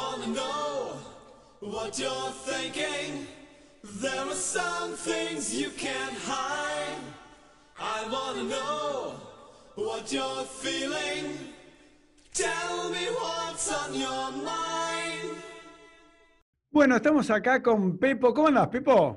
wanna 0.00 0.28
know 0.28 0.96
what 1.60 1.98
you're 1.98 2.32
thinking. 2.50 3.26
There 4.02 4.24
are 4.26 4.34
some 4.56 4.92
things 4.92 5.54
you 5.54 5.70
can't 5.76 6.16
hide. 6.32 7.02
I 7.78 7.98
wanna 8.14 8.44
know 8.44 9.14
what 9.74 10.12
you're 10.12 10.44
feeling. 10.62 11.24
Tell 12.32 12.90
me 12.90 13.04
what's 13.20 13.66
on 13.72 13.94
your 13.94 14.30
mind. 14.44 15.36
Bueno, 16.72 16.96
estamos 16.96 17.28
acá 17.30 17.62
con 17.62 17.98
Pepo. 17.98 18.32
¿Cómo 18.32 18.48
andás, 18.48 18.68
Pepo? 18.68 19.16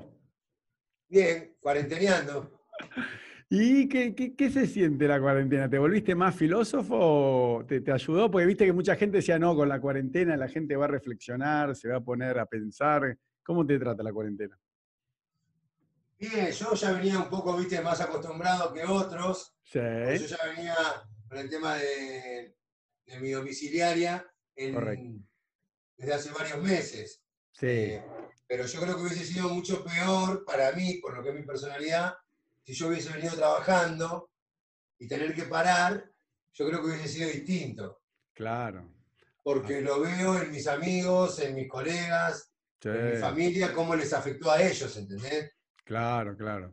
Bien, 1.08 1.56
cuarenteneando. 1.60 2.50
¿Y 3.50 3.88
qué, 3.88 4.14
qué- 4.14 4.34
qué 4.34 4.50
se 4.50 4.66
siente 4.66 5.06
la 5.06 5.20
cuarentena? 5.20 5.68
¿Te 5.68 5.78
volviste 5.78 6.14
más 6.14 6.34
filósofo 6.34 6.96
o 6.98 7.64
te, 7.66 7.80
te 7.80 7.92
ayudó? 7.92 8.30
Porque 8.30 8.46
viste 8.46 8.64
que 8.66 8.72
mucha 8.72 8.96
gente 8.96 9.18
decía, 9.18 9.38
no, 9.38 9.54
con 9.54 9.68
la 9.68 9.80
cuarentena 9.80 10.36
la 10.36 10.48
gente 10.48 10.76
va 10.76 10.86
a 10.86 10.88
reflexionar, 10.88 11.76
se 11.76 11.88
va 11.88 11.98
a 11.98 12.00
poner 12.04 12.38
a 12.38 12.46
pensar. 12.46 13.16
¿Cómo 13.44 13.64
te 13.66 13.78
trata 13.78 14.02
la 14.02 14.12
cuarentena? 14.12 14.58
Bien, 16.18 16.50
yo 16.52 16.74
ya 16.74 16.92
venía 16.92 17.18
un 17.18 17.28
poco, 17.28 17.56
viste, 17.56 17.80
más 17.82 18.00
acostumbrado 18.00 18.72
que 18.72 18.82
otros. 18.84 19.54
Sí, 19.62 19.78
Yo 19.78 20.26
ya 20.26 20.38
venía 20.56 20.74
con 21.28 21.38
el 21.38 21.50
tema 21.50 21.74
de, 21.76 22.56
de 23.06 23.20
mi 23.20 23.30
domiciliaria 23.30 24.26
en- 24.56 25.28
desde 25.96 26.14
hace 26.14 26.30
varios 26.32 26.62
meses. 26.62 27.22
sí, 27.52 27.66
Eh, 27.66 28.02
pero 28.48 28.66
yo 28.66 28.80
creo 28.80 28.96
que 28.96 29.02
hubiese 29.02 29.24
sido 29.24 29.48
mucho 29.50 29.84
peor 29.84 30.44
para 30.44 30.72
mí, 30.72 30.94
por 31.02 31.16
lo 31.16 31.22
que 31.22 31.30
es 31.30 31.34
mi 31.34 31.42
personalidad, 31.42 32.14
si 32.64 32.72
yo 32.74 32.88
hubiese 32.88 33.12
venido 33.12 33.34
trabajando 33.34 34.30
y 34.98 35.06
tener 35.06 35.34
que 35.34 35.44
parar, 35.44 36.10
yo 36.52 36.66
creo 36.66 36.80
que 36.80 36.86
hubiese 36.88 37.08
sido 37.08 37.28
distinto. 37.28 38.02
claro. 38.32 38.90
Porque 39.42 39.82
lo 39.82 40.00
veo 40.00 40.40
en 40.40 40.50
mis 40.50 40.66
amigos, 40.66 41.38
en 41.40 41.54
mis 41.54 41.68
colegas, 41.68 42.50
sí, 42.80 42.88
en 42.88 43.10
mi 43.10 43.16
familia, 43.18 43.74
cómo 43.74 43.94
les 43.94 44.10
afectó 44.14 44.50
a 44.50 44.62
ellos, 44.62 44.96
¿entendés? 44.96 45.52
claro, 45.84 46.34
claro. 46.34 46.72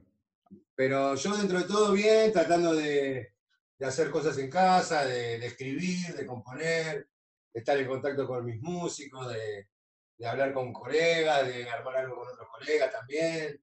Pero 0.74 1.16
yo 1.16 1.36
dentro 1.36 1.60
de 1.60 1.66
todo 1.66 1.92
bien, 1.92 2.32
tratando 2.32 2.74
de, 2.74 3.34
de 3.78 3.86
hacer 3.86 4.10
cosas 4.10 4.38
en 4.38 4.50
casa, 4.50 5.04
de, 5.06 5.38
de 5.40 5.46
escribir, 5.48 6.16
de 6.16 6.26
componer, 6.26 7.10
de 7.54 7.60
estar 7.60 7.78
en 7.78 7.88
contacto 7.88 8.26
con 8.26 8.46
mis 8.46 8.62
músicos, 8.62 9.28
de, 9.34 9.68
de 10.18 10.26
hablar 10.26 10.54
con 10.54 10.72
colegas, 10.72 11.46
de 11.46 11.70
armar 11.70 11.98
algo 11.98 12.16
con 12.16 12.28
otros 12.30 12.48
colegas 12.48 12.90
también. 12.90 13.62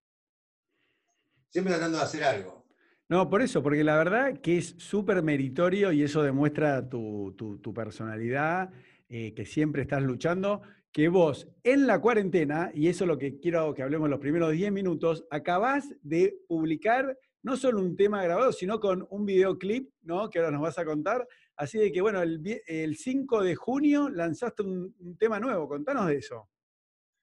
Siempre 1.50 1.72
tratando 1.74 1.98
de 1.98 2.04
hacer 2.04 2.24
algo. 2.24 2.66
No, 3.08 3.30
por 3.30 3.40
eso, 3.40 3.62
porque 3.62 3.84
la 3.84 3.96
verdad 3.96 4.40
que 4.40 4.58
es 4.58 4.74
súper 4.76 5.22
meritorio 5.22 5.92
y 5.92 6.02
eso 6.02 6.22
demuestra 6.22 6.86
tu, 6.88 7.34
tu- 7.38 7.58
tu 7.58 7.72
personalidad, 7.72 8.70
eh, 9.08 9.32
que 9.34 9.46
siempre 9.46 9.82
estás 9.82 10.02
luchando, 10.02 10.60
que 10.92 11.08
vos 11.08 11.48
en 11.64 11.86
la 11.86 12.00
cuarentena, 12.00 12.70
y 12.74 12.88
eso 12.88 13.04
es 13.04 13.08
lo 13.08 13.16
que 13.16 13.38
quiero 13.40 13.72
que 13.72 13.82
hablemos 13.82 14.10
los 14.10 14.20
primeros 14.20 14.52
10 14.52 14.70
minutos, 14.72 15.24
acabás 15.30 15.94
de 16.02 16.36
publicar 16.46 17.16
no 17.42 17.56
solo 17.56 17.80
un 17.80 17.96
tema 17.96 18.22
grabado, 18.22 18.52
sino 18.52 18.78
con 18.78 19.06
un 19.10 19.24
videoclip, 19.24 19.90
¿no? 20.02 20.28
Que 20.28 20.38
ahora 20.40 20.50
nos 20.50 20.60
vas 20.60 20.78
a 20.78 20.84
contar. 20.84 21.26
Así 21.56 21.78
de 21.78 21.90
que, 21.92 22.02
bueno, 22.02 22.20
el, 22.20 22.42
el 22.66 22.96
5 22.96 23.42
de 23.42 23.54
junio 23.54 24.10
lanzaste 24.10 24.62
un, 24.64 24.94
un 24.98 25.16
tema 25.16 25.40
nuevo, 25.40 25.66
contanos 25.66 26.08
de 26.08 26.16
eso. 26.16 26.50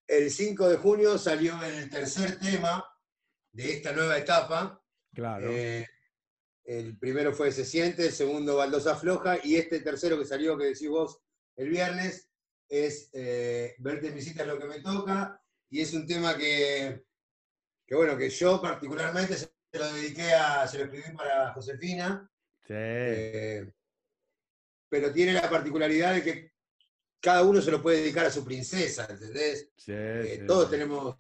El 0.08 0.32
5 0.32 0.70
de 0.70 0.78
junio 0.78 1.18
salió 1.18 1.54
el 1.64 1.90
tercer 1.90 2.40
tema 2.40 2.84
de 3.56 3.72
esta 3.72 3.94
nueva 3.94 4.18
etapa. 4.18 4.84
Claro. 5.14 5.48
Eh, 5.50 5.88
el 6.66 6.98
primero 6.98 7.32
fue 7.34 7.52
Se 7.52 7.64
siente, 7.64 8.08
el 8.08 8.12
segundo 8.12 8.58
Baldosa 8.58 8.96
Floja, 8.96 9.38
y 9.44 9.56
este 9.56 9.80
tercero 9.80 10.18
que 10.20 10.26
salió, 10.26 10.58
que 10.58 10.66
decís 10.66 10.90
vos, 10.90 11.22
el 11.56 11.70
viernes, 11.70 12.30
es 12.68 13.10
eh, 13.14 13.76
Verte 13.78 14.08
en 14.08 14.16
visita 14.16 14.42
es 14.42 14.48
lo 14.50 14.60
que 14.60 14.66
me 14.66 14.82
toca, 14.82 15.42
y 15.70 15.80
es 15.82 15.94
un 15.94 16.06
tema 16.06 16.36
que, 16.38 17.06
que, 17.86 17.96
bueno, 17.96 18.18
que 18.18 18.30
yo 18.30 18.62
particularmente 18.62 19.36
se 19.38 19.50
lo 19.74 19.94
dediqué 19.94 20.34
a, 20.34 20.68
se 20.68 20.80
lo 20.80 20.86
escribí 20.86 21.16
para 21.16 21.54
Josefina, 21.54 22.30
sí, 22.62 22.74
eh, 22.74 23.74
pero 24.90 25.14
tiene 25.14 25.34
la 25.34 25.50
particularidad 25.50 26.14
de 26.16 26.24
que 26.24 26.54
cada 27.22 27.44
uno 27.44 27.62
se 27.62 27.72
lo 27.72 27.82
puede 27.82 28.02
dedicar 28.02 28.26
a 28.26 28.32
su 28.32 28.44
princesa, 28.44 29.08
¿entendés? 29.10 29.72
sí, 29.78 29.92
Eh, 29.94 30.38
sí. 30.42 30.46
todos 30.48 30.70
tenemos 30.70 31.16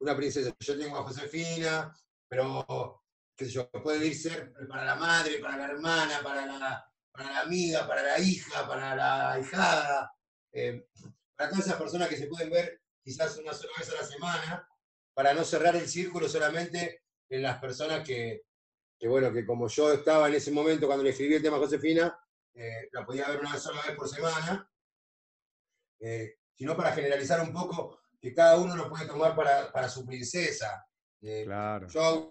una 0.00 0.16
princesa. 0.16 0.54
Yo 0.58 0.78
tengo 0.78 0.98
a 0.98 1.04
Josefina, 1.04 1.94
pero 2.28 3.02
qué 3.36 3.48
yo, 3.48 3.70
puede 3.70 4.06
ir 4.06 4.16
ser 4.16 4.52
para 4.68 4.84
la 4.84 4.96
madre, 4.96 5.38
para 5.38 5.56
la 5.56 5.64
hermana, 5.66 6.20
para 6.22 6.46
la, 6.46 6.92
para 7.12 7.30
la 7.32 7.40
amiga, 7.40 7.86
para 7.86 8.02
la 8.02 8.18
hija, 8.18 8.66
para 8.66 8.94
la 8.94 9.40
hijada, 9.40 10.12
eh, 10.52 10.86
para 11.36 11.50
todas 11.50 11.66
esas 11.66 11.78
personas 11.78 12.08
que 12.08 12.16
se 12.16 12.26
pueden 12.26 12.50
ver 12.50 12.82
quizás 13.02 13.36
una 13.38 13.52
sola 13.52 13.72
vez 13.78 13.90
a 13.90 13.94
la 13.94 14.04
semana, 14.04 14.68
para 15.14 15.34
no 15.34 15.44
cerrar 15.44 15.76
el 15.76 15.88
círculo 15.88 16.28
solamente 16.28 17.04
en 17.28 17.42
las 17.42 17.58
personas 17.58 18.06
que, 18.06 18.42
que, 18.98 19.08
bueno, 19.08 19.32
que 19.32 19.46
como 19.46 19.68
yo 19.68 19.92
estaba 19.92 20.28
en 20.28 20.34
ese 20.34 20.50
momento 20.50 20.86
cuando 20.86 21.04
le 21.04 21.10
escribí 21.10 21.34
el 21.34 21.42
tema 21.42 21.56
a 21.56 21.60
Josefina, 21.60 22.18
eh, 22.54 22.88
la 22.92 23.04
podía 23.04 23.28
ver 23.28 23.40
una 23.40 23.58
sola 23.58 23.82
vez 23.86 23.96
por 23.96 24.08
semana, 24.08 24.70
eh, 26.00 26.36
sino 26.54 26.76
para 26.76 26.92
generalizar 26.92 27.40
un 27.40 27.52
poco 27.52 27.99
que 28.20 28.34
cada 28.34 28.58
uno 28.58 28.76
lo 28.76 28.88
puede 28.88 29.06
tomar 29.06 29.34
para, 29.34 29.72
para 29.72 29.88
su 29.88 30.04
princesa. 30.04 30.84
Eh, 31.22 31.44
Claro. 31.44 31.88
yo 31.88 32.02
hago, 32.02 32.28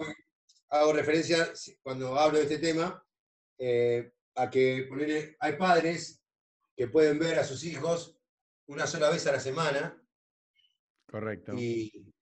hago 0.69 0.93
referencia, 0.93 1.51
cuando 1.81 2.17
hablo 2.17 2.37
de 2.37 2.43
este 2.43 2.59
tema, 2.59 3.03
eh, 3.57 4.11
a 4.35 4.49
que 4.49 4.87
hay 5.39 5.53
padres 5.57 6.21
que 6.75 6.87
pueden 6.87 7.19
ver 7.19 7.39
a 7.39 7.43
sus 7.43 7.63
hijos 7.63 8.17
una 8.67 8.87
sola 8.87 9.09
vez 9.09 9.25
a 9.27 9.31
la 9.33 9.39
semana 9.39 10.01
Correcto. 11.07 11.53
y, 11.57 12.13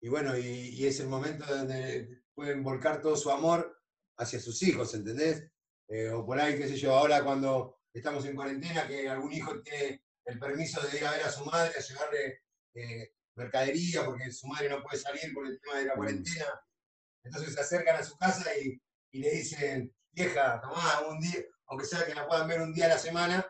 y 0.00 0.08
bueno, 0.08 0.36
y, 0.36 0.42
y 0.70 0.86
es 0.86 1.00
el 1.00 1.08
momento 1.08 1.46
donde 1.46 2.22
pueden 2.34 2.62
volcar 2.62 3.00
todo 3.00 3.16
su 3.16 3.30
amor 3.30 3.80
hacia 4.18 4.40
sus 4.40 4.60
hijos, 4.62 4.92
¿entendés? 4.94 5.48
Eh, 5.88 6.10
o 6.10 6.24
por 6.26 6.38
ahí, 6.40 6.58
qué 6.58 6.68
sé 6.68 6.76
yo, 6.76 6.94
ahora 6.94 7.22
cuando 7.24 7.78
estamos 7.92 8.24
en 8.26 8.34
cuarentena, 8.34 8.86
que 8.88 9.08
algún 9.08 9.32
hijo 9.32 9.60
tiene 9.62 10.02
el 10.26 10.38
permiso 10.38 10.80
de 10.86 10.98
ir 10.98 11.06
a 11.06 11.12
ver 11.12 11.22
a 11.22 11.30
su 11.30 11.44
madre, 11.44 11.72
a 11.76 11.80
llevarle 11.80 12.42
eh, 12.74 13.12
mercadería, 13.36 14.04
porque 14.04 14.30
su 14.30 14.46
madre 14.46 14.68
no 14.68 14.82
puede 14.82 14.98
salir 14.98 15.32
por 15.32 15.46
el 15.46 15.60
tema 15.60 15.78
de 15.78 15.86
la 15.86 15.94
Mm. 15.94 15.96
cuarentena. 15.96 16.46
Entonces 17.24 17.54
se 17.54 17.60
acercan 17.60 17.96
a 17.96 18.02
su 18.04 18.16
casa 18.16 18.50
y, 18.58 18.80
y 19.12 19.18
le 19.20 19.30
dicen, 19.30 19.94
vieja, 20.12 20.60
tomá 20.60 21.00
un 21.08 21.18
día, 21.20 21.40
aunque 21.66 21.86
sea 21.86 22.04
que 22.04 22.14
la 22.14 22.26
puedan 22.26 22.46
ver 22.48 22.60
un 22.60 22.72
día 22.72 22.86
a 22.86 22.90
la 22.90 22.98
semana, 22.98 23.46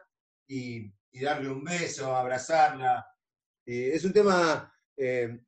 y, 0.47 0.93
y 1.11 1.21
darle 1.23 1.49
un 1.49 1.65
beso, 1.65 2.15
abrazarla. 2.15 3.07
Y 3.65 3.91
es 3.91 4.05
un 4.05 4.13
tema 4.13 4.73
eh, 4.97 5.39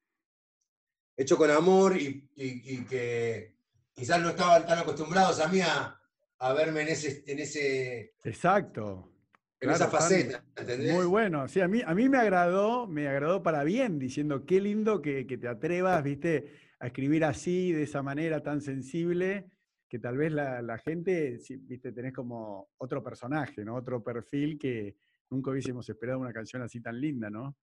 hecho 1.17 1.37
con 1.37 1.51
amor 1.51 1.97
y, 1.97 2.31
y- 2.35 2.75
y 2.77 2.85
que 2.85 3.57
quizás 3.95 4.21
no 4.21 4.31
estaban 4.31 4.67
tan 4.67 4.79
acostumbrados 4.79 5.41
a 5.41 5.49
mí 5.49 5.61
a, 5.61 5.99
a 6.39 6.53
verme 6.53 6.83
en, 6.83 6.89
ese, 6.89 7.25
en, 7.27 7.39
ese, 7.39 8.15
Exacto. 8.25 9.13
En 9.61 9.71
esa 9.71 9.89
faceta, 9.89 10.45
¿entendés? 10.57 10.95
Muy 10.95 11.07
bueno. 11.07 11.49
Sí, 11.49 11.61
a 11.61 11.69
mí, 11.69 11.83
a 11.85 11.95
mí 11.95 12.09
me 12.09 12.19
agradó, 12.19 12.87
me 12.87 13.09
agradó 13.09 13.43
para 13.43 13.65
bien, 13.65 13.99
diciendo 13.99 14.45
qué 14.45 14.61
lindo 14.61 15.01
que, 15.01 15.27
que 15.27 15.39
te 15.39 15.49
atrevas, 15.49 16.03
viste, 16.03 16.53
a 16.79 16.89
escribir 16.89 17.25
así, 17.25 17.73
de 17.73 17.85
esa 17.85 18.03
manera 18.03 18.43
tan 18.43 18.61
sensible, 18.61 19.51
que 19.89 19.99
tal 19.99 20.17
vez 20.17 20.33
la, 20.33 20.61
la 20.63 20.79
gente, 20.79 21.39
sí, 21.39 21.57
viste, 21.57 21.93
tenés 21.93 22.13
como 22.13 22.71
otro 22.79 23.03
personaje, 23.03 23.65
¿no? 23.65 23.77
Otro 23.77 24.03
perfil 24.03 24.59
que 24.59 24.97
nunca 25.31 25.51
hubiésemos 25.51 25.89
esperado 25.89 26.19
una 26.19 26.33
canción 26.33 26.63
así 26.63 26.81
tan 26.81 27.01
linda, 27.01 27.31
¿no? 27.31 27.57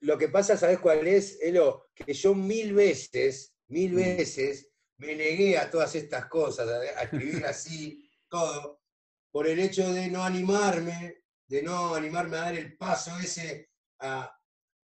Lo 0.00 0.16
que 0.16 0.28
pasa, 0.28 0.56
¿sabes 0.56 0.78
cuál 0.78 1.06
es, 1.08 1.40
Elo? 1.42 1.88
Que 1.94 2.12
yo 2.12 2.34
mil 2.34 2.72
veces, 2.72 3.56
mil 3.68 3.92
Mm. 3.92 3.96
veces, 3.96 4.70
me 4.98 5.16
negué 5.16 5.58
a 5.58 5.70
todas 5.70 5.94
estas 5.96 6.26
cosas, 6.26 6.68
a, 6.68 7.00
a 7.00 7.02
escribir 7.02 7.44
así, 7.46 8.08
todo, 8.28 8.77
por 9.30 9.46
el 9.46 9.58
hecho 9.58 9.92
de 9.92 10.08
no 10.08 10.22
animarme, 10.24 11.22
de 11.46 11.62
no 11.62 11.94
animarme 11.94 12.36
a 12.36 12.40
dar 12.40 12.54
el 12.56 12.76
paso 12.76 13.16
ese 13.18 13.70
a... 14.00 14.34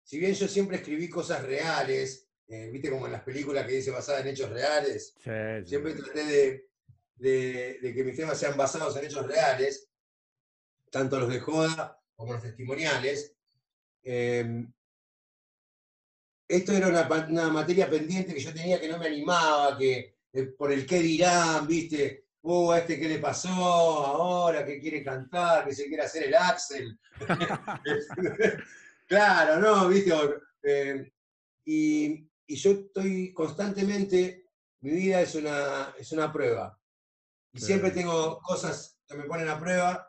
Si 0.04 0.18
bien 0.20 0.34
yo 0.34 0.48
siempre 0.48 0.78
escribí 0.78 1.08
cosas 1.10 1.44
reales, 1.44 2.28
eh, 2.48 2.70
viste 2.72 2.90
como 2.90 3.06
en 3.06 3.12
las 3.12 3.22
películas 3.24 3.66
que 3.68 3.74
dice 3.74 3.92
basadas 3.92 4.22
en 4.22 4.30
hechos 4.30 4.50
reales, 4.50 5.14
Sí, 5.24 5.30
sí. 5.64 5.70
siempre 5.70 5.94
traté 5.94 6.24
de, 6.26 6.70
de- 7.16 7.80
de 7.82 7.94
que 7.94 8.04
mis 8.04 8.16
temas 8.16 8.40
sean 8.40 8.58
basados 8.58 8.96
en 8.98 9.06
hechos 9.06 9.28
reales, 9.28 9.88
tanto 10.90 11.20
los 11.20 11.30
de 11.30 11.40
joda 11.40 12.02
como 12.16 12.34
los 12.34 12.42
testimoniales. 12.42 13.36
Eh, 14.04 14.66
esto 16.48 16.72
era 16.74 16.88
una, 16.88 17.08
una 17.30 17.50
materia 17.50 17.90
pendiente 17.90 18.34
que 18.34 18.40
yo 18.40 18.54
tenía 18.54 18.80
que 18.82 18.88
no 18.88 18.98
me 18.98 19.06
animaba, 19.08 19.78
que 19.78 20.18
eh, 20.34 20.44
por 20.58 20.72
el 20.72 20.86
qué 20.86 21.00
dirán, 21.00 21.68
¿viste? 21.68 22.26
Oh, 22.42 22.72
a 22.72 22.80
este 22.80 22.98
qué 23.00 23.08
le 23.10 23.20
pasó 23.20 23.50
ahora, 23.50 24.66
que 24.66 24.80
quiere 24.80 25.04
cantar, 25.04 25.66
que 25.68 25.74
se 25.76 25.88
quiere 25.88 26.04
hacer 26.04 26.24
el 26.24 26.36
Axel. 26.36 26.98
claro, 29.08 29.60
¿no? 29.60 29.88
¿Viste? 29.90 30.14
Eh, 30.64 31.12
y, 31.66 32.30
y 32.48 32.56
yo 32.56 32.72
estoy 32.72 33.34
constantemente, 33.34 34.46
mi 34.82 34.92
vida 34.92 35.22
es 35.22 35.36
una, 35.36 35.94
es 35.98 36.12
una 36.12 36.32
prueba. 36.32 36.80
Y 37.54 37.60
Sí. 37.60 37.66
siempre 37.68 37.92
tengo 37.92 38.40
cosas 38.42 39.00
que 39.08 39.16
me 39.18 39.24
ponen 39.26 39.50
a 39.50 39.60
prueba 39.60 40.06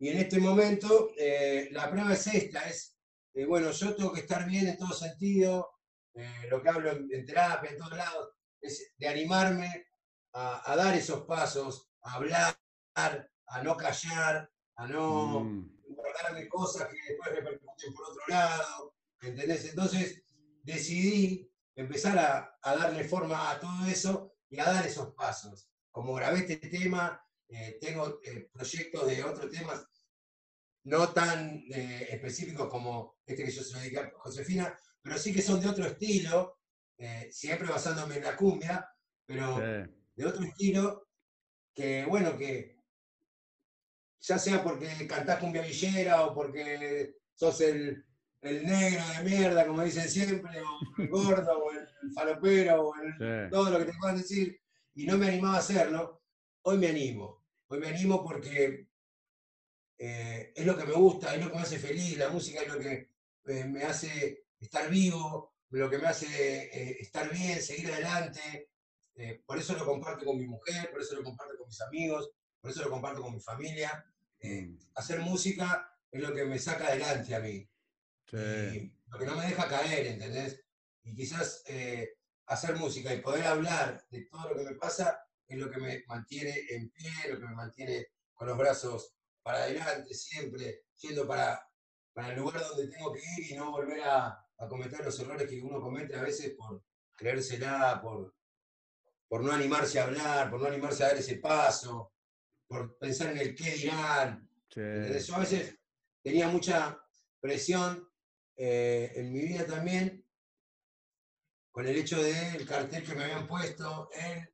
Y 0.00 0.10
en 0.10 0.18
este 0.18 0.38
momento, 0.38 1.10
eh, 1.18 1.68
la 1.72 1.90
prueba 1.90 2.12
es 2.12 2.26
esta, 2.28 2.68
es, 2.68 2.96
eh, 3.34 3.44
bueno, 3.46 3.70
yo 3.72 3.96
tengo 3.96 4.12
que 4.12 4.20
estar 4.20 4.46
bien 4.46 4.68
en 4.68 4.76
todo 4.78 4.92
sentido, 4.92 5.70
eh, 6.14 6.46
lo 6.50 6.62
que 6.62 6.68
hablo 6.68 6.92
en, 6.92 7.08
en 7.12 7.24
terapia, 7.26 7.70
en 7.70 7.76
todos 7.78 7.96
lados, 7.96 8.30
es 8.60 8.92
de 8.96 9.08
animarme 9.08 9.87
a, 10.32 10.70
a 10.70 10.76
dar 10.76 10.94
esos 10.94 11.24
pasos, 11.24 11.90
a 12.02 12.14
hablar, 12.14 12.58
a 12.94 13.62
no 13.62 13.76
callar, 13.76 14.50
a 14.76 14.86
no 14.86 15.40
Mm, 15.40 15.78
guardarme 15.88 16.48
cosas 16.48 16.88
que 16.88 16.96
después 17.08 17.34
repercuten 17.34 17.94
por 17.94 18.10
otro 18.10 18.22
lado, 18.28 18.94
¿entendés? 19.20 19.64
Entonces 19.70 20.22
decidí 20.62 21.50
empezar 21.74 22.18
a, 22.18 22.58
a 22.62 22.76
darle 22.76 23.04
forma 23.04 23.50
a 23.50 23.58
todo 23.60 23.86
eso 23.86 24.34
y 24.50 24.58
a 24.60 24.64
dar 24.64 24.86
esos 24.86 25.14
pasos. 25.14 25.70
Como 25.90 26.14
grabé 26.14 26.40
este 26.40 26.56
tema, 26.56 27.20
eh, 27.48 27.78
tengo 27.80 28.20
eh, 28.24 28.48
proyectos 28.52 29.06
de 29.06 29.24
otros 29.24 29.50
temas 29.50 29.86
no 30.84 31.12
tan 31.12 31.62
eh, 31.70 32.08
específicos 32.10 32.68
como 32.68 33.18
este 33.26 33.44
que 33.44 33.50
yo 33.50 33.62
se 33.62 33.72
lo 33.74 33.80
dediqué 33.80 33.98
a 33.98 34.12
Josefina, 34.18 34.78
pero 35.02 35.18
sí 35.18 35.32
que 35.32 35.42
son 35.42 35.60
de 35.60 35.68
otro 35.68 35.86
estilo, 35.86 36.60
eh, 36.96 37.28
siempre 37.30 37.68
basándome 37.68 38.16
en 38.16 38.24
la 38.24 38.36
cumbia, 38.36 38.88
pero 39.26 39.56
sí. 39.56 39.97
De 40.18 40.26
otro 40.26 40.44
estilo 40.44 41.08
que, 41.72 42.04
bueno, 42.06 42.36
que 42.36 42.76
ya 44.20 44.36
sea 44.36 44.64
porque 44.64 45.06
cantás 45.06 45.38
cumbia 45.38 45.62
villera 45.62 46.26
o 46.26 46.34
porque 46.34 47.14
sos 47.34 47.60
el, 47.60 48.04
el 48.42 48.66
negro 48.66 49.02
de 49.16 49.22
mierda, 49.30 49.64
como 49.64 49.84
dicen 49.84 50.08
siempre, 50.10 50.60
o 50.60 51.00
el 51.00 51.08
gordo, 51.08 51.58
o 51.58 51.70
el 51.70 51.86
falopero, 52.12 52.88
o 52.88 52.94
el, 52.96 53.12
Sí. 53.12 53.50
todo 53.50 53.70
lo 53.70 53.78
que 53.78 53.84
te 53.84 53.98
puedan 53.98 54.16
decir, 54.16 54.60
y 54.94 55.06
no 55.06 55.16
me 55.16 55.28
animaba 55.28 55.54
a 55.56 55.60
hacerlo, 55.60 56.22
hoy 56.62 56.78
me 56.78 56.88
animo. 56.88 57.44
Hoy 57.68 57.78
me 57.78 57.88
animo 57.88 58.24
porque 58.24 58.88
eh, 59.98 60.52
es 60.54 60.66
lo 60.66 60.76
que 60.76 60.84
me 60.84 60.94
gusta, 60.94 61.32
es 61.34 61.44
lo 61.44 61.48
que 61.50 61.56
me 61.56 61.62
hace 61.62 61.78
feliz, 61.78 62.18
la 62.18 62.28
música 62.30 62.62
es 62.62 62.68
lo 62.68 62.78
que 62.80 63.10
eh, 63.46 63.64
me 63.66 63.84
hace 63.84 64.46
estar 64.58 64.90
vivo, 64.90 65.54
lo 65.70 65.88
que 65.88 65.98
me 65.98 66.08
hace 66.08 66.26
eh, 66.26 66.96
estar 67.00 67.30
bien, 67.32 67.62
seguir 67.62 67.92
adelante. 67.92 68.70
Eh, 69.18 69.42
por 69.44 69.58
eso 69.58 69.74
lo 69.74 69.84
comparto 69.84 70.24
con 70.24 70.38
mi 70.38 70.46
mujer, 70.46 70.92
por 70.92 71.02
eso 71.02 71.16
lo 71.16 71.24
comparto 71.24 71.58
con 71.58 71.66
mis 71.66 71.80
amigos, 71.80 72.30
por 72.60 72.70
eso 72.70 72.84
lo 72.84 72.90
comparto 72.90 73.20
con 73.20 73.34
mi 73.34 73.40
familia. 73.40 74.06
Eh, 74.38 74.78
hacer 74.94 75.18
música 75.20 75.92
es 76.08 76.22
lo 76.22 76.32
que 76.32 76.44
me 76.44 76.56
saca 76.56 76.86
adelante 76.86 77.34
a 77.34 77.40
mí 77.40 77.68
sí. 78.26 78.36
y 78.36 78.94
lo 79.08 79.18
que 79.18 79.26
no 79.26 79.34
me 79.34 79.46
deja 79.46 79.68
caer, 79.68 80.06
¿entendés? 80.06 80.64
Y 81.02 81.16
quizás 81.16 81.64
eh, 81.66 82.14
hacer 82.46 82.76
música 82.76 83.12
y 83.12 83.20
poder 83.20 83.44
hablar 83.48 84.06
de 84.08 84.24
todo 84.26 84.50
lo 84.50 84.56
que 84.56 84.70
me 84.70 84.76
pasa 84.76 85.20
es 85.48 85.58
lo 85.58 85.68
que 85.68 85.80
me 85.80 86.04
mantiene 86.06 86.54
en 86.70 86.88
pie, 86.90 87.10
lo 87.28 87.40
que 87.40 87.46
me 87.46 87.54
mantiene 87.56 88.06
con 88.34 88.46
los 88.46 88.56
brazos 88.56 89.14
para 89.42 89.64
adelante, 89.64 90.14
siempre 90.14 90.84
yendo 91.00 91.26
para, 91.26 91.68
para 92.12 92.30
el 92.30 92.38
lugar 92.38 92.60
donde 92.60 92.86
tengo 92.86 93.12
que 93.12 93.20
ir 93.36 93.50
y 93.50 93.56
no 93.56 93.72
volver 93.72 94.00
a, 94.02 94.46
a 94.58 94.68
cometer 94.68 95.04
los 95.04 95.18
errores 95.18 95.48
que 95.48 95.60
uno 95.60 95.80
comete 95.80 96.14
a 96.14 96.22
veces 96.22 96.54
por 96.54 96.84
creérsela, 97.16 98.00
por, 98.00 98.37
por 99.28 99.42
no 99.42 99.52
animarse 99.52 100.00
a 100.00 100.04
hablar, 100.04 100.50
por 100.50 100.60
no 100.60 100.66
animarse 100.68 101.04
a 101.04 101.08
dar 101.08 101.16
ese 101.18 101.36
paso, 101.36 102.12
por 102.66 102.96
pensar 102.98 103.30
en 103.32 103.38
el 103.38 103.54
qué 103.54 103.72
dirán, 103.72 104.48
sí. 104.72 104.80
A 104.80 105.38
veces 105.38 105.78
tenía 106.22 106.48
mucha 106.48 106.98
presión 107.40 108.08
eh, 108.56 109.12
en 109.14 109.32
mi 109.32 109.40
vida 109.40 109.64
también 109.66 110.24
con 111.70 111.86
el 111.86 111.96
hecho 111.96 112.20
del 112.22 112.66
cartel 112.66 113.04
que 113.04 113.14
me 113.14 113.24
habían 113.24 113.46
puesto, 113.46 114.10
el 114.12 114.48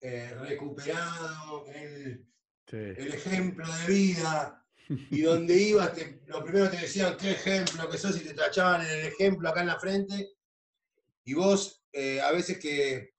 eh, 0.00 0.34
recuperado, 0.40 1.66
el, 1.68 2.26
sí. 2.66 2.76
el 2.76 3.14
ejemplo 3.14 3.66
de 3.70 3.86
vida, 3.92 4.66
y 4.88 5.20
donde 5.22 5.54
ibas, 5.54 5.92
te- 5.94 6.22
lo 6.26 6.42
primero 6.42 6.70
te 6.70 6.78
decían 6.78 7.16
qué 7.16 7.32
ejemplo 7.32 7.88
que 7.90 7.98
sos 7.98 8.16
y 8.16 8.20
te 8.24 8.34
tachaban 8.34 8.80
en 8.82 8.90
el 9.00 9.06
ejemplo 9.06 9.48
acá 9.48 9.60
en 9.60 9.66
la 9.66 9.78
frente, 9.78 10.30
y 11.24 11.34
vos 11.34 11.84
eh, 11.92 12.20
a 12.20 12.32
veces 12.32 12.58
que 12.58 13.14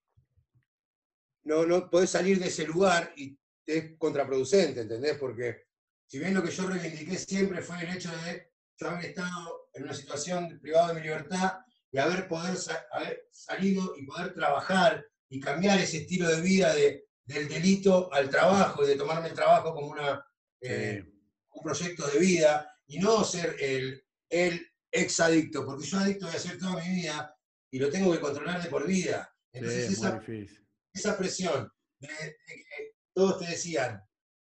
no, 1.43 1.65
no 1.65 1.89
podés 1.89 2.09
salir 2.09 2.39
de 2.39 2.47
ese 2.47 2.65
lugar 2.65 3.13
y 3.15 3.37
es 3.65 3.97
contraproducente, 3.97 4.81
¿entendés? 4.81 5.17
Porque 5.17 5.63
si 6.07 6.19
bien 6.19 6.33
lo 6.33 6.43
que 6.43 6.51
yo 6.51 6.67
reivindiqué 6.67 7.17
siempre 7.17 7.61
fue 7.61 7.81
el 7.83 7.95
hecho 7.95 8.11
de 8.25 8.51
yo 8.77 8.89
haber 8.89 9.05
estado 9.05 9.69
en 9.73 9.83
una 9.83 9.93
situación 9.93 10.59
privada 10.61 10.89
de 10.89 10.95
mi 10.95 11.01
libertad 11.01 11.59
y 11.91 11.97
haber, 11.97 12.27
poder 12.27 12.55
sa- 12.57 12.85
haber 12.91 13.27
salido 13.31 13.93
y 13.97 14.05
poder 14.05 14.33
trabajar 14.33 15.05
y 15.29 15.39
cambiar 15.39 15.79
ese 15.79 15.97
estilo 15.99 16.27
de 16.27 16.41
vida 16.41 16.73
de- 16.73 17.05
del 17.25 17.47
delito 17.47 18.11
al 18.13 18.29
trabajo 18.29 18.83
y 18.83 18.87
de 18.87 18.95
tomarme 18.95 19.29
el 19.29 19.33
trabajo 19.33 19.73
como 19.73 19.87
una, 19.87 20.25
eh, 20.61 21.05
un 21.51 21.63
proyecto 21.63 22.05
de 22.07 22.19
vida 22.19 22.69
y 22.87 22.99
no 22.99 23.23
ser 23.23 23.55
el, 23.59 24.03
el 24.29 24.67
ex 24.91 25.19
adicto, 25.21 25.65
porque 25.65 25.85
yo 25.85 25.97
adicto 25.99 26.25
voy 26.27 26.35
a 26.35 26.39
ser 26.39 26.57
toda 26.59 26.83
mi 26.83 26.89
vida 26.95 27.33
y 27.71 27.79
lo 27.79 27.89
tengo 27.89 28.11
que 28.11 28.19
controlar 28.19 28.61
de 28.61 28.69
por 28.69 28.85
vida. 28.85 29.33
Entonces 29.53 29.87
Sí, 29.87 29.93
esa, 29.93 30.19
difícil. 30.19 30.62
Esa 30.93 31.17
presión 31.17 31.71
de, 31.99 32.07
que 32.07 32.91
todos 33.13 33.39
te 33.39 33.47
decían, 33.47 34.01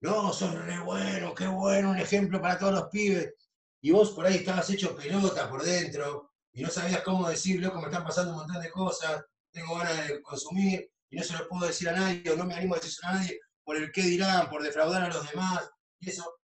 no, 0.02 0.32
sos 0.34 0.54
re 0.54 0.80
bueno, 0.80 1.34
qué 1.36 1.48
bueno, 1.48 1.92
un 1.92 1.98
ejemplo 1.98 2.42
para 2.42 2.58
todos 2.58 2.74
los 2.74 2.90
pibes. 2.90 3.34
Y 3.82 3.92
vos 3.92 4.12
por 4.12 4.26
ahí 4.26 4.36
estabas 4.36 4.70
hecho 4.70 4.96
pelota 4.96 5.50
por 5.50 5.64
dentro 5.64 6.32
y 6.52 6.62
no 6.62 6.70
sabías 6.70 7.02
cómo 7.02 7.30
decir, 7.30 7.62
loco, 7.62 7.80
me 7.80 7.88
están 7.88 8.04
pasando 8.04 8.32
un 8.32 8.40
montón 8.40 8.62
de 8.62 8.70
cosas, 8.70 9.24
tengo 9.52 9.78
ganas 9.78 10.08
de 10.08 10.22
consumir 10.22 10.90
y 11.10 11.16
no 11.18 11.24
se 11.24 11.34
lo 11.34 11.48
puedo 11.48 11.68
decir 11.68 11.90
a 11.90 11.94
nadie 11.94 12.30
o 12.30 12.36
no 12.36 12.46
me 12.46 12.54
animo 12.54 12.76
a 12.76 12.80
decir 12.80 12.94
a 13.04 13.14
nadie 13.14 13.40
por 13.64 13.78
el 13.78 13.92
qué 13.92 14.02
dirán, 14.02 14.50
por 14.50 14.64
defraudar 14.64 15.04
a 15.04 15.10
los 15.10 15.30
demás 15.30 15.70
y 16.00 16.10
eso. 16.10 16.40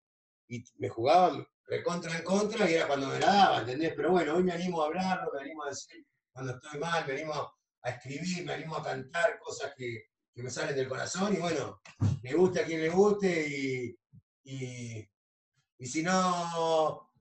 Y 0.48 0.63
me 0.77 0.89
jugaban 0.89 1.45
recontra 1.68 2.15
en 2.15 2.24
contra 2.24 2.69
y 2.69 2.75
era 2.75 2.88
cuando 2.88 3.07
me 3.07 3.19
la 3.19 3.27
daba, 3.27 3.59
¿entendés? 3.59 3.94
Pero 3.95 4.12
bueno, 4.12 4.36
hoy 4.36 4.44
me 4.44 4.51
animo 4.51 4.81
a 4.81 4.88
hablarlo, 4.88 5.31
me 5.33 5.41
animo 5.41 5.63
a 5.63 5.69
decir 5.69 6.06
cuando 6.31 6.53
estoy 6.53 6.80
mal, 6.80 7.06
me 7.07 7.13
animo 7.13 7.53
a 7.86 7.92
escribir, 7.92 8.46
me 8.46 8.54
animo 8.54 8.76
a 8.76 8.84
cantar 8.84 9.38
cosas 9.40 9.74
que, 9.78 10.10
que 10.34 10.44
me 10.44 10.50
salen 10.50 10.76
del 10.76 10.88
corazón 10.88 11.34
y 11.34 11.38
bueno, 11.38 11.82
le 12.22 12.34
guste 12.34 12.60
a 12.62 12.66
quien 12.66 12.82
le 12.82 12.90
guste 12.90 13.48
y, 13.48 13.98
y, 14.44 15.10
y 15.80 15.86
si 15.86 16.04
no 16.04 17.12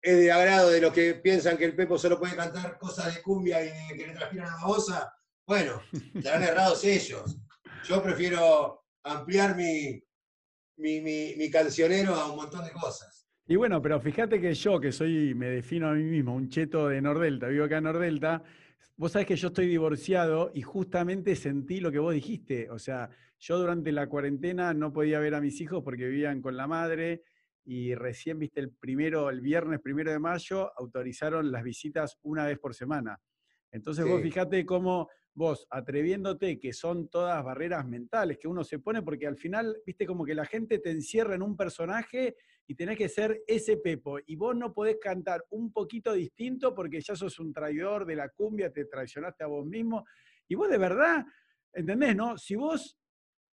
es 0.00 0.16
de 0.18 0.30
agrado 0.32 0.70
de 0.70 0.80
los 0.80 0.92
que 0.92 1.14
piensan 1.14 1.56
que 1.56 1.64
el 1.64 1.74
Pepo 1.74 1.98
solo 1.98 2.18
puede 2.18 2.36
cantar 2.36 2.78
cosas 2.78 3.14
de 3.14 3.22
cumbia 3.22 3.62
y 3.64 3.68
de 3.88 3.96
que 3.96 4.06
le 4.06 4.12
transpiran 4.14 4.46
la 4.48 4.56
babosa, 4.56 5.14
bueno, 5.46 5.80
estarán 6.14 6.42
errados 6.42 6.84
ellos. 6.84 7.36
Yo 7.88 8.02
prefiero 8.02 8.84
ampliar 9.02 9.56
mi, 9.56 10.02
mi, 10.76 11.00
mi- 11.00 11.34
mi 11.36 11.50
cancionero 11.50 12.14
a 12.14 12.30
un 12.30 12.36
montón 12.36 12.64
de 12.64 12.72
cosas. 12.72 13.26
Y 13.46 13.56
bueno, 13.56 13.80
pero 13.82 14.00
fíjate 14.00 14.40
que 14.40 14.54
yo, 14.54 14.80
que 14.80 14.90
soy, 14.92 15.34
me 15.34 15.48
defino 15.48 15.88
a 15.88 15.92
mí 15.92 16.02
mismo, 16.02 16.34
un 16.34 16.48
cheto 16.48 16.88
de 16.88 17.00
Nordelta, 17.02 17.46
vivo 17.48 17.64
acá 17.66 17.76
en 17.78 17.84
Nordelta, 17.84 18.42
vos 18.96 19.12
sabés 19.12 19.26
que 19.26 19.36
yo 19.36 19.48
estoy 19.48 19.66
divorciado 19.66 20.50
y 20.54 20.62
justamente 20.62 21.36
sentí 21.36 21.80
lo 21.80 21.90
que 21.90 21.98
vos 21.98 22.14
dijiste. 22.14 22.70
O 22.70 22.78
sea, 22.78 23.10
yo 23.38 23.58
durante 23.58 23.92
la 23.92 24.08
cuarentena 24.08 24.72
no 24.74 24.92
podía 24.92 25.18
ver 25.18 25.34
a 25.34 25.40
mis 25.40 25.60
hijos 25.60 25.82
porque 25.82 26.06
vivían 26.06 26.40
con 26.40 26.56
la 26.56 26.66
madre 26.66 27.22
y 27.64 27.94
recién, 27.94 28.38
viste, 28.38 28.60
el 28.60 28.70
primero, 28.70 29.30
el 29.30 29.40
viernes 29.40 29.80
primero 29.80 30.10
de 30.10 30.18
mayo, 30.18 30.70
autorizaron 30.78 31.50
las 31.50 31.62
visitas 31.62 32.18
una 32.22 32.46
vez 32.46 32.58
por 32.58 32.74
semana. 32.74 33.20
Entonces 33.70 34.06
vos 34.06 34.22
fijate 34.22 34.64
cómo 34.64 35.08
vos, 35.34 35.66
atreviéndote, 35.70 36.58
que 36.60 36.72
son 36.72 37.08
todas 37.08 37.42
barreras 37.44 37.86
mentales 37.86 38.38
que 38.38 38.48
uno 38.48 38.62
se 38.62 38.78
pone, 38.78 39.02
porque 39.02 39.26
al 39.26 39.36
final, 39.36 39.76
viste, 39.84 40.06
como 40.06 40.24
que 40.24 40.34
la 40.34 40.44
gente 40.44 40.78
te 40.78 40.90
encierra 40.90 41.34
en 41.34 41.42
un 41.42 41.56
personaje 41.56 42.36
y 42.66 42.74
tenés 42.74 42.96
que 42.96 43.08
ser 43.08 43.42
ese 43.46 43.76
Pepo. 43.76 44.18
Y 44.26 44.36
vos 44.36 44.56
no 44.56 44.72
podés 44.72 44.96
cantar 45.00 45.44
un 45.50 45.72
poquito 45.72 46.12
distinto 46.12 46.74
porque 46.74 47.00
ya 47.00 47.16
sos 47.16 47.38
un 47.38 47.52
traidor 47.52 48.06
de 48.06 48.16
la 48.16 48.28
cumbia, 48.28 48.72
te 48.72 48.84
traicionaste 48.86 49.44
a 49.44 49.48
vos 49.48 49.66
mismo. 49.66 50.04
Y 50.48 50.54
vos 50.54 50.68
de 50.70 50.78
verdad, 50.78 51.24
¿entendés? 51.72 52.14
No? 52.14 52.38
Si 52.38 52.54
vos, 52.54 52.98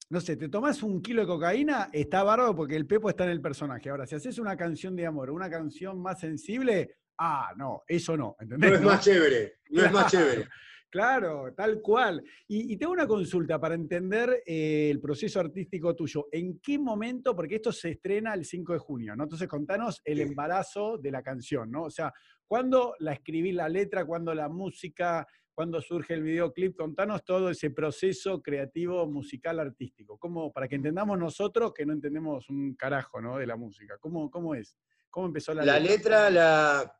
no 0.09 0.21
sé, 0.21 0.37
te 0.37 0.49
tomás 0.49 0.83
un 0.83 1.01
kilo 1.01 1.21
de 1.21 1.27
cocaína, 1.27 1.89
está 1.91 2.23
bárbaro 2.23 2.55
porque 2.55 2.75
el 2.75 2.85
Pepo 2.85 3.09
está 3.09 3.23
en 3.23 3.31
el 3.31 3.41
personaje. 3.41 3.89
Ahora, 3.89 4.05
si 4.05 4.15
haces 4.15 4.37
una 4.37 4.55
canción 4.55 4.95
de 4.95 5.07
amor, 5.07 5.31
una 5.31 5.49
canción 5.49 5.99
más 5.99 6.19
sensible, 6.19 6.97
ah, 7.17 7.53
no, 7.57 7.81
eso 7.87 8.15
no, 8.15 8.35
No 8.39 8.43
¿entendés? 8.43 8.73
es 8.73 8.81
más 8.81 9.03
chévere, 9.03 9.59
no 9.71 9.83
es 9.83 9.91
más 9.91 10.11
chévere. 10.11 10.47
Claro, 10.91 11.53
tal 11.55 11.81
cual. 11.81 12.21
Y, 12.49 12.73
y 12.73 12.77
tengo 12.77 12.91
una 12.91 13.07
consulta 13.07 13.57
para 13.57 13.75
entender 13.75 14.43
eh, 14.45 14.89
el 14.91 14.99
proceso 14.99 15.39
artístico 15.39 15.95
tuyo. 15.95 16.27
¿En 16.33 16.59
qué 16.59 16.77
momento? 16.77 17.33
Porque 17.33 17.55
esto 17.55 17.71
se 17.71 17.91
estrena 17.91 18.33
el 18.33 18.43
5 18.43 18.73
de 18.73 18.79
junio, 18.79 19.15
¿no? 19.15 19.23
Entonces, 19.23 19.47
contanos 19.47 20.01
el 20.03 20.19
embarazo 20.19 20.97
de 20.97 21.11
la 21.11 21.23
canción, 21.23 21.71
¿no? 21.71 21.83
O 21.83 21.89
sea, 21.89 22.13
¿cuándo 22.45 22.95
la 22.99 23.13
escribí 23.13 23.53
la 23.53 23.69
letra? 23.69 24.03
¿Cuándo 24.03 24.33
la 24.35 24.49
música? 24.49 25.25
¿Cuándo 25.53 25.79
surge 25.81 26.13
el 26.13 26.23
videoclip? 26.23 26.75
Contanos 26.75 27.23
todo 27.23 27.49
ese 27.49 27.69
proceso 27.69 28.41
creativo, 28.41 29.07
musical, 29.07 29.61
artístico. 29.61 30.17
¿Cómo, 30.17 30.51
para 30.51 30.67
que 30.67 30.75
entendamos 30.75 31.17
nosotros 31.17 31.73
que 31.73 31.85
no 31.85 31.93
entendemos 31.93 32.49
un 32.49 32.75
carajo, 32.75 33.21
¿no? 33.21 33.37
De 33.37 33.47
la 33.47 33.55
música. 33.55 33.97
¿Cómo, 33.97 34.29
cómo 34.29 34.55
es? 34.55 34.75
¿Cómo 35.09 35.27
empezó 35.27 35.53
la, 35.53 35.63
La 35.63 35.79
letra 35.79 36.29
la, 36.29 36.99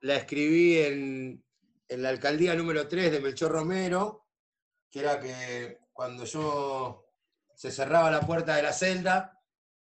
la 0.00 0.16
escribí 0.16 0.76
en, 0.76 1.43
en 1.88 2.02
la 2.02 2.08
alcaldía 2.08 2.54
número 2.54 2.86
3 2.88 3.12
de 3.12 3.20
Melchor 3.20 3.52
Romero, 3.52 4.28
que 4.90 5.00
era 5.00 5.20
que 5.20 5.78
cuando 5.92 6.24
yo 6.24 7.06
se 7.54 7.70
cerraba 7.70 8.10
la 8.10 8.20
puerta 8.20 8.56
de 8.56 8.62
la 8.62 8.72
celda, 8.72 9.40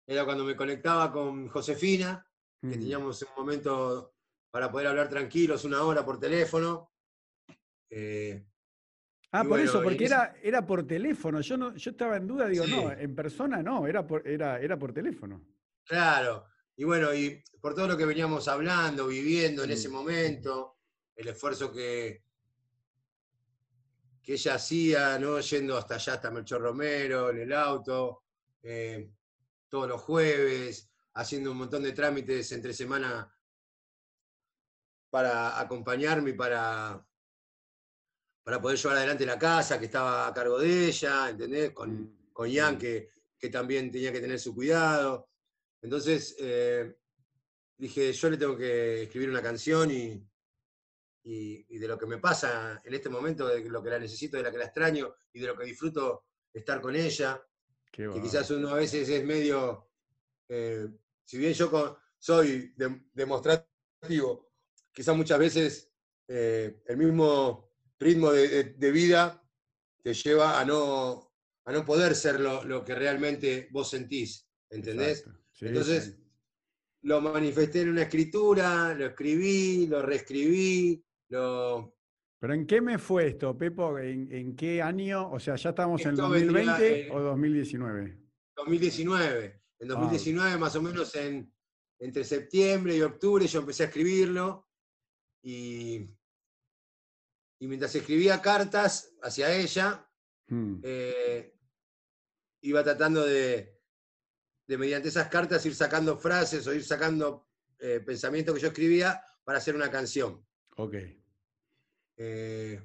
era 0.07 0.25
cuando 0.25 0.45
me 0.45 0.57
conectaba 0.57 1.13
con 1.13 1.49
Josefina, 1.49 2.27
que 2.61 2.69
Mm. 2.69 2.81
teníamos 2.81 3.23
un 3.23 3.29
momento 3.37 4.15
para 4.51 4.71
poder 4.71 4.89
hablar 4.89 5.09
tranquilos, 5.09 5.65
una 5.65 5.83
hora 5.83 6.05
por 6.05 6.19
teléfono. 6.19 6.93
Eh, 7.91 8.47
Ah, 9.35 9.45
por 9.45 9.59
eso, 9.61 9.75
bueno, 9.79 9.85
porque 9.89 10.05
era, 10.05 10.35
era 10.43 10.67
por 10.67 10.87
teléfono. 10.87 11.41
Yo 11.41 11.57
no, 11.57 11.75
yo 11.75 11.91
estaba 11.93 12.19
en 12.19 12.27
duda, 12.27 12.49
digo, 12.49 12.67
no, 12.67 12.93
en 12.93 13.15
persona 13.15 13.63
no, 13.63 13.87
era 13.87 14.07
por, 14.07 14.29
era, 14.29 14.61
era 14.61 14.79
por 14.79 14.93
teléfono. 14.93 15.43
Claro, 15.87 16.45
y 16.77 16.85
bueno, 16.85 17.15
y 17.15 17.43
por 17.59 17.75
todo 17.75 17.89
lo 17.89 17.97
que 17.97 18.05
veníamos 18.05 18.47
hablando, 18.49 19.07
viviendo 19.07 19.65
en 19.65 19.71
ese 19.71 19.89
Mm. 19.89 19.93
momento, 19.93 20.77
el 21.23 21.29
esfuerzo 21.29 21.73
que, 21.73 22.23
que 24.23 24.35
ella 24.35 24.55
hacía, 24.55 25.19
¿no? 25.19 25.41
Yendo 25.41 25.77
hasta 25.77 25.95
allá, 25.97 26.15
hasta 26.15 26.31
Melchor 26.31 26.61
Romero, 26.61 27.31
en 27.31 27.39
el 27.39 27.53
auto, 27.53 28.25
eh, 28.63 29.11
todos 29.69 29.89
los 29.89 30.01
jueves, 30.01 30.91
haciendo 31.15 31.53
un 31.53 31.59
montón 31.59 31.83
de 31.83 31.93
trámites 31.93 32.53
entre 32.53 32.73
semana 32.75 33.35
para 35.11 35.61
acompañarme 35.61 36.31
y 36.31 36.35
para, 36.35 37.05
para 38.43 38.61
poder 38.61 38.79
llevar 38.79 38.97
adelante 38.99 39.27
la 39.27 39.39
casa 39.39 39.79
que 39.79 39.87
estaba 39.87 40.27
a 40.27 40.33
cargo 40.33 40.59
de 40.59 40.87
ella, 40.87 41.29
¿entendés? 41.29 41.73
Con, 41.73 42.23
Mm, 42.33 42.33
con 42.33 42.49
Ian, 42.49 42.75
mm. 42.77 42.79
que, 42.79 43.11
que 43.39 43.49
también 43.49 43.91
tenía 43.91 44.13
que 44.13 44.21
tener 44.21 44.39
su 44.39 44.55
cuidado. 44.55 45.29
Entonces, 45.81 46.37
eh, 46.39 46.97
dije, 47.77 48.13
yo 48.13 48.31
le 48.31 48.37
tengo 48.37 48.57
que 48.57 49.03
escribir 49.03 49.31
una 49.31 49.43
canción 49.43 49.91
y, 49.91 50.25
y- 51.25 51.65
y 51.75 51.79
de 51.79 51.89
lo 51.89 51.99
que 51.99 52.07
me 52.07 52.19
pasa 52.19 52.81
en 52.85 52.95
este 52.95 53.09
momento, 53.09 53.47
de 53.49 53.69
lo 53.69 53.83
que 53.83 53.91
la 53.91 53.99
necesito, 53.99 54.37
de 54.37 54.43
la 54.43 54.51
que 54.51 54.59
la 54.59 54.65
extraño 54.65 55.15
y 55.33 55.41
de 55.41 55.47
lo 55.47 55.57
que 55.57 55.65
disfruto 55.65 56.25
estar 56.53 56.81
con 56.81 56.95
ella, 56.97 57.41
Qué 57.91 58.09
que 58.13 58.21
quizás 58.23 58.51
uno 58.51 58.69
a 58.71 58.75
veces 58.77 59.09
es 59.09 59.25
medio, 59.25 59.91
eh, 60.49 60.89
si 61.25 61.39
bien 61.39 61.53
yo 61.55 61.71
co- 61.71 61.99
soy 62.19 62.73
de- 62.77 63.03
demostrativo, 63.13 64.53
quizás 64.93 65.17
muchas 65.17 65.39
veces 65.39 65.89
eh, 66.29 66.83
el 66.87 66.97
mismo 66.97 67.73
ritmo 67.99 68.33
de, 68.33 68.49
de- 68.49 68.65
de 68.75 68.91
vida 68.91 69.43
te 70.03 70.15
lleva 70.15 70.59
a 70.61 70.65
no, 70.65 71.35
a 71.65 71.73
no 71.73 71.85
poder 71.85 72.15
ser 72.15 72.41
lo, 72.41 72.65
lo 72.65 72.85
que 72.85 72.95
realmente 72.95 73.69
vos 73.71 73.91
sentís, 73.91 74.49
¿entendés? 74.71 75.25
Sí, 75.53 75.67
Entonces, 75.67 76.05
sí. 76.17 76.25
lo 77.03 77.21
manifesté 77.21 77.83
en 77.83 77.91
una 77.91 78.03
escritura, 78.03 78.95
lo 78.95 79.07
escribí, 79.07 79.87
lo 79.87 80.01
reescribí, 80.03 81.05
lo... 81.33 81.97
¿Pero 82.39 82.55
en 82.55 82.67
qué 82.67 82.81
me 82.81 82.99
fue 82.99 83.29
esto, 83.29 83.57
Pepo? 83.57 83.99
¿En, 83.99 84.33
en 84.33 84.57
qué 84.57 84.83
año? 84.83 85.31
O 85.31 85.39
sea, 85.39 85.57
¿ya 85.57 85.71
estamos 85.71 86.01
en 86.03 86.11
Esto 86.11 86.29
vendría, 86.29 86.73
2020 86.73 87.01
eh, 87.01 87.11
o 87.13 87.21
2019? 87.21 88.19
2019. 88.57 89.63
En 89.79 89.91
Ah, 89.91 89.95
2019, 89.95 90.59
más 90.59 90.77
o 90.77 90.83
menos 90.83 91.15
en, 91.17 91.53
entre 91.99 92.25
septiembre 92.25 92.97
y 92.97 93.03
octubre, 93.03 93.47
yo 93.47 93.61
empecé 93.61 93.85
a 93.85 93.87
escribirlo 93.87 94.69
y, 95.43 96.09
y 97.61 97.67
mientras 97.69 97.95
escribía 97.95 98.41
cartas 98.41 99.15
hacia 99.23 99.55
ella, 99.55 100.09
Mm, 100.53 100.81
eh, 100.83 101.55
iba 102.63 102.85
tratando 102.85 103.25
de, 103.25 103.81
de, 104.67 104.79
mediante 104.79 105.09
esas 105.09 105.29
cartas, 105.29 105.65
ir 105.65 105.75
sacando 105.75 106.19
frases 106.19 106.67
o 106.67 106.75
ir 106.75 106.85
sacando 106.85 107.49
eh, 107.79 108.01
pensamientos 108.01 108.55
que 108.55 108.61
yo 108.61 108.69
escribía 108.69 109.25
para 109.45 109.59
hacer 109.59 109.75
una 109.75 109.91
canción. 109.91 110.45
ok. 110.77 110.95
Eh, 112.25 112.81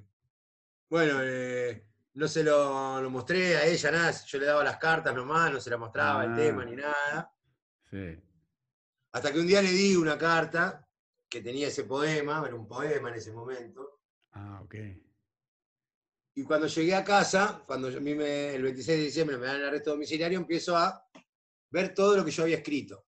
bueno, 0.90 1.20
eh, 1.22 1.86
no 2.14 2.28
se 2.28 2.44
lo, 2.44 3.00
lo 3.00 3.10
mostré 3.12 3.56
a 3.56 3.66
ella, 3.68 3.92
nada, 3.92 4.12
yo 4.26 4.40
le 4.40 4.46
daba 4.48 4.64
las 4.64 4.78
cartas 4.78 5.14
nomás, 5.14 5.52
no 5.52 5.60
se 5.62 5.70
la 5.70 5.78
mostraba 5.78 6.24
el 6.26 6.34
Ah. 6.34 6.36
tema 6.36 6.66
ni 6.66 6.76
nada. 6.76 7.32
Sí. 7.92 8.20
Hasta 9.12 9.32
que 9.32 9.40
un 9.40 9.46
día 9.46 9.62
le 9.62 9.70
di 9.72 9.96
una 9.96 10.18
carta 10.18 10.88
que 11.30 11.42
tenía 11.42 11.68
ese 11.68 11.84
poema, 11.84 12.44
era 12.48 12.56
un 12.56 12.68
poema 12.68 13.10
en 13.10 13.16
ese 13.16 13.32
momento. 13.32 14.02
Ah, 14.32 14.62
ok. 14.64 14.76
Y 16.36 16.44
cuando 16.44 16.66
llegué 16.68 16.96
a 16.96 17.04
casa, 17.04 17.64
cuando 17.68 17.90
yo- 17.92 17.98
a 18.00 18.02
mí 18.02 18.16
me- 18.16 18.56
el 18.56 18.64
26 18.64 18.98
de 18.98 19.04
diciembre 19.06 19.38
me 19.38 19.46
dan 19.46 19.58
el 19.58 19.66
arresto 19.68 19.92
domiciliario, 19.92 20.40
empiezo 20.40 20.76
a 20.76 21.08
ver 21.70 21.94
todo 21.94 22.18
lo 22.18 22.26
que 22.26 22.32
yo 22.32 22.42
había 22.44 22.58
escrito. 22.58 23.06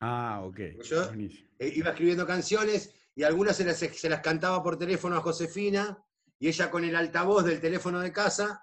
Ah, 0.00 0.40
ok. 0.44 0.58
Yo- 0.82 1.08
Buenísimo. 1.08 1.48
Iba 1.60 1.90
escribiendo 1.90 2.26
canciones 2.26 2.94
y 3.18 3.24
algunas 3.24 3.56
se 3.56 3.64
las, 3.64 3.78
se 3.78 4.08
las 4.08 4.20
cantaba 4.20 4.62
por 4.62 4.78
teléfono 4.78 5.16
a 5.16 5.20
Josefina 5.20 5.98
y 6.38 6.46
ella 6.46 6.70
con 6.70 6.84
el 6.84 6.94
altavoz 6.94 7.44
del 7.44 7.60
teléfono 7.60 7.98
de 7.98 8.12
casa 8.12 8.62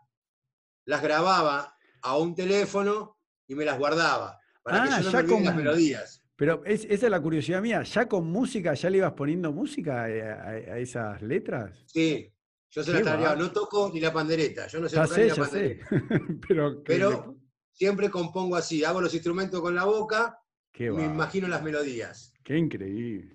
las 0.86 1.02
grababa 1.02 1.76
a 2.02 2.18
un 2.18 2.34
teléfono 2.36 3.18
y 3.48 3.56
me 3.56 3.66
las 3.66 3.78
guardaba 3.78 4.40
para 4.64 4.84
Ah, 4.84 4.86
que 4.86 5.04
yo 5.04 5.12
no 5.12 5.12
ya 5.12 5.12
me 5.12 5.20
olvide 5.34 5.44
las 5.44 5.54
con- 5.56 5.64
melodías. 5.64 6.24
Pero 6.38 6.64
es- 6.64 6.86
esa 6.86 7.06
es 7.08 7.12
la 7.12 7.22
curiosidad 7.22 7.62
mía. 7.62 7.84
¿Ya 7.84 8.08
con 8.08 8.28
música, 8.32 8.74
ya 8.74 8.90
le 8.90 8.98
ibas 9.00 9.12
poniendo 9.12 9.52
música 9.52 10.04
a, 10.04 10.06
a 10.06 10.80
esas 10.80 11.22
letras? 11.22 11.78
Sí, 11.88 12.32
yo 12.72 12.82
se 12.82 12.94
las 12.94 13.06
va. 13.06 13.36
No 13.36 13.52
toco 13.52 13.92
ni 13.94 14.00
la 14.00 14.14
pandereta, 14.14 14.68
yo 14.68 14.80
no 14.80 14.88
sé 14.88 14.96
Ya 14.96 15.04
tocar 15.04 15.16
sé, 15.18 15.24
ni 15.24 15.30
la 15.30 15.36
ya 15.36 15.46
sé. 15.46 15.80
Pero, 16.86 17.36
siempre 17.74 18.10
compongo 18.10 18.56
así, 18.56 18.86
hago 18.86 19.02
los 19.02 19.14
instrumentos 19.14 19.60
con 19.60 19.76
la 19.76 19.84
boca 19.84 20.40
qué 20.72 20.90
me 20.92 21.06
va, 21.08 21.14
imagino 21.14 21.50
las 21.50 21.62
melodías. 21.62 22.32
Qué 22.42 22.58
increíble. 22.58 23.34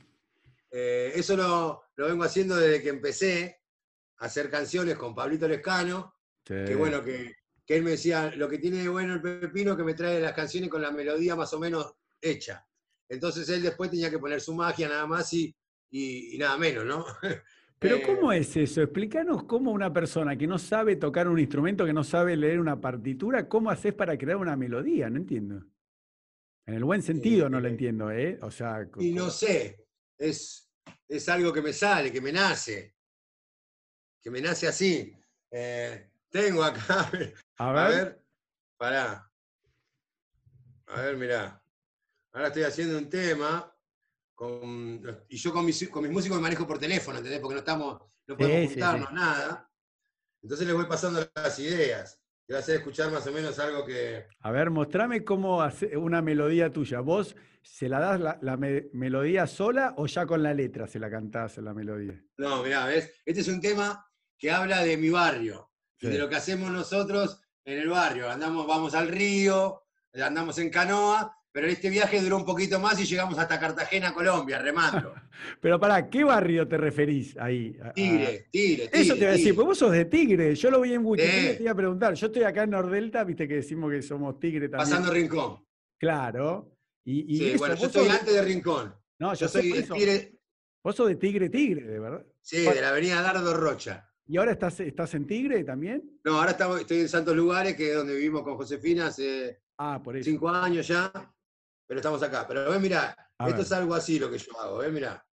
Eh, 0.70 1.12
eso 1.14 1.36
lo, 1.36 1.82
lo 1.96 2.06
vengo 2.06 2.24
haciendo 2.24 2.56
desde 2.56 2.82
que 2.82 2.88
empecé 2.90 3.60
a 4.18 4.26
hacer 4.26 4.50
canciones 4.50 4.96
con 4.96 5.14
Pablito 5.14 5.48
Lescano, 5.48 6.16
que 6.64 6.74
bueno, 6.74 7.02
que, 7.02 7.34
que 7.66 7.76
él 7.76 7.82
me 7.82 7.92
decía, 7.92 8.30
lo 8.36 8.48
que 8.48 8.58
tiene 8.58 8.78
de 8.78 8.88
bueno 8.88 9.14
el 9.14 9.22
Pepino 9.22 9.76
que 9.76 9.84
me 9.84 9.94
trae 9.94 10.20
las 10.20 10.32
canciones 10.34 10.70
con 10.70 10.82
la 10.82 10.90
melodía 10.90 11.34
más 11.36 11.52
o 11.54 11.58
menos 11.60 11.94
hecha. 12.20 12.66
Entonces 13.08 13.48
él 13.48 13.62
después 13.62 13.90
tenía 13.90 14.10
que 14.10 14.18
poner 14.18 14.40
su 14.40 14.54
magia 14.54 14.88
nada 14.88 15.06
más 15.06 15.32
y, 15.32 15.54
y- 15.90 16.36
y 16.36 16.38
nada 16.38 16.56
menos, 16.58 16.84
¿no? 16.84 17.04
Pero 17.78 17.96
Eh, 17.96 18.02
¿cómo 18.02 18.30
es 18.32 18.56
eso? 18.56 18.82
Explícanos 18.82 19.44
cómo 19.44 19.72
una 19.72 19.92
persona 19.92 20.36
que 20.36 20.46
no 20.46 20.58
sabe 20.58 20.96
tocar 20.96 21.28
un 21.28 21.38
instrumento, 21.38 21.86
que 21.86 21.92
no 21.94 22.04
sabe 22.04 22.36
leer 22.36 22.60
una 22.60 22.78
partitura, 22.80 23.48
¿cómo 23.48 23.70
haces 23.70 23.94
para 23.94 24.18
crear 24.18 24.36
una 24.36 24.54
melodía? 24.56 25.08
No 25.08 25.16
entiendo. 25.16 25.64
En 26.66 26.74
el 26.74 26.84
buen 26.84 27.02
sentido 27.02 27.48
no 27.50 27.60
lo 27.60 27.68
Eh, 27.68 27.70
entiendo, 27.72 28.10
¿eh? 28.10 28.38
O 28.42 28.50
sea, 28.50 28.88
Y 28.98 29.12
no 29.12 29.30
sé, 29.30 29.86
es, 30.20 30.70
es 31.08 31.28
algo 31.28 31.52
que 31.52 31.62
me 31.62 31.72
sale, 31.72 32.12
que 32.12 32.20
me 32.20 32.30
nace, 32.30 32.94
que 34.20 34.30
me 34.30 34.40
nace 34.40 34.68
así. 34.68 35.16
Eh, 35.50 36.10
tengo 36.28 36.62
acá, 36.62 37.10
a 37.58 37.70
a 37.70 37.88
ver, 37.88 38.04
ver, 38.04 38.24
pará. 38.76 39.32
A 40.86 41.00
ver, 41.00 41.16
mirá. 41.16 41.62
Ahora 42.32 42.48
estoy 42.48 42.62
haciendo 42.64 42.98
un 42.98 43.08
tema 43.08 43.74
con, 44.34 45.02
y 45.28 45.36
yo 45.36 45.52
con 45.52 45.64
mis, 45.64 45.88
con 45.88 46.02
mis 46.02 46.12
músicos 46.12 46.36
me 46.38 46.42
manejo 46.42 46.66
por 46.66 46.78
teléfono, 46.78 47.18
¿entendés? 47.18 47.40
Porque 47.40 47.54
no 47.54 47.60
estamos, 47.60 48.00
no 48.26 48.36
podemos 48.36 48.60
Sí, 48.60 48.68
juntarnos, 48.68 49.08
sí. 49.08 49.14
nada. 49.14 49.70
Entonces 50.42 50.66
les 50.66 50.76
voy 50.76 50.86
pasando 50.86 51.28
las 51.34 51.58
ideas. 51.58 52.16
A 52.52 52.58
hacer 52.58 52.78
escuchar 52.78 53.12
más 53.12 53.24
o 53.28 53.32
menos 53.32 53.56
algo 53.60 53.86
que, 53.86 54.26
a 54.40 54.50
ver, 54.50 54.70
mostrame 54.70 55.22
cómo 55.22 55.62
hace 55.62 55.96
una 55.96 56.20
melodía 56.20 56.72
tuya. 56.72 56.98
¿Vos 56.98 57.36
se 57.62 57.88
la 57.88 58.00
das 58.00 58.20
la, 58.20 58.38
la 58.42 58.56
me- 58.56 58.86
melodía 58.92 59.46
sola 59.46 59.94
o 59.96 60.06
ya 60.06 60.26
con 60.26 60.42
la 60.42 60.54
letra 60.54 60.86
se 60.86 60.98
la 60.98 61.10
cantás 61.10 61.58
la 61.58 61.74
melodía? 61.74 62.20
No, 62.38 62.62
mirá, 62.62 62.86
¿ves? 62.86 63.12
Este 63.24 63.40
es 63.40 63.48
un 63.48 63.60
tema 63.60 64.06
que 64.38 64.50
habla 64.50 64.82
de 64.84 64.96
mi 64.96 65.10
barrio 65.10 65.70
y 66.00 66.08
de 66.08 66.18
lo 66.18 66.28
que 66.28 66.36
hacemos 66.36 66.70
nosotros 66.70 67.42
en 67.64 67.78
el 67.78 67.88
barrio. 67.88 68.30
Andamos, 68.30 68.66
vamos 68.66 68.94
al 68.94 69.08
río, 69.08 69.82
andamos 70.14 70.58
en 70.58 70.70
canoa, 70.70 71.36
pero 71.52 71.66
este 71.66 71.90
viaje 71.90 72.20
duró 72.22 72.36
un 72.38 72.44
poquito 72.46 72.78
más 72.80 72.98
y 73.00 73.04
llegamos 73.04 73.38
hasta 73.38 73.58
Cartagena, 73.60 74.14
Colombia, 74.14 74.58
remando. 74.58 75.12
Pero 75.60 75.80
para, 75.80 76.08
¿qué 76.10 76.22
barrio 76.22 76.68
te 76.68 76.76
referís 76.76 77.36
ahí? 77.38 77.76
A- 77.82 77.88
a- 77.88 77.92
Tigre, 77.94 78.48
tigre, 78.50 78.88
tigre. 78.88 78.90
Eso 79.02 79.14
te 79.14 79.20
iba 79.20 79.28
a 79.30 79.32
decir, 79.32 79.54
pues 79.54 79.66
vos 79.66 79.78
sos 79.78 79.90
de 79.92 80.04
Tigre. 80.04 80.54
Yo 80.54 80.70
lo 80.70 80.80
vi 80.82 80.92
en 80.94 81.04
Wikipedia 81.04 81.50
Sí. 81.52 81.56
te 81.56 81.62
iba 81.62 81.72
a 81.72 81.74
preguntar. 81.74 82.14
Yo 82.14 82.26
estoy 82.26 82.42
acá 82.44 82.62
en 82.64 82.70
Nordelta, 82.70 83.24
viste 83.24 83.48
que 83.48 83.54
decimos 83.56 83.90
que 83.90 84.02
somos 84.02 84.38
Tigre 84.38 84.68
también. 84.68 84.88
Pasando 84.90 85.10
Rincón. 85.12 85.64
Claro. 85.98 86.76
Y, 87.10 87.34
y 87.34 87.38
Sí, 87.38 87.48
eso, 87.50 87.58
bueno, 87.58 87.74
yo 87.74 87.86
estoy 87.86 88.04
de- 88.04 88.10
antes 88.12 88.34
de 88.34 88.42
Rincón. 88.42 88.94
No, 89.18 89.34
Yo 89.34 89.48
soy 89.48 89.72
de. 89.72 89.82
Tigre, 89.82 90.38
Vos 90.82 90.94
sos 90.96 91.08
de 91.08 91.16
Tigre, 91.16 91.48
Tigre, 91.50 91.82
de 91.82 91.98
verdad. 91.98 92.24
sí, 92.40 92.58
de 92.62 92.80
la 92.80 92.90
avenida 92.90 93.20
Dardo 93.20 93.52
Rocha. 93.54 94.08
¿Y 94.26 94.36
ahora 94.36 94.52
estás, 94.52 94.78
estás 94.80 95.12
en 95.14 95.26
Tigre 95.26 95.64
también? 95.64 96.20
No, 96.24 96.38
ahora 96.38 96.52
estamos- 96.52 96.80
estoy 96.80 97.00
en 97.00 97.08
Santos 97.08 97.34
Lugares, 97.36 97.74
que 97.74 97.90
es 97.90 97.96
donde 97.96 98.14
vivimos 98.14 98.42
con 98.42 98.56
Josefina 98.56 99.08
hace 99.08 99.60
Ah, 99.76 100.00
por 100.02 100.16
eso. 100.16 100.30
cinco 100.30 100.48
años 100.48 100.86
ya, 100.86 101.10
pero 101.86 101.98
estamos 102.00 102.22
acá. 102.22 102.46
Pero 102.46 102.70
ven, 102.70 102.80
mirá, 102.80 103.14
A 103.38 103.44
esto 103.48 103.56
ver. 103.58 103.66
es 103.66 103.72
algo 103.72 103.94
así 103.94 104.18
lo 104.20 104.30
que 104.30 104.38
yo 104.38 104.58
hago, 104.60 104.78
ven, 104.78 104.94
mirá. 104.94 105.26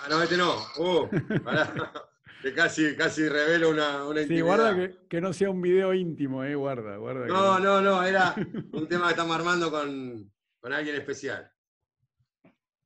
Ah, 0.00 0.08
no, 0.10 0.22
este 0.22 0.36
no. 0.36 0.56
Uh, 0.78 1.08
pará. 1.44 1.72
que 2.44 2.52
casi, 2.54 2.94
casi 2.94 3.28
revelo 3.28 3.70
una, 3.70 4.04
una 4.06 4.16
Sí, 4.20 4.22
intimidad. 4.24 4.44
guarda 4.46 4.76
que, 4.76 4.96
que 5.08 5.20
no 5.20 5.32
sea 5.32 5.50
un 5.50 5.62
video 5.62 5.92
íntimo, 5.94 6.44
eh, 6.44 6.54
guarda, 6.54 6.96
guarda. 6.98 7.22
que 7.26 7.32
No, 7.32 7.58
no, 7.58 7.80
no, 7.80 8.02
era 8.04 8.34
un 8.72 8.86
tema 8.86 9.06
que 9.06 9.10
estamos 9.12 9.34
armando 9.34 9.70
con, 9.70 10.30
con 10.60 10.72
alguien 10.72 10.94
especial. 10.96 11.50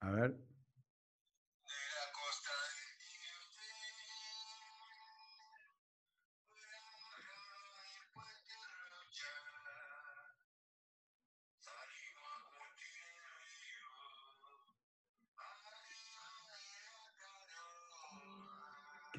A 0.01 0.11
ver. 0.13 0.35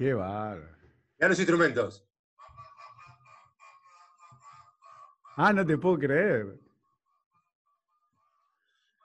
Qué 0.00 0.14
bárbaro. 0.14 0.78
Mirá 1.18 1.28
los 1.28 1.38
instrumentos. 1.38 2.08
Ah, 5.36 5.52
no 5.52 5.66
te 5.66 5.76
puedo 5.76 5.98
creer. 5.98 6.58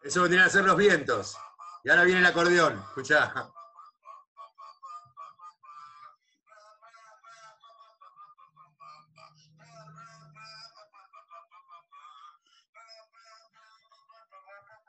Eso 0.03 0.21
vendrían 0.21 0.45
a 0.45 0.49
ser 0.49 0.63
los 0.63 0.77
vientos. 0.77 1.37
Y 1.83 1.89
ahora 1.89 2.05
viene 2.05 2.21
el 2.21 2.25
acordeón, 2.25 2.79
escuchá. 2.79 3.51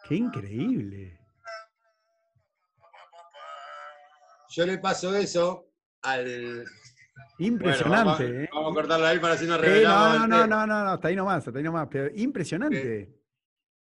Qué 0.05 0.15
increíble. 0.15 1.19
Yo 4.51 4.65
le 4.67 4.79
paso 4.79 5.13
eso 5.17 5.66
al. 6.13 6.65
Impresionante, 7.39 8.05
Bueno, 8.05 8.05
vamos, 8.07 8.21
¿eh? 8.45 8.49
vamos 8.53 8.73
a 8.73 8.75
cortarlo 8.75 9.07
ahí 9.07 9.19
para 9.19 9.37
si 9.37 9.47
no 9.47 9.59
revelamos. 9.59 10.19
no, 10.21 10.27
no, 10.27 10.43
tema. 10.43 10.47
no, 10.47 10.67
no, 10.67 10.85
no, 10.85 10.91
hasta 10.91 11.09
ahí 11.09 11.17
nomás, 11.17 11.47
hasta 11.47 11.59
ahí 11.59 11.65
nomás. 11.65 11.89
Pero 11.91 12.11
impresionante. 12.15 13.15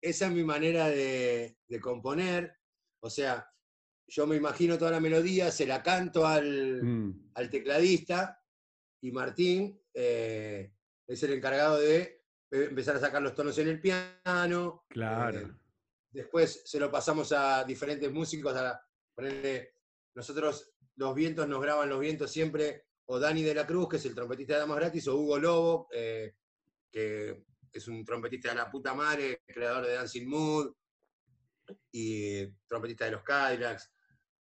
Esa 0.01 0.27
es 0.27 0.33
mi 0.33 0.43
manera 0.45 0.89
de, 0.89 1.59
de 1.69 1.81
componer. 1.81 2.57
O 3.01 3.11
sea, 3.11 3.47
yo 4.09 4.27
me 4.27 4.37
imagino 4.37 4.79
toda 4.79 4.91
la 4.91 5.01
melodía, 5.01 5.51
se 5.51 5.67
la 5.67 5.83
canto 5.83 6.27
al, 6.27 6.83
Mm, 6.83 7.31
al 7.35 7.51
tecladista 7.51 8.43
y 9.03 9.13
Martín 9.13 9.81
eh, 9.95 10.73
es 11.07 11.23
el 11.23 11.33
encargado 11.35 11.79
de 11.79 12.25
eh, 12.51 12.67
empezar 12.71 12.97
a 12.97 13.01
sacar 13.01 13.23
los 13.23 13.35
tonos 13.35 13.57
en 13.59 13.69
el 13.69 13.81
piano. 13.81 14.85
claro. 14.89 15.39
eh, 15.39 15.53
después 16.11 16.63
se 16.67 16.79
lo 16.81 16.91
pasamos 16.91 17.33
a 17.33 17.65
diferentes 17.65 18.11
músicos. 18.13 18.55
A 18.57 18.81
ponerle, 19.15 19.75
nosotros, 20.15 20.72
los 20.97 21.15
vientos 21.15 21.49
nos 21.49 21.61
graban 21.63 21.89
los 21.89 22.01
vientos 22.01 22.31
siempre, 22.31 22.87
o 23.07 23.19
Dani 23.19 23.43
de 23.43 23.55
la 23.55 23.67
Cruz, 23.67 23.89
que 23.89 23.97
es 23.97 24.05
el 24.07 24.15
trompetista 24.15 24.55
de 24.55 24.61
Damas 24.61 24.77
Gratis, 24.79 25.09
o 25.09 25.17
Hugo 25.17 25.39
Lobo, 25.39 25.89
eh, 25.93 26.35
que 26.91 27.45
es 27.73 27.89
un 27.89 28.05
trompetista 28.05 28.51
de 28.51 28.57
la 28.57 28.71
puta 28.71 28.95
madre, 28.95 29.43
creador 29.47 29.87
de 29.87 29.95
Dancing 29.95 30.27
Mood, 30.29 30.73
y 31.93 32.47
trompetista 32.69 33.05
de 33.07 33.13
los 33.13 33.23
Cadillacs. 33.23 33.91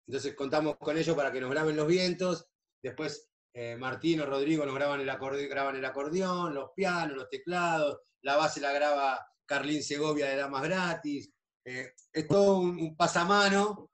Entonces 0.08 0.34
contamos 0.36 0.78
con 0.78 0.98
ellos 0.98 1.16
para 1.16 1.32
que 1.32 1.42
nos 1.42 1.52
graben 1.52 1.76
los 1.76 1.88
vientos. 1.88 2.48
Después 2.82 3.30
eh, 3.54 3.76
Martín 3.78 4.22
o 4.22 4.26
Rodrigo 4.26 4.66
nos 4.66 4.74
graban 4.76 5.00
el, 5.02 5.10
acorde- 5.10 5.48
graban 5.48 5.76
el 5.76 5.86
acordeón, 5.86 6.54
los 6.56 6.72
pianos, 6.76 7.16
los 7.16 7.30
teclados. 7.30 8.00
La 8.24 8.36
base 8.36 8.60
la 8.62 8.72
graba 8.74 9.24
Carlín 9.46 9.84
Segovia 9.84 10.28
de 10.28 10.38
Damas 10.38 10.64
Gratis. 10.64 11.32
Eh, 11.66 11.94
es 12.12 12.28
todo 12.28 12.58
un, 12.60 12.70
un 12.80 12.96
pasamano 12.98 13.92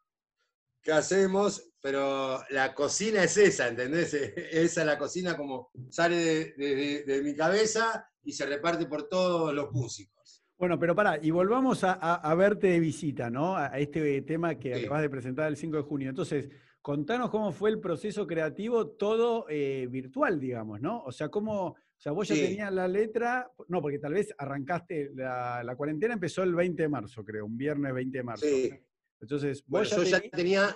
que 0.85 0.91
hacemos, 0.91 1.71
pero 1.81 2.39
la 2.51 2.75
cocina 2.75 3.23
es 3.23 3.35
esa, 3.37 3.67
¿entendés? 3.67 4.13
Esa 4.51 4.81
es 4.81 4.85
la 4.87 4.97
cocina 4.99 5.35
como 5.35 5.71
sale 5.89 6.15
de, 6.15 6.53
de- 6.55 6.75
de- 6.75 7.03
de 7.03 7.21
mi 7.23 7.35
cabeza 7.35 8.07
y 8.23 8.31
se 8.31 8.45
reparte 8.45 8.85
por 8.85 9.09
todos 9.09 9.51
los 9.53 9.71
músicos. 9.71 10.43
Bueno, 10.57 10.77
pero 10.79 10.95
pará, 10.95 11.17
y 11.21 11.31
volvamos 11.31 11.83
a, 11.83 11.93
a- 11.93 12.15
a 12.31 12.35
verte 12.35 12.67
de 12.67 12.79
visita, 12.79 13.29
¿no? 13.31 13.57
A 13.57 13.73
a 13.73 13.79
este 13.79 14.21
tema 14.21 14.55
que 14.59 14.75
Sí. 14.75 14.85
acabas 14.85 15.01
de 15.01 15.09
presentar 15.09 15.47
el 15.47 15.57
5 15.57 15.77
de 15.77 15.83
junio. 15.83 16.09
Entonces, 16.09 16.49
contanos 16.81 17.31
cómo 17.31 17.51
fue 17.51 17.71
el 17.71 17.79
proceso 17.79 18.27
creativo, 18.27 18.87
todo 18.89 19.47
eh, 19.49 19.87
virtual, 19.89 20.39
digamos, 20.39 20.79
¿no? 20.81 21.01
O 21.03 21.11
sea, 21.11 21.29
cómo, 21.29 21.69
o 21.69 21.75
sea, 21.97 22.11
vos 22.11 22.27
ya 22.27 22.35
Sí. 22.35 22.41
tenías 22.41 22.71
la 22.71 22.87
letra, 22.87 23.51
no, 23.69 23.81
porque 23.81 23.97
tal 23.97 24.13
vez 24.13 24.33
arrancaste, 24.37 25.11
la, 25.15 25.63
la 25.63 25.75
cuarentena 25.75 26.13
empezó 26.13 26.43
el 26.43 26.53
20 26.53 26.83
de 26.83 26.89
marzo, 26.89 27.25
creo, 27.25 27.45
un 27.47 27.57
viernes 27.57 27.91
20 27.91 28.17
de 28.19 28.23
marzo. 28.23 28.45
Sí. 28.45 28.69
Entonces, 29.19 29.63
Bueno, 29.67 29.87
yo 29.89 30.03
ya 30.03 30.21
tenía 30.21 30.75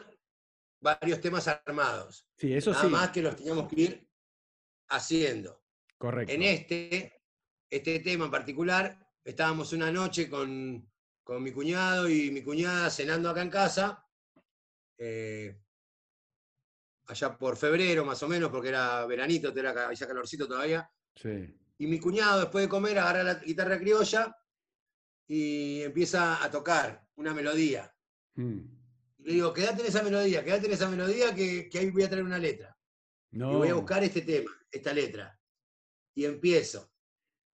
varios 0.81 1.19
temas 1.21 1.47
armados. 1.47 2.25
Sí, 2.37 2.53
eso 2.53 2.71
Nada 2.71 2.83
sí, 2.85 2.89
más 2.89 3.09
que 3.11 3.21
los 3.21 3.35
teníamos 3.35 3.67
que 3.67 3.81
ir 3.81 4.09
haciendo. 4.89 5.63
correcto. 5.97 6.33
En 6.33 6.43
este, 6.43 7.21
este 7.69 7.99
tema 7.99 8.25
en 8.25 8.31
particular, 8.31 8.97
estábamos 9.23 9.73
una 9.73 9.91
noche 9.91 10.29
con, 10.29 10.89
con 11.23 11.43
mi 11.43 11.51
cuñado 11.51 12.09
y 12.09 12.31
mi 12.31 12.41
cuñada 12.43 12.89
cenando 12.89 13.29
acá 13.29 13.41
en 13.41 13.49
casa, 13.49 14.05
eh, 14.97 15.61
allá 17.07 17.37
por 17.37 17.57
febrero 17.57 18.05
más 18.05 18.21
o 18.23 18.27
menos, 18.27 18.49
porque 18.49 18.69
era 18.69 19.05
veranito, 19.05 19.49
era 19.55 19.93
ya 19.93 20.07
calorcito 20.07 20.47
todavía, 20.47 20.89
Sí. 21.15 21.53
y 21.77 21.87
mi 21.87 21.99
cuñado 21.99 22.39
después 22.41 22.63
de 22.65 22.69
comer 22.69 22.97
agarra 22.99 23.23
la 23.23 23.35
guitarra 23.35 23.77
criolla 23.77 24.35
y 25.27 25.81
empieza 25.81 26.43
a 26.43 26.49
tocar 26.49 27.05
una 27.15 27.33
melodía. 27.33 27.93
Mm. 28.39 28.59
Y 29.19 29.23
le 29.25 29.33
digo, 29.33 29.53
quédate 29.53 29.81
en 29.81 29.87
esa 29.87 30.01
melodía, 30.03 30.43
quédate 30.43 30.67
en 30.67 30.73
esa 30.73 30.89
melodía 30.89 31.35
que, 31.35 31.67
que 31.69 31.79
ahí 31.79 31.89
voy 31.91 32.03
a 32.03 32.09
traer 32.09 32.23
una 32.23 32.37
letra. 32.37 32.75
No. 33.31 33.51
Y 33.51 33.55
voy 33.57 33.67
a 33.69 33.73
buscar 33.73 34.03
este 34.03 34.21
tema, 34.21 34.49
esta 34.71 34.93
letra. 34.93 35.37
Y 36.15 36.25
empiezo. 36.25 36.89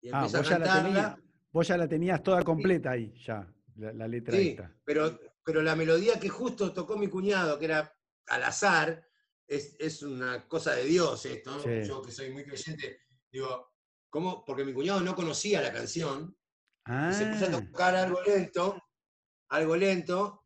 Y 0.02 0.10
Ah, 0.13 0.26
empiezo 0.26 0.38
vos 0.38 0.48
a 0.48 0.50
ya, 0.52 0.60
la 0.60 0.84
tenías, 0.84 1.17
vos 1.52 1.67
ya 1.67 1.78
la 1.78 1.88
tenías 1.88 2.24
toda 2.24 2.43
completa 2.43 2.91
ahí, 2.91 3.13
ya, 3.26 3.52
la, 3.78 3.91
la 3.93 4.08
letra 4.08 4.36
Sí, 4.38 4.50
esta. 4.50 4.71
pero, 4.84 5.19
pero 5.43 5.62
la 5.63 5.76
melodía 5.76 6.19
que 6.19 6.30
justo 6.30 6.71
tocó 6.71 6.98
mi 6.98 7.08
cuñado, 7.08 7.58
que 7.58 7.65
era 7.65 7.91
al 8.28 8.43
azar, 8.43 9.04
es, 9.48 9.76
es 9.80 10.02
una 10.04 10.48
cosa 10.48 10.74
de 10.76 10.86
Dios 10.86 11.26
esto. 11.26 11.60
Sí. 11.62 11.84
Yo 11.88 12.02
que 12.04 12.12
soy 12.12 12.32
muy 12.32 12.43
creyente, 12.43 13.02
digo, 13.32 13.74
¿cómo? 14.10 14.45
Porque 14.45 14.63
mi 14.63 14.74
cuñado 14.74 15.02
no 15.02 15.15
conocía 15.15 15.62
la 15.62 15.74
canción 15.74 16.38
Ah, 16.88 17.10
y 17.12 17.15
se 17.15 17.26
puso 17.26 17.45
a 17.48 17.52
tocar 17.52 17.95
algo 17.95 18.21
lento, 18.21 18.80
algo 19.50 19.76
lento. 19.76 20.44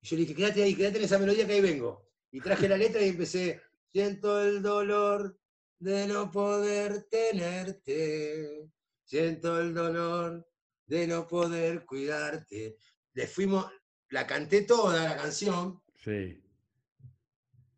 Y 0.00 0.06
yo 0.06 0.16
le 0.16 0.22
dije, 0.22 0.34
quédate 0.34 0.62
ahí, 0.62 0.74
quédate 0.74 0.98
en 0.98 1.04
esa 1.04 1.18
melodía 1.18 1.46
que 1.46 1.54
ahí 1.54 1.60
vengo. 1.60 2.08
Y 2.30 2.40
traje 2.40 2.68
la 2.68 2.76
letra 2.76 3.02
y 3.02 3.08
empecé, 3.08 3.60
siento 3.92 4.40
el 4.42 4.62
dolor 4.62 5.38
de 5.78 6.06
no 6.06 6.30
poder 6.30 7.04
tenerte, 7.04 8.70
siento 9.04 9.60
el 9.60 9.74
dolor 9.74 10.46
de 10.86 11.06
no 11.06 11.26
poder 11.26 11.84
cuidarte. 11.84 12.76
Le 13.14 13.26
fuimos, 13.26 13.66
la 14.10 14.26
canté 14.26 14.62
toda 14.62 15.04
la 15.04 15.16
canción 15.16 15.82
sí. 16.02 16.42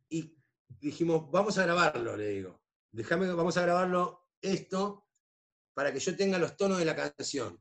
y 0.08 0.36
dijimos, 0.80 1.30
vamos 1.30 1.58
a 1.58 1.64
grabarlo, 1.64 2.16
le 2.16 2.28
digo. 2.28 2.60
Déjame, 2.92 3.32
vamos 3.32 3.56
a 3.56 3.62
grabarlo 3.62 4.28
esto 4.40 5.06
para 5.74 5.92
que 5.92 6.00
yo 6.00 6.16
tenga 6.16 6.38
los 6.38 6.56
tonos 6.56 6.78
de 6.78 6.84
la 6.84 6.96
canción. 6.96 7.58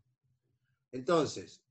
Entonces, 0.91 1.63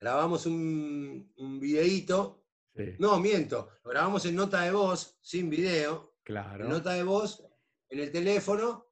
grabamos 0.00 0.46
un, 0.46 1.32
un 1.36 1.60
videíto. 1.60 2.44
sí, 2.74 2.96
No, 2.98 3.20
miento, 3.20 3.68
lo 3.84 3.90
grabamos 3.90 4.24
en 4.24 4.34
nota 4.34 4.62
de 4.62 4.72
voz, 4.72 5.18
sin 5.20 5.50
video, 5.50 6.16
claro. 6.24 6.64
en 6.64 6.70
nota 6.70 6.92
de 6.94 7.02
voz, 7.02 7.44
en 7.88 8.00
el 8.00 8.10
teléfono, 8.10 8.86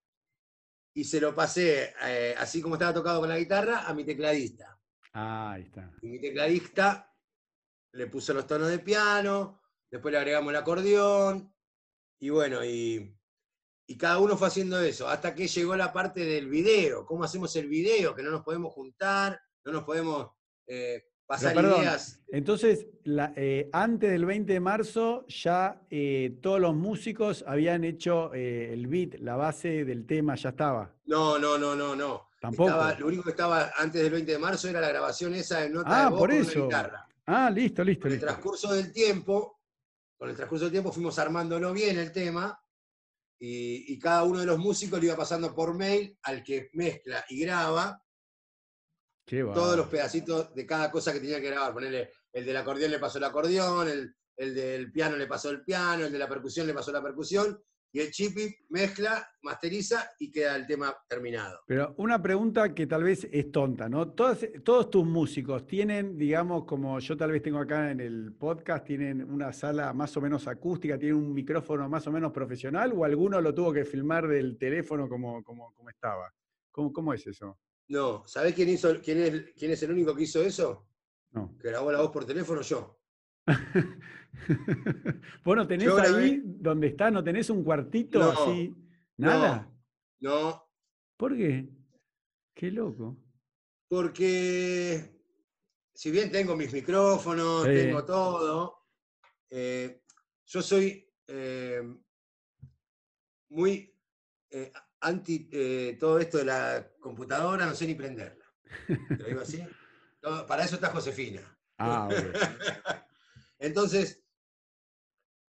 y 0.94 1.04
se 1.04 1.20
lo 1.20 1.34
pasé, 1.34 1.94
eh, 2.04 2.34
así 2.36 2.60
como 2.60 2.74
estaba 2.74 2.92
tocado 2.94 3.20
con 3.20 3.28
la 3.28 3.38
guitarra, 3.38 3.86
a 3.86 3.94
mi 3.94 4.04
tecladista. 4.04 4.78
Ah, 5.14 5.52
ahí 5.52 5.62
está. 5.62 5.92
Y 6.02 6.08
mi 6.08 6.20
tecladista 6.20 7.14
le 7.92 8.06
puso 8.08 8.34
los 8.34 8.46
tonos 8.46 8.68
de 8.68 8.80
piano, 8.80 9.62
después 9.90 10.12
le 10.12 10.18
agregamos 10.18 10.50
el 10.50 10.56
acordeón, 10.56 11.54
y 12.20 12.30
bueno, 12.30 12.64
y, 12.64 13.16
y 13.86 13.96
cada 13.96 14.18
uno 14.18 14.36
fue 14.36 14.48
haciendo 14.48 14.78
eso, 14.80 15.08
hasta 15.08 15.34
que 15.34 15.46
llegó 15.46 15.74
la 15.76 15.92
parte 15.92 16.24
del 16.24 16.48
video, 16.48 17.06
cómo 17.06 17.24
hacemos 17.24 17.54
el 17.56 17.68
video, 17.68 18.14
que 18.14 18.22
no 18.22 18.30
nos 18.30 18.42
podemos 18.42 18.74
juntar, 18.74 19.40
no 19.64 19.72
nos 19.72 19.84
podemos 19.84 20.32
eh, 20.68 21.04
pasar 21.26 21.54
perdón, 21.54 21.80
ideas. 21.82 22.20
Entonces, 22.28 22.86
la- 23.04 23.32
eh, 23.36 23.68
antes 23.72 24.10
del 24.10 24.24
20 24.24 24.52
de 24.52 24.60
marzo, 24.60 25.26
ya 25.28 25.82
eh, 25.90 26.38
todos 26.40 26.60
los 26.60 26.74
músicos 26.74 27.44
habían 27.46 27.84
hecho 27.84 28.32
eh, 28.34 28.72
el 28.72 28.86
beat, 28.86 29.14
la 29.20 29.36
base 29.36 29.84
del 29.84 30.06
tema, 30.06 30.34
ya 30.36 30.50
estaba. 30.50 30.94
No, 31.06 31.38
no, 31.38 31.58
no, 31.58 31.74
no, 31.74 31.96
no. 31.96 32.28
Tampoco. 32.40 32.68
Estaba- 32.70 32.94
lo 32.98 33.06
único 33.08 33.22
que 33.24 33.30
estaba 33.30 33.72
antes 33.76 34.00
del 34.02 34.12
20 34.12 34.32
de 34.32 34.38
marzo 34.38 34.68
era 34.68 34.80
la 34.80 34.88
grabación 34.90 35.34
esa 35.34 35.64
en 35.64 35.72
nota 35.72 35.88
Ah, 35.88 36.04
de 36.04 36.10
voz 36.10 36.18
por 36.20 36.30
eso. 36.32 36.64
guitarra. 36.64 37.06
Ah, 37.26 37.50
listo, 37.50 37.82
listo, 37.82 38.02
Con 38.02 38.12
el 38.12 38.14
listo. 38.18 38.26
transcurso 38.26 38.72
del 38.72 38.92
tiempo, 38.92 39.60
con 40.16 40.30
el 40.30 40.36
transcurso 40.36 40.64
del 40.66 40.72
tiempo 40.72 40.92
fuimos 40.92 41.18
armándolo 41.18 41.72
bien 41.72 41.98
el 41.98 42.12
tema 42.12 42.58
y, 43.40 43.92
y 43.92 43.98
cada 43.98 44.24
uno 44.24 44.40
de 44.40 44.46
los 44.46 44.58
músicos 44.58 44.98
le 45.00 45.06
iba 45.06 45.16
pasando 45.16 45.54
por 45.54 45.74
mail 45.76 46.16
al 46.22 46.42
que 46.42 46.70
mezcla 46.72 47.24
y 47.28 47.40
graba 47.40 48.02
todos 49.54 49.76
los 49.76 49.86
pedacitos 49.88 50.54
de 50.54 50.66
cada 50.66 50.90
cosa 50.90 51.12
que 51.12 51.20
tenía 51.20 51.40
que 51.40 51.50
grabar. 51.50 51.72
Ponerle, 51.72 52.10
el 52.32 52.44
del 52.46 52.56
acordeón 52.56 52.90
le 52.90 52.98
pasó 52.98 53.18
el 53.18 53.24
acordeón, 53.24 53.88
el, 53.88 54.14
el 54.36 54.54
del 54.54 54.92
piano 54.92 55.16
le 55.16 55.26
pasó 55.26 55.50
el 55.50 55.62
piano, 55.64 56.04
el 56.06 56.12
de 56.12 56.18
la 56.18 56.28
percusión 56.28 56.66
le 56.66 56.74
pasó 56.74 56.92
la 56.92 57.02
percusión 57.02 57.58
y 57.90 58.00
el 58.00 58.10
chipi 58.10 58.54
mezcla, 58.68 59.26
masteriza 59.40 60.10
y 60.18 60.30
queda 60.30 60.56
el 60.56 60.66
tema 60.66 60.94
terminado. 61.08 61.60
Pero 61.66 61.94
una 61.96 62.20
pregunta 62.20 62.74
que 62.74 62.86
tal 62.86 63.02
vez 63.02 63.26
es 63.32 63.50
tonta, 63.50 63.88
¿no? 63.88 64.10
Todas- 64.12 64.46
todos 64.62 64.90
tus 64.90 65.06
músicos 65.06 65.66
tienen, 65.66 66.18
digamos, 66.18 66.66
como 66.66 66.98
yo 66.98 67.16
tal 67.16 67.32
vez 67.32 67.42
tengo 67.42 67.58
acá 67.58 67.90
en 67.90 68.00
el 68.00 68.34
podcast, 68.38 68.84
tienen 68.84 69.24
una 69.30 69.54
sala 69.54 69.94
más 69.94 70.14
o 70.18 70.20
menos 70.20 70.46
acústica, 70.46 70.98
tienen 70.98 71.16
un 71.16 71.32
micrófono 71.32 71.88
más 71.88 72.06
o 72.06 72.12
menos 72.12 72.30
profesional, 72.30 72.92
o 72.94 73.04
alguno 73.06 73.40
lo 73.40 73.54
tuvo 73.54 73.72
que 73.72 73.86
filmar 73.86 74.28
del 74.28 74.58
teléfono 74.58 75.08
como, 75.08 75.42
como, 75.42 75.72
como 75.74 75.88
estaba. 75.88 76.30
¿Cómo, 76.70 76.92
¿Cómo 76.92 77.14
es 77.14 77.26
eso? 77.26 77.58
No, 77.88 78.22
¿sabés 78.26 78.54
quién, 78.54 78.68
hizo, 78.68 79.00
quién, 79.00 79.18
es, 79.22 79.52
quién 79.56 79.70
es 79.70 79.82
el 79.82 79.92
único 79.92 80.14
que 80.14 80.24
hizo 80.24 80.42
eso? 80.42 80.86
No. 81.30 81.56
Que 81.58 81.68
grabó 81.68 81.90
la 81.90 82.00
voz 82.00 82.10
por 82.10 82.24
teléfono 82.26 82.60
yo. 82.62 83.00
¿Vos 85.44 85.56
no 85.56 85.66
tenés 85.66 85.86
Yo 85.86 85.98
ahí 85.98 86.42
donde 86.44 86.88
está, 86.88 87.10
no 87.10 87.24
tenés 87.24 87.48
un 87.50 87.64
cuartito 87.64 88.18
No, 88.18 88.30
así? 88.30 88.74
¿Nada? 89.16 89.72
No, 90.20 90.70
¿Por 91.16 91.36
qué? 91.36 91.68
Qué 92.54 92.70
loco. 92.70 93.16
porque 93.88 95.18
si 95.94 96.10
bien 96.10 96.30
tengo 96.30 96.54
mis 96.56 96.72
micrófonos, 96.72 97.64
Sí. 97.64 97.70
tengo 97.72 98.04
todo, 98.04 98.86
eh, 99.50 100.02
yo 100.46 100.62
soy 100.62 101.10
eh, 101.26 101.82
muy 103.50 103.94
eh, 104.50 104.72
anti 105.00 105.48
eh, 105.52 105.96
todo 105.98 106.18
esto 106.18 106.38
de 106.38 106.44
la 106.44 106.90
computadora, 107.00 107.66
no 107.66 107.74
sé 107.74 107.86
ni 107.86 107.94
prenderla. 107.94 108.44
¿Te 108.86 109.16
lo 109.16 109.24
digo 109.24 109.40
así? 109.40 109.62
No, 110.20 110.44
para 110.46 110.64
eso 110.64 110.74
está 110.74 110.88
Josefina. 110.90 111.40
Ah. 111.78 112.08
Entonces, 113.60 114.20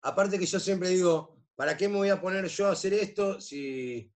aparte 0.02 0.38
que 0.38 0.44
yo 0.44 0.60
siempre 0.60 0.90
digo, 0.90 1.42
¿para 1.56 1.78
qué 1.78 1.88
me 1.88 1.96
voy 1.96 2.10
a 2.10 2.20
poner 2.20 2.46
yo 2.46 2.66
a 2.66 2.72
hacer 2.72 2.92
esto 2.92 3.40
si, 3.40 4.12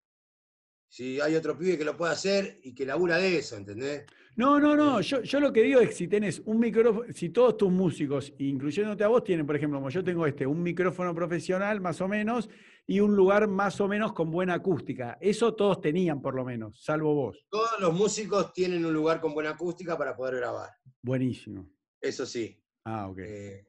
si 0.86 1.18
hay 1.18 1.34
otro 1.34 1.56
pibe 1.56 1.78
que 1.78 1.84
lo 1.86 1.96
pueda 1.96 2.12
hacer 2.12 2.60
y 2.62 2.74
que 2.74 2.84
labura 2.84 3.16
de 3.16 3.38
eso, 3.38 3.56
¿entendés? 3.56 4.04
No, 4.36 4.58
no, 4.58 4.74
no. 4.74 5.00
Yo, 5.00 5.22
yo 5.22 5.40
lo 5.40 5.52
que 5.52 5.62
digo 5.62 5.80
es 5.80 5.90
que 5.90 5.94
si 5.94 6.08
tenés 6.08 6.42
un 6.44 6.58
micrófono, 6.58 7.12
si 7.12 7.30
todos 7.30 7.56
tus 7.56 7.70
músicos, 7.70 8.32
incluyéndote 8.38 9.04
a 9.04 9.08
vos, 9.08 9.22
tienen, 9.22 9.46
por 9.46 9.54
ejemplo, 9.54 9.78
como 9.78 9.90
yo 9.90 10.02
tengo 10.02 10.26
este, 10.26 10.46
un 10.46 10.62
micrófono 10.62 11.14
profesional 11.14 11.80
más 11.80 12.00
o 12.00 12.08
menos 12.08 12.48
y 12.86 13.00
un 13.00 13.14
lugar 13.14 13.46
más 13.46 13.80
o 13.80 13.88
menos 13.88 14.12
con 14.12 14.30
buena 14.30 14.54
acústica. 14.54 15.16
Eso 15.20 15.54
todos 15.54 15.80
tenían 15.80 16.20
por 16.20 16.34
lo 16.34 16.44
menos, 16.44 16.82
salvo 16.82 17.14
vos. 17.14 17.46
Todos 17.48 17.78
los 17.80 17.94
músicos 17.94 18.52
tienen 18.52 18.84
un 18.84 18.92
lugar 18.92 19.20
con 19.20 19.34
buena 19.34 19.50
acústica 19.50 19.96
para 19.96 20.16
poder 20.16 20.36
grabar. 20.36 20.70
Buenísimo. 21.02 21.70
Eso 22.00 22.26
sí. 22.26 22.60
Ah, 22.84 23.08
ok. 23.08 23.18
eh, 23.18 23.66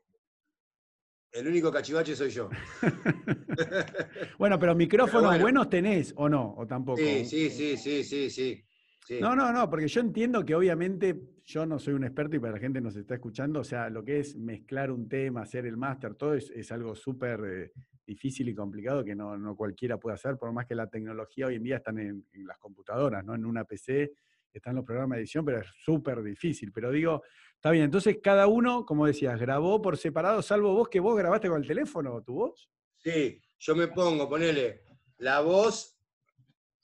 el 1.32 1.47
único 1.47 1.69
cachivache 1.69 2.15
soy 2.15 2.30
yo. 2.30 2.49
bueno, 4.39 4.58
pero 4.58 4.73
micrófonos 4.73 5.28
bueno. 5.28 5.41
buenos 5.43 5.69
tenés, 5.69 6.13
¿o 6.15 6.30
no? 6.30 6.56
¿O 6.58 6.65
tampoco? 6.65 6.97
Sí, 6.97 7.25
sí, 7.25 7.49
sí, 7.49 7.75
sí, 7.78 8.04
sí, 8.06 8.30
sí. 8.30 8.64
Sí. 9.06 9.20
No, 9.22 9.36
no, 9.36 9.54
no, 9.54 9.70
porque 9.70 9.88
yo 9.88 10.02
entiendo 10.02 10.44
que 10.44 10.56
obviamente 10.56 11.20
yo 11.44 11.65
no 11.65 11.80
soy 11.80 11.94
un 11.94 12.04
experto 12.04 12.36
y 12.36 12.39
para 12.39 12.54
la 12.54 12.60
gente 12.60 12.82
nos 12.82 12.96
está 12.96 13.15
escuchando, 13.15 13.62
o 13.62 13.63
sea, 13.63 13.89
lo 13.89 14.04
que 14.04 14.20
es 14.20 14.36
mezclar 14.36 14.91
un 14.91 15.08
tema, 15.08 15.44
hacer 15.44 15.65
el 15.65 15.78
máster, 15.78 16.15
todo 16.15 16.34
es, 16.34 16.50
es 16.50 16.72
algo 16.72 16.96
súper 16.96 17.39
eh, 17.46 17.72
difícil 18.06 18.50
y 18.50 18.56
complicado 18.56 19.04
que 19.04 19.15
no, 19.15 19.38
no 19.38 19.56
cualquiera 19.56 19.98
puede 19.98 20.15
hacer, 20.15 20.38
por 20.38 20.52
más 20.52 20.65
que 20.65 20.76
la 20.76 20.88
tecnología 20.88 21.48
hoy 21.48 21.56
en 21.56 21.63
día 21.63 21.78
están 21.78 22.00
en, 22.00 22.26
en 22.34 22.46
las 22.46 22.58
computadoras, 22.58 23.24
¿no? 23.24 23.36
En 23.36 23.46
una 23.46 23.63
PC 23.63 24.12
están 24.58 24.76
los 24.76 24.86
programas 24.86 25.18
de 25.18 25.22
edición, 25.22 25.46
pero 25.46 25.60
es 25.60 25.68
súper 25.84 26.24
difícil. 26.24 26.72
Pero 26.72 26.91
digo, 26.91 27.24
está 27.56 27.72
bien, 27.72 27.86
entonces 27.86 28.18
cada 28.24 28.48
uno, 28.48 28.86
como 28.86 29.06
decías, 29.06 29.39
grabó 29.39 29.82
por 29.82 29.98
separado, 29.98 30.41
salvo 30.41 30.74
vos 30.74 30.89
que 30.89 31.00
vos 31.00 31.18
grabaste 31.18 31.50
con 31.50 31.62
el 31.62 31.68
teléfono, 31.68 32.22
tu 32.22 32.36
voz. 32.36 32.70
Sí, 32.98 33.41
yo 33.60 33.76
me 33.76 33.88
pongo, 33.88 34.30
ponele 34.30 34.84
la 35.18 35.41
voz 35.41 35.94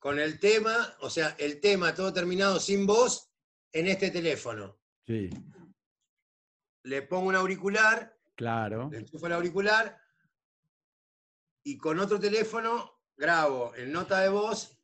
con 0.01 0.17
el 0.19 0.39
tema, 0.39 0.95
o 1.01 1.11
sea, 1.11 1.35
el 1.37 1.59
tema 1.61 1.93
todo 1.93 2.11
terminado 2.11 2.59
sin 2.59 2.87
voz 2.87 3.31
en 3.71 3.85
este 3.87 4.09
teléfono. 4.09 4.79
Sí, 5.05 5.29
Le 6.85 7.03
pongo 7.03 7.27
un 7.29 7.35
auricular, 7.35 8.17
claro. 8.35 8.89
le 8.91 8.97
enchufo 8.97 9.27
el 9.27 9.33
auricular 9.33 9.95
y 11.63 11.77
con 11.77 11.99
otro 11.99 12.19
teléfono 12.19 13.03
grabo 13.15 13.75
en 13.75 13.91
nota 13.91 14.21
de 14.21 14.29
voz 14.29 14.75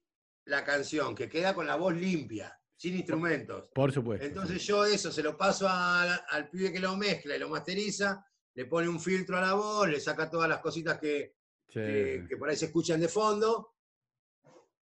la 0.45 0.63
canción, 0.63 1.15
que 1.15 1.27
queda 1.27 1.55
con 1.55 1.65
la 1.65 1.75
voz 1.77 1.95
limpia, 1.95 2.55
sin 2.75 2.95
instrumentos. 2.95 3.69
Por 3.73 3.91
supuesto. 3.91 4.23
Entonces 4.23 4.63
yo 4.67 4.85
eso 4.85 5.11
se 5.11 5.23
lo 5.23 5.35
paso 5.35 5.67
al, 5.67 6.21
al 6.29 6.47
pibe 6.51 6.71
que 6.71 6.79
lo 6.79 6.95
mezcla 6.95 7.35
y 7.35 7.39
lo 7.39 7.49
masteriza, 7.49 8.23
le 8.53 8.65
pone 8.67 8.87
un 8.87 8.99
filtro 8.99 9.35
a 9.35 9.41
la 9.41 9.53
voz, 9.55 9.89
le 9.89 9.99
saca 9.99 10.29
todas 10.29 10.47
las 10.47 10.59
cositas 10.59 10.99
que, 10.99 11.35
Sí, 11.69 11.79
que, 11.81 12.19
sí. 12.21 12.27
que 12.29 12.37
por 12.37 12.49
ahí 12.49 12.55
se 12.55 12.65
escuchan 12.67 13.01
de 13.01 13.07
fondo. 13.09 13.73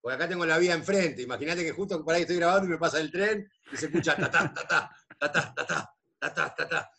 Porque 0.06 0.18
acá 0.18 0.30
tengo 0.30 0.46
la 0.46 0.60
vía 0.60 0.76
enfrente. 0.76 1.24
Imagínate 1.24 1.63
que 1.63 1.72
justo 1.72 2.06
por 2.06 2.13
ahí 2.13 2.22
estoy 2.22 2.36
grabando 2.36 2.68
y 2.68 2.70
me 2.70 2.78
pasa 2.78 3.02
el 3.02 3.10
tren 3.12 3.50
y 3.74 3.76
se 3.76 3.88
escucha 3.88 4.15
ta 4.15 4.30
ta 4.30 4.54
ta 4.54 4.63
ta 4.63 4.91
ta 5.18 5.32
ta 5.32 5.56
ta 5.56 5.65
ta 5.65 5.98
ta 6.20 6.32
ta 6.36 6.56
ta 6.56 6.70
ta. 6.70 6.91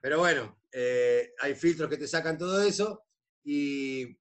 Pero 0.00 0.20
bueno, 0.20 0.60
eh, 0.72 1.34
hay 1.40 1.54
filtros 1.56 1.90
que 1.90 1.98
te 1.98 2.08
sacan 2.08 2.38
todo 2.38 2.62
eso 2.62 3.04
y, 3.42 4.18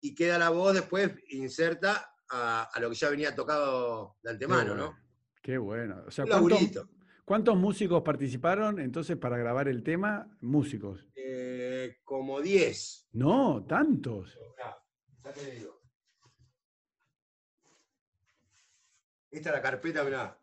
y 0.00 0.14
queda 0.14 0.38
la 0.38 0.50
voz 0.50 0.74
después 0.74 1.10
inserta 1.30 2.14
a, 2.30 2.70
a 2.72 2.78
lo 2.78 2.88
que 2.88 2.94
ya 2.94 3.10
venía 3.10 3.34
tocado 3.34 4.14
de 4.22 4.28
Qué 4.28 4.30
antemano, 4.30 4.68
bueno, 4.68 4.84
¿no? 4.84 4.98
Qué 5.42 5.58
bueno. 5.58 6.04
O 6.06 6.10
sea, 6.12 6.24
¿cuántos, 7.24 7.56
músicos 7.56 8.00
participaron 8.04 8.78
entonces 8.78 9.16
para 9.16 9.38
grabar 9.38 9.66
el 9.66 9.82
tema? 9.82 10.28
Músicos. 10.40 11.04
Eh, 11.16 11.96
como 12.04 12.40
10. 12.40 13.08
No, 13.14 13.66
tantos. 13.68 14.38
Mirá, 14.54 14.78
ya 15.24 15.32
te 15.32 15.50
digo. 15.50 15.75
Esta 19.36 19.50
es 19.50 19.56
la 19.56 19.60
carpeta, 19.62 20.02
mirá. 20.02 20.38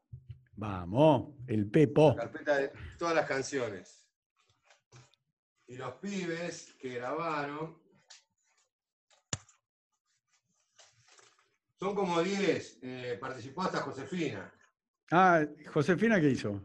Vamos, 0.55 1.33
el 1.47 1.65
Pepo. 1.67 2.15
carpeta 2.15 2.57
de 2.57 2.71
todas 2.99 3.15
las 3.15 3.25
canciones. 3.27 4.07
Y 5.65 5.77
los 5.77 5.93
pibes 5.95 6.75
que 6.79 6.93
grabaron 6.95 7.75
son 11.79 11.95
como 11.95 12.21
10. 12.21 12.79
eh, 12.83 13.17
participó 13.19 13.63
hasta 13.63 13.79
Josefina. 13.79 14.53
Ah, 15.11 15.43
Josefina, 15.73 16.21
¿qué 16.21 16.29
hizo? 16.29 16.61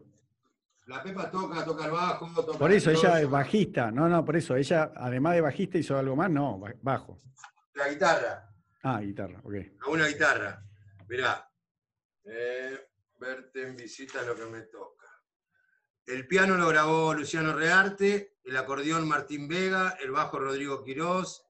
La 0.86 1.02
Pepa 1.02 1.30
toca, 1.30 1.64
toca 1.64 1.86
el 1.86 1.90
bajo, 1.90 2.26
toca 2.44 2.58
Por 2.58 2.70
el 2.70 2.76
eso 2.76 2.90
ella 2.90 3.20
es 3.22 3.28
bajista. 3.30 3.90
No, 3.90 4.06
no, 4.06 4.22
por 4.22 4.36
eso. 4.36 4.54
Ella, 4.54 4.92
además 4.94 5.34
de 5.34 5.40
bajista, 5.40 5.78
hizo 5.78 5.96
algo 5.98 6.14
más. 6.14 6.30
No, 6.30 6.58
ba- 6.58 6.74
bajo. 6.82 7.20
La 7.74 7.88
guitarra, 7.88 8.50
Ah, 8.82 9.00
guitarra, 9.00 9.40
ok. 9.42 9.54
una 9.88 10.06
guitarra. 10.06 10.62
Mirá. 11.08 11.47
Eh, 12.30 12.78
verte 13.18 13.62
en 13.62 13.76
visita 13.76 14.20
es 14.20 14.26
lo 14.26 14.36
que 14.36 14.44
me 14.46 14.62
toca. 14.62 15.06
El 16.06 16.26
piano 16.26 16.56
lo 16.56 16.68
grabó 16.68 17.12
Luciano 17.14 17.52
Rearte, 17.54 18.36
el 18.44 18.56
acordeón 18.56 19.06
Martín 19.06 19.48
Vega, 19.48 19.96
el 20.00 20.10
bajo 20.10 20.38
Rodrigo 20.38 20.82
Quirós, 20.82 21.44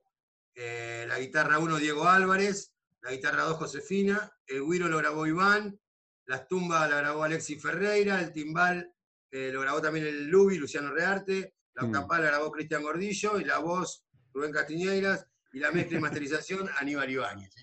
eh, 0.55 1.05
la 1.09 1.19
guitarra 1.19 1.59
1 1.59 1.77
Diego 1.79 2.09
Álvarez, 2.09 2.75
la 3.03 3.13
guitarra 3.13 3.43
2 3.45 3.57
Josefina, 3.57 4.33
el 4.47 4.63
güiro 4.63 4.89
lo 4.89 4.99
grabó 4.99 5.27
Iván, 5.27 5.79
las 6.27 6.49
tumbas 6.49 6.89
la 6.91 6.97
grabó 6.99 7.23
Alexis 7.25 7.63
Ferreira, 7.63 8.21
el 8.21 8.33
timbal 8.33 8.93
eh, 9.31 9.51
lo 9.53 9.61
grabó 9.61 9.81
también 9.83 10.07
el 10.07 10.27
Lubi, 10.27 10.59
Luciano 10.59 10.91
Rearte, 10.93 11.55
la 11.75 11.83
Mm. 11.85 11.87
octapal 11.87 12.23
la 12.23 12.29
grabó 12.29 12.51
Cristian 12.51 12.83
Gordillo 12.83 13.39
y 13.39 13.45
la 13.45 13.59
voz 13.59 14.05
Rubén 14.33 14.51
Castiñeiras 14.53 15.27
y 15.53 15.61
la 15.61 15.71
mezcla 15.71 15.99
y 15.99 16.01
masterización 16.01 16.69
Aníbal 16.79 17.11
Ibáñez. 17.11 17.55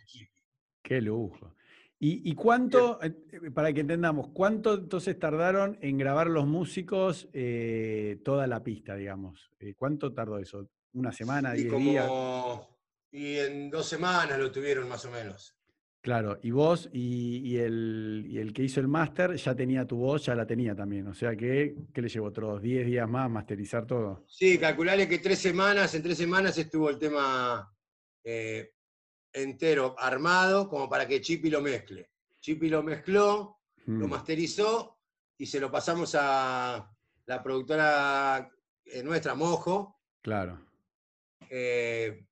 Qué 0.82 1.02
lujo. 1.02 1.55
¿Y, 1.98 2.30
y 2.30 2.36
cuánto, 2.36 3.02
eh, 3.02 3.16
eh, 3.32 3.52
para 3.52 3.72
que 3.72 3.82
entendamos, 3.82 4.30
cuánto 4.34 4.74
entonces 4.76 5.18
tardaron 5.18 5.78
en 5.82 5.98
grabar 5.98 6.28
los 6.28 6.46
músicos 6.46 7.30
eh, 7.34 8.20
toda 8.24 8.48
la 8.48 8.64
pista, 8.64 8.96
digamos? 8.96 9.50
¿Cuánto 9.78 10.14
tardó 10.14 10.38
eso? 10.38 10.70
¿Una 10.94 11.12
semana, 11.12 11.56
Y 11.56 11.64
diez 11.64 11.78
días? 11.78 12.08
como 12.08 12.76
y 13.12 13.38
en 13.38 13.70
dos 13.70 13.88
semanas 13.88 14.38
lo 14.38 14.52
tuvieron 14.52 14.90
más 14.90 15.06
o 15.06 15.12
menos. 15.12 15.56
Claro, 16.02 16.38
y 16.44 16.52
vos 16.52 16.90
y, 16.92 17.38
y 17.38 17.58
el, 17.58 18.26
y 18.28 18.38
el 18.38 18.54
que 18.54 18.62
hizo 18.64 18.80
el 18.80 18.88
máster 18.88 19.36
ya 19.38 19.56
tenía 19.56 19.88
tu 19.88 19.96
voz, 19.96 20.26
ya 20.26 20.36
la 20.36 20.46
tenía 20.46 20.76
también. 20.76 21.08
O 21.08 21.14
sea 21.16 21.36
que, 21.36 21.76
¿qué 21.94 22.02
le 22.02 22.10
llevó? 22.10 22.28
¿Otros 22.28 22.62
10 22.62 22.86
días 22.86 23.10
más 23.10 23.28
masterizar 23.32 23.88
todo? 23.88 24.24
Sí, 24.28 24.60
calcularle 24.60 25.08
que 25.08 25.18
tres 25.18 25.40
semanas, 25.40 25.96
en 25.96 26.04
tres 26.04 26.18
semanas 26.18 26.58
estuvo 26.58 26.90
el 26.90 27.00
tema 27.00 27.74
eh, 28.24 28.75
entero 29.36 29.96
armado 30.00 30.68
como 30.70 30.90
para 30.90 31.08
que 31.08 31.22
Chipi 31.22 31.50
lo 31.50 31.62
mezcle. 31.62 32.10
Chipi 32.40 32.70
lo 32.70 32.82
mezcló, 32.84 33.60
lo 33.86 34.08
Mm, 34.08 34.10
masterizó 34.10 34.98
y 35.38 35.46
se 35.46 35.60
lo 35.60 35.70
pasamos 35.72 36.16
a 36.18 36.90
la 37.26 37.44
productora 37.44 38.50
eh, 38.86 39.04
nuestra, 39.04 39.36
Mojo, 39.36 40.00
claro. 40.22 40.60
eh, 41.50 42.26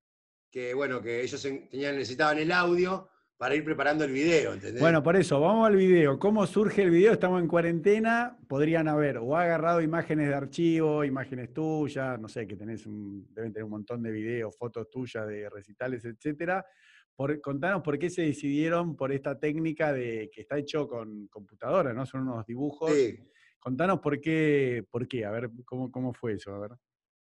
que 0.50 0.72
bueno, 0.74 1.00
que 1.02 1.22
ellos 1.22 1.44
en- 1.44 1.68
tenían, 1.68 1.96
necesitaban 1.96 2.38
el 2.38 2.52
audio 2.52 3.08
para 3.36 3.56
ir 3.56 3.64
preparando 3.64 4.04
el 4.04 4.12
video, 4.12 4.54
¿entendés? 4.54 4.80
Bueno, 4.80 5.02
por 5.02 5.16
eso, 5.16 5.40
vamos 5.40 5.66
al 5.66 5.74
video. 5.76 6.18
¿Cómo 6.20 6.46
surge 6.46 6.82
el 6.82 6.90
video? 6.90 7.12
Estamos 7.12 7.42
en 7.42 7.48
cuarentena, 7.48 8.38
podrían 8.48 8.86
haber 8.88 9.18
o 9.18 9.36
agarrado 9.36 9.80
imágenes 9.80 10.28
de 10.28 10.34
archivo, 10.34 11.04
imágenes 11.04 11.52
tuyas, 11.52 12.18
no 12.20 12.28
sé, 12.28 12.46
que 12.46 12.54
tenés 12.56 12.86
un, 12.86 13.26
deben 13.34 13.52
tener 13.52 13.64
un 13.64 13.70
montón 13.70 14.02
de 14.02 14.12
videos, 14.12 14.56
fotos 14.56 14.88
tuyas 14.88 15.26
de 15.26 15.50
recitales, 15.50 16.04
etcétera. 16.04 16.64
Por, 17.16 17.40
contanos 17.40 17.82
por 17.82 17.98
qué 17.98 18.10
se 18.10 18.22
decidieron 18.22 18.96
por 18.96 19.12
esta 19.12 19.38
técnica 19.38 19.92
de 19.92 20.30
que 20.32 20.40
está 20.40 20.58
hecho 20.58 20.88
con 20.88 21.28
computadora, 21.28 21.92
¿no? 21.92 22.04
Son 22.06 22.22
unos 22.22 22.44
dibujos. 22.46 22.90
Sí, 22.92 23.18
Contanos 23.60 24.00
por 24.00 24.20
qué, 24.20 24.84
por 24.90 25.06
qué, 25.08 25.24
a 25.24 25.30
ver, 25.30 25.48
cómo, 25.64 25.90
cómo 25.90 26.12
fue 26.12 26.34
eso, 26.34 26.52
a 26.54 26.58
ver. 26.58 26.72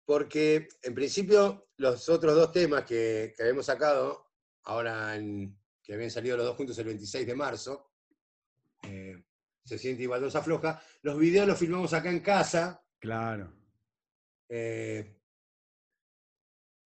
porque 0.06 0.68
en 0.84 0.94
principio 0.94 1.70
los 1.78 2.08
otros 2.10 2.36
dos 2.36 2.52
temas 2.52 2.84
que, 2.84 3.34
que 3.36 3.44
habíamos 3.44 3.66
sacado, 3.66 4.28
ahora 4.64 5.16
en- 5.16 5.58
que 5.82 5.94
habían 5.94 6.12
salido 6.12 6.38
los 6.38 6.46
dos 6.46 6.56
juntos 6.56 6.78
el 6.80 6.86
26 6.86 7.26
de 7.26 7.36
marzo, 7.36 7.92
eh, 8.84 9.24
se 9.64 9.78
siente 9.78 10.04
igual 10.04 10.22
dos 10.22 10.36
afloja, 10.36 10.82
los 11.02 11.18
videos 11.18 11.48
los 11.48 11.58
filmamos 11.58 11.94
acá 11.94 12.10
en 12.12 12.20
casa, 12.20 12.84
Claro. 13.00 13.54
eh, 14.50 15.19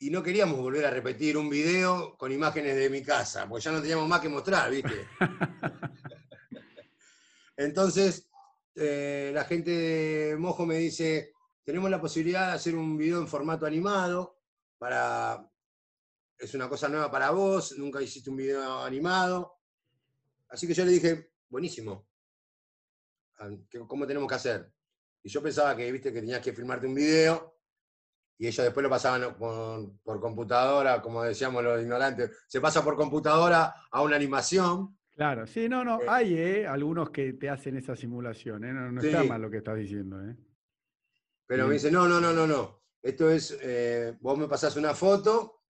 y 0.03 0.09
no 0.09 0.21
queríamos 0.21 0.59
volver 0.59 0.85
a 0.85 0.89
repetir 0.89 1.37
un 1.37 1.49
video 1.49 2.17
con 2.17 2.29
imágenes 2.29 2.75
de 2.75 2.89
mi 2.89 3.01
casa, 3.01 3.47
porque 3.47 3.63
ya 3.63 3.71
no 3.71 3.79
teníamos 3.79 4.05
más 4.05 4.19
que 4.19 4.27
mostrar, 4.27 4.69
¿viste? 4.69 5.07
Entonces, 7.55 8.27
eh, 8.75 9.31
la 9.33 9.45
gente 9.45 9.71
de 9.71 10.35
Mojo 10.35 10.65
me 10.65 10.75
dice, 10.75 11.31
tenemos 11.63 11.89
la 11.89 12.01
posibilidad 12.01 12.47
de 12.47 12.55
hacer 12.55 12.75
un 12.75 12.97
video 12.97 13.19
en 13.19 13.29
formato 13.29 13.65
animado, 13.65 14.41
para... 14.77 15.49
es 16.37 16.53
una 16.53 16.67
cosa 16.67 16.89
nueva 16.89 17.09
para 17.09 17.29
vos, 17.29 17.77
nunca 17.77 18.01
hiciste 18.01 18.29
un 18.29 18.35
video 18.35 18.81
animado. 18.81 19.61
Así 20.49 20.67
que 20.67 20.73
yo 20.73 20.83
le 20.83 20.91
dije, 20.91 21.31
buenísimo, 21.47 22.09
ah, 23.39 23.49
¿cómo 23.87 24.05
tenemos 24.05 24.27
que 24.27 24.35
hacer? 24.35 24.69
Y 25.23 25.29
yo 25.29 25.41
pensaba 25.41 25.77
que, 25.77 25.89
viste, 25.93 26.11
que 26.11 26.19
tenías 26.19 26.41
que 26.41 26.51
filmarte 26.51 26.87
un 26.87 26.95
video 26.95 27.52
y 28.37 28.47
ellos 28.47 28.63
después 28.63 28.83
lo 28.83 28.89
pasaban 28.89 29.35
por, 29.35 30.19
computadora, 30.19 31.01
como 31.01 31.23
decíamos 31.23 31.63
los 31.63 31.81
ignorantes, 31.81 32.31
se 32.47 32.59
pasa 32.59 32.83
por 32.83 32.95
computadora 32.95 33.73
a 33.91 34.01
una 34.01 34.15
animación. 34.15 34.97
Claro, 35.15 35.45
sí, 35.45 35.69
no, 35.69 35.83
no, 35.83 36.01
eh. 36.01 36.05
hay 36.07 36.33
eh, 36.33 36.67
algunos 36.67 37.11
que 37.11 37.33
te 37.33 37.49
hacen 37.49 37.77
esa 37.77 37.95
simulación, 37.95 38.63
¿eh? 38.65 38.73
no, 38.73 38.99
está 38.99 39.23
mal 39.23 39.41
lo 39.41 39.51
que 39.51 39.57
estás 39.57 39.77
diciendo. 39.77 40.17
Pero 41.45 41.67
me 41.67 41.75
dice, 41.75 41.91
no, 41.91 42.07
no, 42.07 42.19
no, 42.19 42.33
no, 42.33 42.47
no, 42.47 42.81
esto 43.01 43.29
es, 43.29 43.57
vos 44.19 44.37
me 44.37 44.47
pasás 44.47 44.75
una 44.75 44.93
foto 44.95 45.61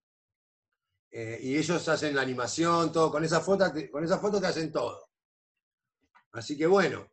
y 1.12 1.58
ellos 1.58 1.88
hacen 1.90 2.16
la 2.16 2.22
animación, 2.22 2.92
todo, 2.92 3.12
con 3.12 3.24
esa 3.24 3.42
foto, 3.42 3.66
con 3.92 4.04
esa 4.04 4.18
foto 4.18 4.40
te 4.40 4.48
hacen 4.48 4.72
todo. 4.72 5.10
Así 6.32 6.58
que 6.58 6.66
bueno, 6.66 7.06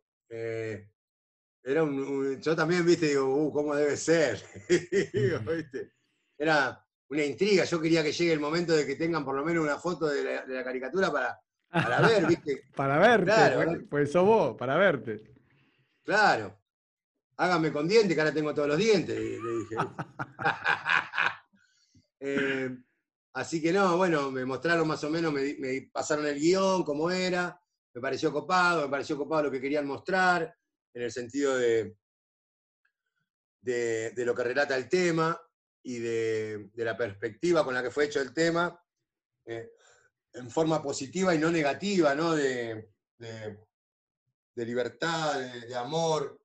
era 1.63 1.83
un, 1.83 2.41
yo 2.41 2.55
también, 2.55 2.85
viste, 2.85 3.07
digo, 3.07 3.25
uh, 3.25 3.53
¿cómo 3.53 3.75
debe 3.75 3.95
ser? 3.95 4.43
Era 6.37 6.83
una 7.07 7.23
intriga, 7.23 7.65
yo 7.65 7.79
quería 7.79 8.01
que 8.01 8.11
llegue 8.11 8.33
el 8.33 8.39
momento 8.39 8.73
de 8.73 8.85
que 8.85 8.95
tengan 8.95 9.23
por 9.23 9.35
lo 9.35 9.45
menos 9.45 9.63
una 9.63 9.77
foto 9.77 10.07
de 10.07 10.43
la, 10.47 10.63
caricatura 10.63 11.11
para, 11.11 11.39
para 11.69 12.01
ver, 12.01 12.25
viste. 12.25 12.63
para 12.75 12.97
verte, 12.97 13.25
claro, 13.25 13.63
pues, 13.65 13.79
pues 13.89 14.11
sos 14.11 14.25
vos, 14.25 14.57
para 14.57 14.75
verte. 14.75 15.21
Claro. 16.03 16.57
Hágame 17.37 17.71
con 17.71 17.87
dientes, 17.87 18.15
que 18.15 18.21
ahora 18.21 18.33
tengo 18.33 18.53
todos 18.55 18.69
los 18.69 18.77
dientes, 18.77 19.17
le 19.17 19.29
dije. 19.29 19.75
Eh, 22.23 22.69
así 23.33 23.59
que 23.59 23.73
no, 23.73 23.97
bueno, 23.97 24.29
me 24.29 24.45
mostraron 24.45 24.87
más 24.87 25.03
o 25.03 25.09
menos, 25.09 25.33
me, 25.33 25.55
me 25.57 25.89
pasaron 25.91 26.27
el 26.27 26.39
guion, 26.39 26.83
cómo 26.83 27.09
era, 27.09 27.59
me 27.95 27.99
pareció 27.99 28.31
copado, 28.31 28.83
me 28.83 28.89
pareció 28.89 29.17
copado 29.17 29.45
lo 29.45 29.51
que 29.51 29.59
querían 29.59 29.87
mostrar 29.87 30.55
en 30.93 31.01
el 31.03 31.11
sentido 31.11 31.57
de, 31.57 31.95
de, 33.61 34.25
lo 34.25 34.35
que 34.35 34.43
relata 34.43 34.75
el 34.75 34.89
tema 34.89 35.39
y 35.83 35.99
de, 35.99 36.69
la 36.75 36.97
perspectiva 36.97 37.63
con 37.63 37.73
la 37.73 37.83
que 37.83 37.91
fue 37.91 38.05
hecho 38.05 38.21
el 38.21 38.33
tema, 38.33 38.79
eh, 39.45 39.71
en 40.33 40.49
forma 40.49 40.81
positiva 40.81 41.35
y 41.35 41.39
no 41.39 41.51
negativa, 41.51 42.15
¿no? 42.15 42.33
De, 42.35 42.89
libertad, 44.55 45.39
de, 45.39 45.75
amor, 45.75 46.39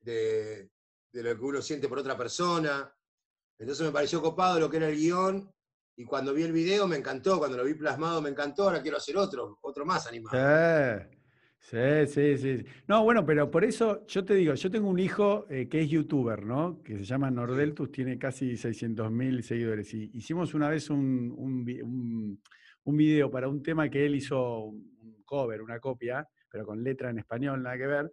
de, 0.00 0.70
lo 1.12 1.36
que 1.36 1.44
uno 1.44 1.60
siente 1.60 1.88
por 1.88 1.98
otra 1.98 2.16
persona. 2.16 2.94
Entonces 3.58 3.84
me 3.84 3.92
pareció 3.92 4.22
copado 4.22 4.58
lo 4.58 4.70
que 4.70 4.78
era 4.78 4.88
el 4.88 4.96
guion 4.96 5.52
y 5.96 6.04
cuando 6.06 6.32
vi 6.32 6.44
el 6.44 6.52
video 6.52 6.86
me 6.86 6.96
encantó, 6.96 7.38
cuando 7.38 7.58
lo 7.58 7.64
vi 7.64 7.74
plasmado 7.74 8.22
me 8.22 8.30
encantó, 8.30 8.64
ahora 8.64 8.80
quiero 8.80 8.96
hacer 8.96 9.18
otro, 9.18 9.58
otro 9.60 9.84
más 9.84 10.06
animado. 10.06 10.38
Sí, 11.60 12.06
sí, 12.06 12.38
sí. 12.38 12.64
No, 12.88 13.04
bueno, 13.04 13.24
pero 13.24 13.50
por 13.50 13.64
eso 13.64 14.04
yo 14.06 14.24
te 14.24 14.34
digo, 14.34 14.54
yo 14.54 14.70
tengo 14.70 14.88
un 14.88 14.98
hijo 14.98 15.46
eh, 15.50 15.68
que 15.68 15.82
es 15.82 15.90
youtuber, 15.90 16.44
¿no? 16.44 16.82
Que 16.82 16.96
se 16.96 17.04
llama 17.04 17.30
Nordeltus, 17.30 17.92
tiene 17.92 18.18
casi 18.18 18.56
600 18.56 19.10
mil 19.12 19.42
seguidores. 19.44 19.92
Y 19.94 20.10
hicimos 20.14 20.54
una 20.54 20.68
vez 20.68 20.90
un, 20.90 21.34
un, 22.84 22.96
video 22.96 23.30
para 23.30 23.48
un 23.48 23.62
tema 23.62 23.88
que 23.88 24.06
él 24.06 24.16
hizo, 24.16 24.64
un 24.64 25.22
cover, 25.24 25.62
una 25.62 25.78
copia, 25.78 26.26
pero 26.48 26.64
con 26.64 26.82
letra 26.82 27.10
en 27.10 27.18
español, 27.18 27.62
nada 27.62 27.76
que 27.76 27.86
ver. 27.86 28.12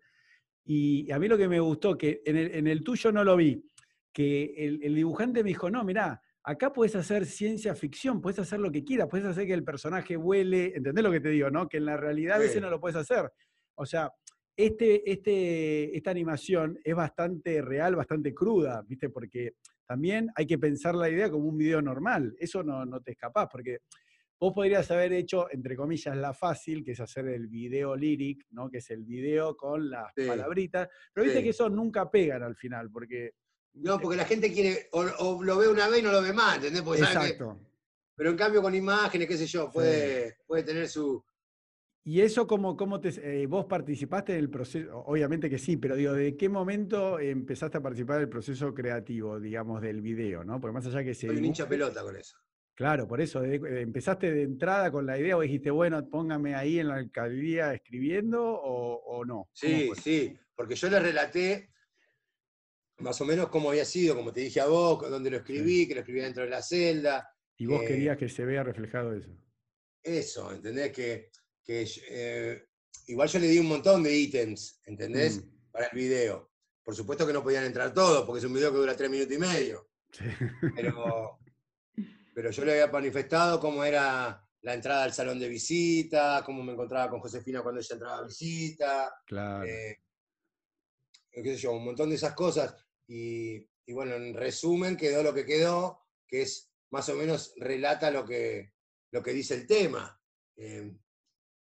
Y 0.66 1.10
a 1.12 1.18
mí 1.18 1.28
lo 1.28 1.38
que 1.38 1.48
me 1.48 1.60
gustó, 1.60 1.98
que 1.98 2.22
en 2.26 2.68
el, 2.68 2.84
tuyo 2.84 3.12
no 3.12 3.24
lo 3.24 3.38
vi, 3.38 3.64
que 4.12 4.54
el, 4.58 4.84
el 4.84 4.94
dibujante 4.94 5.42
me 5.42 5.50
dijo, 5.50 5.70
no, 5.72 5.84
mirá, 5.84 6.22
Acá 6.50 6.72
puedes 6.72 6.96
hacer 6.96 7.26
ciencia 7.26 7.76
ficción, 7.76 8.22
puedes 8.22 8.40
hacer 8.40 8.62
lo 8.62 8.72
que 8.72 8.82
quieras, 8.82 9.10
puedes 9.10 9.28
hacer 9.28 9.46
que 9.46 9.54
el 9.54 9.66
personaje 9.66 10.16
vuele, 10.16 10.72
¿entendés 10.78 11.04
lo 11.04 11.12
que 11.12 11.20
te 11.20 11.28
digo, 11.28 11.50
no? 11.50 11.68
Que 11.68 11.76
en 11.76 11.86
la 11.86 11.98
realidad 11.98 12.38
a 12.38 12.40
veces 12.40 12.62
no 12.62 12.70
lo 12.70 12.80
puedes 12.80 12.96
hacer. 12.96 13.30
O 13.76 13.86
sea, 13.86 14.10
este, 14.56 15.12
este, 15.12 15.98
esta 15.98 16.10
animación 16.10 16.80
es 16.86 16.96
bastante 16.96 17.62
real, 17.62 17.98
bastante 17.98 18.34
cruda, 18.34 18.82
¿viste? 18.88 19.10
Porque 19.10 19.56
también 19.86 20.30
hay 20.36 20.48
que 20.48 20.58
pensar 20.58 20.96
la 20.96 21.10
idea 21.10 21.30
como 21.30 21.50
un 21.50 21.58
video 21.58 21.82
normal. 21.82 22.34
Eso 22.40 22.64
no, 22.64 22.86
no 22.86 23.02
te 23.02 23.12
escapás, 23.12 23.50
porque 23.52 23.80
vos 24.40 24.54
podrías 24.54 24.90
haber 24.90 25.12
hecho, 25.12 25.52
entre 25.52 25.76
comillas, 25.76 26.16
la 26.16 26.34
fácil, 26.34 26.82
que 26.82 26.94
es 26.94 27.00
hacer 27.02 27.28
el 27.28 27.50
video 27.50 27.94
lyric, 27.94 28.46
¿no? 28.52 28.70
Que 28.70 28.78
es 28.78 28.90
el 28.90 29.04
video 29.04 29.58
con 29.58 29.90
las 29.90 30.14
palabritas. 30.16 30.88
Pero 31.14 31.26
viste 31.26 31.44
que 31.44 31.50
eso 31.50 31.68
nunca 31.70 32.10
pegan 32.10 32.42
al 32.42 32.56
final, 32.56 32.90
porque 32.90 33.34
no, 33.82 34.00
porque 34.00 34.18
la 34.18 34.26
gente 34.26 34.52
quiere, 34.52 34.90
o, 34.92 35.44
lo 35.44 35.58
ve 35.58 35.68
una 35.68 35.88
vez 35.88 36.00
y 36.00 36.04
no 36.04 36.12
lo 36.12 36.22
ve 36.22 36.34
más, 36.34 36.58
¿entendés? 36.58 36.84
Exacto. 37.00 37.60
pero 38.16 38.32
en 38.32 38.38
cambio 38.38 38.62
con 38.62 38.74
imágenes, 38.74 39.28
qué 39.28 39.38
sé 39.38 39.46
yo, 39.46 39.70
puede, 39.72 40.38
puede 40.46 40.64
tener 40.64 40.88
su... 40.88 41.24
¿Y 42.04 42.22
eso 42.22 42.48
cómo, 42.48 42.78
cómo 42.78 43.02
te... 43.02 43.10
Eh, 43.22 43.48
vos 43.48 43.66
participaste 43.66 44.32
en 44.32 44.40
el 44.40 44.50
proceso? 44.50 44.98
Obviamente 45.08 45.50
que 45.50 45.58
sí, 45.58 45.76
pero 45.76 45.96
digo, 45.96 46.14
¿de 46.14 46.38
qué 46.38 46.48
momento 46.48 47.20
empezaste 47.20 47.80
a 47.80 47.82
participar 47.82 48.20
del 48.20 48.30
proceso 48.30 48.74
creativo, 48.74 49.42
digamos, 49.42 49.82
del 49.82 50.02
video, 50.02 50.46
no? 50.46 50.62
Porque 50.62 50.74
más 50.74 50.86
allá 50.86 51.04
que 51.04 51.14
se... 51.14 51.28
Soy 51.28 51.36
un 51.36 51.46
hincha 51.46 51.68
pelota 51.68 52.02
con 52.04 52.16
eso. 52.16 52.38
Claro, 52.76 53.08
por 53.08 53.20
eso, 53.20 53.44
¿empezaste 53.44 54.32
de 54.32 54.44
entrada 54.44 54.92
con 54.92 55.06
la 55.06 55.18
idea 55.20 55.36
o 55.36 55.42
dijiste, 55.42 55.72
bueno, 55.72 56.08
póngame 56.08 56.56
ahí 56.56 56.80
en 56.80 56.90
la 56.90 56.96
alcaldía 56.96 57.74
escribiendo 57.74 58.42
o, 58.42 59.04
o 59.04 59.26
no? 59.26 59.50
Sí, 59.52 59.90
sí, 60.00 60.38
porque 60.56 60.76
yo 60.76 60.88
le 60.90 61.00
relaté 61.00 61.72
más 63.00 63.20
o 63.22 63.26
menos 63.26 63.50
cómo 63.50 63.70
había 63.70 63.86
sido, 63.86 64.16
como 64.16 64.34
te 64.34 64.42
dije 64.42 64.60
a 64.60 64.68
vos, 64.68 65.10
dónde 65.10 65.30
lo 65.30 65.38
escribí, 65.38 65.88
que 65.88 65.94
lo 65.94 66.02
escribí 66.02 66.22
dentro 66.22 66.44
de 66.44 66.50
la 66.50 66.62
celda. 66.62 67.30
Y 67.58 67.66
vos 67.66 67.82
eh, 67.84 67.88
querías 67.88 68.18
que 68.18 68.30
se 68.30 68.46
vea 68.46 68.64
reflejado 68.64 69.14
eso. 69.14 69.30
Eso, 70.04 70.52
¿entendés? 70.54 70.92
Que, 70.92 71.32
eh, 71.68 72.66
igual 73.08 73.28
yo 73.28 73.40
le 73.40 73.48
di 73.48 73.60
un 73.60 73.68
montón 73.68 74.04
de 74.04 74.16
ítems, 74.16 74.82
¿entendés? 74.86 75.38
Mm. 75.38 75.72
Para 75.72 75.88
el 75.88 75.98
video. 75.98 76.52
Por 76.84 76.96
supuesto 76.96 77.28
que 77.28 77.34
no 77.34 77.44
podían 77.44 77.66
entrar 77.66 77.94
todos, 77.94 78.26
porque 78.26 78.40
es 78.40 78.46
un 78.46 78.54
video 78.54 78.72
que 78.72 78.78
dura 78.78 78.96
tres 78.96 79.10
minutos 79.10 79.36
y 79.36 79.40
medio. 79.40 79.90
Pero, 80.76 81.40
pero 82.34 82.52
yo 82.52 82.66
le 82.66 82.72
había 82.72 82.88
manifestado 82.88 83.60
cómo 83.60 83.84
era 83.84 84.42
la 84.62 84.74
entrada 84.74 85.04
al 85.04 85.14
salón 85.14 85.40
de 85.40 85.50
visita, 85.50 86.42
cómo 86.46 86.64
me 86.64 86.74
encontraba 86.74 87.10
con 87.10 87.20
Josefina 87.20 87.62
cuando 87.62 87.80
ella 87.80 87.94
entraba 87.94 88.18
a 88.20 88.26
visita. 88.26 89.14
Claro. 89.26 89.66
Eh, 89.66 90.02
qué 91.32 91.56
sé 91.56 91.58
yo, 91.58 91.74
un 91.74 91.86
montón 91.86 92.10
de 92.10 92.16
esas 92.16 92.34
cosas. 92.34 92.76
Y, 93.08 93.68
bueno, 93.88 94.16
en 94.16 94.34
resumen 94.34 94.98
quedó 94.98 95.24
lo 95.24 95.34
que 95.34 95.46
quedó, 95.46 96.08
que 96.28 96.42
es 96.42 96.70
más 96.92 97.08
o 97.10 97.16
menos 97.16 97.54
relata 97.58 98.12
lo 98.12 98.26
que, 98.26 98.74
lo 99.12 99.24
que 99.24 99.32
dice 99.32 99.56
el 99.56 99.66
tema. 99.66 100.22
Eh, 100.56 100.94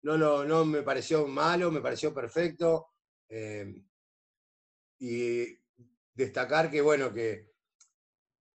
no, 0.03 0.18
no, 0.18 0.44
no 0.44 0.64
me 0.64 0.83
pareció 0.83 1.27
malo, 1.27 1.70
me 1.70 1.81
pareció 1.81 2.12
perfecto. 2.12 2.94
Eh, 3.29 3.83
y 5.01 5.59
destacar 6.14 6.70
que, 6.70 6.81
bueno, 6.81 7.12
que, 7.12 7.53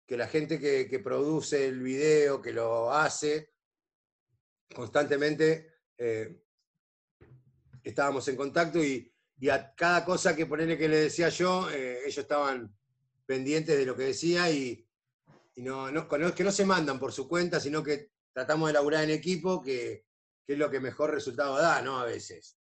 que 0.09 0.17
la 0.17 0.27
gente 0.27 0.59
que, 0.59 0.99
produce 0.99 1.67
el 1.67 1.81
video, 1.81 2.41
que 2.41 2.53
lo 2.53 2.91
hace, 2.91 3.53
constantemente 4.73 5.81
eh, 5.97 6.41
estábamos 7.83 8.27
en 8.27 8.35
contacto 8.35 8.83
y, 8.83 9.13
y 9.39 9.49
a 9.49 9.73
cada 9.73 10.03
cosa 10.03 10.35
que 10.35 10.45
ponerle 10.45 10.77
que 10.77 10.89
le 10.89 10.97
decía 10.97 11.29
yo, 11.29 11.69
eh, 11.71 11.99
ellos 12.03 12.17
estaban 12.17 12.75
pendientes 13.25 13.77
de 13.77 13.85
lo 13.85 13.95
que 13.95 14.03
decía 14.03 14.51
y, 14.51 14.85
no, 15.57 15.91
no, 15.91 16.07
que 16.07 16.43
no 16.43 16.51
se 16.51 16.65
mandan 16.65 16.99
por 16.99 17.11
su 17.11 17.27
cuenta, 17.27 17.59
sino 17.59 17.81
que 17.83 18.11
tratamos 18.33 18.67
de 18.69 18.73
laburar 18.73 19.03
en 19.03 19.11
equipo, 19.11 19.61
que, 19.61 20.05
es 20.47 20.57
lo 20.57 20.69
que 20.69 20.79
mejor 20.79 21.11
resultado 21.11 21.57
da, 21.57 21.81
¿no? 21.81 21.99
A 21.99 22.05
veces. 22.05 22.57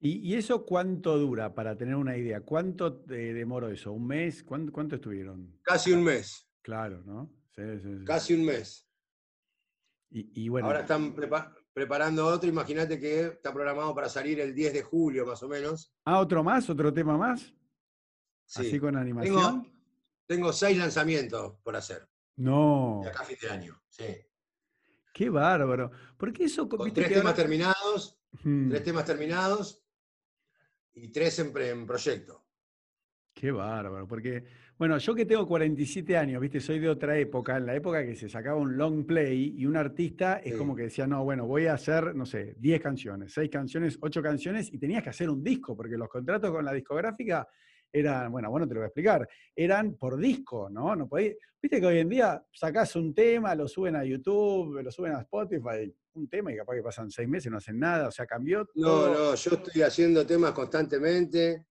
¿Y, 0.00 0.34
eso 0.34 0.66
cuánto 0.66 1.16
dura, 1.16 1.54
para 1.54 1.76
tener 1.76 1.94
una 1.94 2.16
idea? 2.16 2.40
¿Cuánto 2.40 2.90
demoró 2.90 3.68
eso? 3.68 3.92
¿Un 3.92 4.06
mes? 4.06 4.42
¿Cuánto, 4.42 4.96
estuvieron? 4.96 5.58
Casi 5.62 5.92
un 5.92 6.02
mes. 6.02 6.46
Claro, 6.60 7.02
¿no? 7.04 7.32
Sí, 7.54 7.62
sí, 7.82 8.04
Casi 8.04 8.34
un 8.34 8.44
mes. 8.44 8.88
Y, 10.10 10.48
bueno, 10.48 10.66
Ahora 10.66 10.80
están 10.80 11.14
preparados 11.14 11.61
preparando 11.72 12.26
otro, 12.26 12.48
imagínate 12.48 12.98
que 12.98 13.20
está 13.26 13.52
programado 13.52 13.94
para 13.94 14.08
salir 14.08 14.40
el 14.40 14.54
10 14.54 14.72
de 14.72 14.82
julio 14.82 15.26
más 15.26 15.42
o 15.42 15.48
menos. 15.48 15.92
Ah, 16.04 16.20
otro 16.20 16.42
más, 16.44 16.68
otro 16.68 16.92
tema 16.92 17.16
más. 17.16 17.54
Sí. 18.44 18.66
Así 18.66 18.78
con 18.78 18.96
animación. 18.96 19.70
Tengo, 20.26 20.52
seis 20.52 20.78
lanzamientos 20.78 21.54
por 21.62 21.76
hacer. 21.76 22.08
No. 22.36 23.00
De 23.02 23.10
acá 23.10 23.22
a 23.22 23.24
fin 23.24 23.36
de 23.40 23.50
año, 23.50 23.82
sí. 23.88 24.04
Qué 25.12 25.28
bárbaro. 25.28 25.90
Porque 26.16 26.44
eso. 26.44 26.68
Con 26.68 26.92
tres 26.92 27.12
temas 27.12 27.34
terminados, 27.34 28.18
tres 28.42 28.84
temas 28.84 29.04
terminados 29.04 29.82
y 30.94 31.08
tres 31.08 31.38
en, 31.38 31.86
proyecto. 31.86 32.46
Qué 33.34 33.50
bárbaro, 33.50 34.06
porque, 34.06 34.44
bueno, 34.78 34.98
yo 34.98 35.14
que 35.14 35.24
tengo 35.24 35.46
47 35.48 36.16
años, 36.16 36.40
viste, 36.40 36.60
soy 36.60 36.78
de 36.78 36.88
otra 36.88 37.16
época, 37.18 37.56
en 37.56 37.66
la 37.66 37.74
época 37.74 38.04
que 38.04 38.14
se 38.14 38.28
sacaba 38.28 38.58
un 38.60 38.76
long 38.76 39.04
play 39.06 39.54
y 39.56 39.64
un 39.66 39.76
artista 39.76 40.36
es 40.36 40.52
Sí. 40.52 40.58
como 40.58 40.76
que 40.76 40.82
decía, 40.84 41.06
no, 41.06 41.24
bueno, 41.24 41.46
voy 41.46 41.66
a 41.66 41.74
hacer, 41.74 42.14
no 42.14 42.26
sé, 42.26 42.54
10 42.58 42.80
canciones, 42.80 43.32
6 43.32 43.50
canciones, 43.50 43.98
8 44.00 44.22
canciones 44.22 44.72
y 44.72 44.78
tenías 44.78 45.02
que 45.02 45.08
hacer 45.10 45.30
un 45.30 45.42
disco, 45.42 45.74
porque 45.76 45.96
los 45.96 46.08
contratos 46.08 46.50
con 46.50 46.64
la 46.64 46.72
discográfica 46.72 47.48
eran, 47.90 48.30
bueno, 48.30 48.50
bueno, 48.50 48.68
te 48.68 48.74
lo 48.74 48.80
voy 48.80 48.84
a 48.84 48.88
explicar, 48.88 49.26
eran 49.56 49.94
por 49.96 50.18
disco, 50.18 50.68
¿no? 50.70 50.94
no 50.94 51.08
podía- 51.08 51.34
viste 51.60 51.80
que 51.80 51.86
hoy 51.86 51.98
en 51.98 52.08
día 52.10 52.44
sacás 52.52 52.94
un 52.96 53.14
tema, 53.14 53.54
lo 53.54 53.66
suben 53.66 53.96
a 53.96 54.04
YouTube, 54.04 54.82
lo 54.82 54.90
suben 54.90 55.12
a 55.14 55.20
Spotify, 55.22 55.92
un 56.14 56.28
tema 56.28 56.52
y 56.52 56.56
capaz 56.56 56.74
que 56.74 56.82
pasan 56.82 57.10
6 57.10 57.28
meses, 57.28 57.50
no 57.50 57.58
hacen 57.58 57.78
nada, 57.78 58.08
o 58.08 58.10
sea, 58.10 58.26
cambió 58.26 58.68
No, 58.74 58.86
todo. 58.86 59.14
no, 59.14 59.34
yo 59.34 59.50
estoy 59.52 59.82
haciendo 59.82 60.24
temas 60.26 60.52
constantemente. 60.52 61.64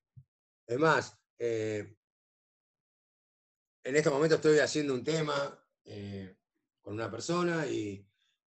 Es 0.68 0.80
más, 0.80 1.18
eh, 1.44 1.98
en 3.84 3.96
este 3.96 4.12
momento 4.12 4.36
estoy 4.36 4.60
haciendo 4.60 4.94
un 4.94 5.04
tema 5.04 5.60
eh, 5.86 6.38
con 6.82 6.94
una 6.94 7.10
persona 7.10 7.66
y, 7.66 8.08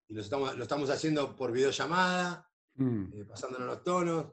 y 0.08 0.14
lo, 0.14 0.20
estamos, 0.20 0.54
lo 0.58 0.62
estamos 0.62 0.90
haciendo 0.90 1.34
por 1.34 1.52
videollamada, 1.52 2.52
Mm, 2.74 3.12
eh, 3.12 3.24
pasándonos 3.26 3.66
los 3.66 3.84
tonos. 3.84 4.32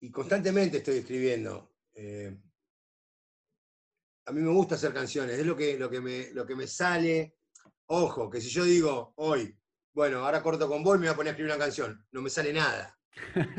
y 0.00 0.10
constantemente 0.10 0.78
estoy 0.78 0.98
escribiendo. 0.98 1.74
a 4.24 4.32
mí 4.32 4.40
me 4.40 4.50
gusta 4.50 4.76
hacer 4.76 4.94
canciones, 4.94 5.38
es 5.38 5.46
lo 5.46 5.56
que, 5.56 5.78
lo, 5.78 5.90
que 5.90 6.00
me, 6.00 6.30
lo 6.32 6.46
que 6.46 6.56
me 6.56 6.66
sale. 6.66 7.36
Ojo, 7.86 8.30
que 8.30 8.40
si 8.40 8.48
yo 8.48 8.64
digo 8.64 9.12
hoy, 9.16 9.54
bueno, 9.92 10.24
ahora 10.24 10.42
corto 10.42 10.68
con 10.68 10.82
vos 10.82 10.96
y 10.96 11.00
me 11.00 11.06
voy 11.06 11.12
a 11.12 11.16
poner 11.16 11.30
a 11.30 11.32
escribir 11.32 11.52
una 11.54 11.64
canción, 11.64 12.06
no 12.12 12.22
me 12.22 12.30
sale 12.30 12.52
nada. 12.52 12.98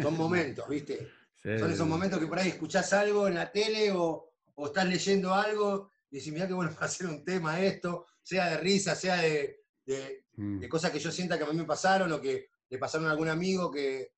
Son 0.01 0.17
momentos, 0.17 0.67
¿viste? 0.67 1.07
Sí, 1.43 1.59
Son 1.59 1.71
esos 1.71 1.87
momentos 1.87 2.19
que 2.19 2.27
por 2.27 2.39
ahí 2.39 2.49
escuchás 2.49 2.93
algo 2.93 3.27
en 3.27 3.35
la 3.35 3.51
tele 3.51 3.91
o, 3.91 4.31
o 4.55 4.65
estás 4.67 4.87
leyendo 4.87 5.33
algo 5.33 5.91
y 6.09 6.17
decís, 6.17 6.31
mirá 6.33 6.47
qué 6.47 6.53
bueno 6.53 6.71
para 6.73 6.85
hacer 6.85 7.07
un 7.07 7.23
tema 7.23 7.59
esto, 7.61 8.05
sea 8.21 8.49
de 8.51 8.57
risa, 8.57 8.95
sea 8.95 9.17
de, 9.17 9.63
de- 9.85 10.23
Mm. 10.35 10.61
de 10.61 10.67
cosas 10.67 10.89
que 10.89 10.97
yo 10.97 11.11
sienta 11.11 11.37
que 11.37 11.43
a 11.43 11.47
mí 11.47 11.55
me 11.55 11.63
pasaron 11.63 12.11
o 12.11 12.19
que 12.19 12.47
le 12.67 12.77
pasaron 12.79 13.05
a 13.05 13.11
algún 13.11 13.29
amigo 13.29 13.69
que, 13.69 14.15